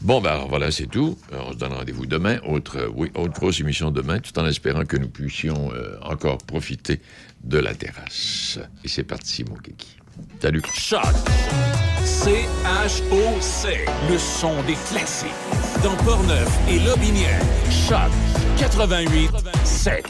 Bon, 0.01 0.19
ben 0.19 0.31
alors 0.31 0.49
voilà, 0.49 0.69
c'est 0.69 0.87
tout. 0.87 1.17
Euh, 1.31 1.37
On 1.47 1.53
se 1.53 1.57
donne 1.57 1.71
rendez-vous 1.71 2.05
demain. 2.05 2.39
Autre, 2.45 2.77
euh, 2.77 2.89
oui, 2.93 3.09
autre 3.15 3.39
grosse 3.39 3.61
émission 3.61 3.89
demain, 3.89 4.19
tout 4.19 4.37
en 4.37 4.45
espérant 4.45 4.83
que 4.83 4.97
nous 4.97 5.07
puissions 5.07 5.71
euh, 5.73 5.97
encore 6.01 6.39
profiter 6.39 6.99
de 7.45 7.57
la 7.57 7.73
terrasse. 7.73 8.59
Et 8.83 8.89
c'est 8.89 9.05
parti, 9.05 9.45
mon 9.45 9.55
kiki. 9.55 9.96
Salut. 10.39 10.61
Choc. 10.71 11.01
C-H-O-C. 12.05 13.85
Le 14.09 14.17
son 14.17 14.53
des 14.63 14.75
classiques. 14.89 15.29
Dans 15.83 15.95
Portneuf 16.03 16.47
et 16.69 16.79
Lobinière. 16.79 17.41
Choc 17.69 18.11
88 18.57 19.31
7. 19.63 20.07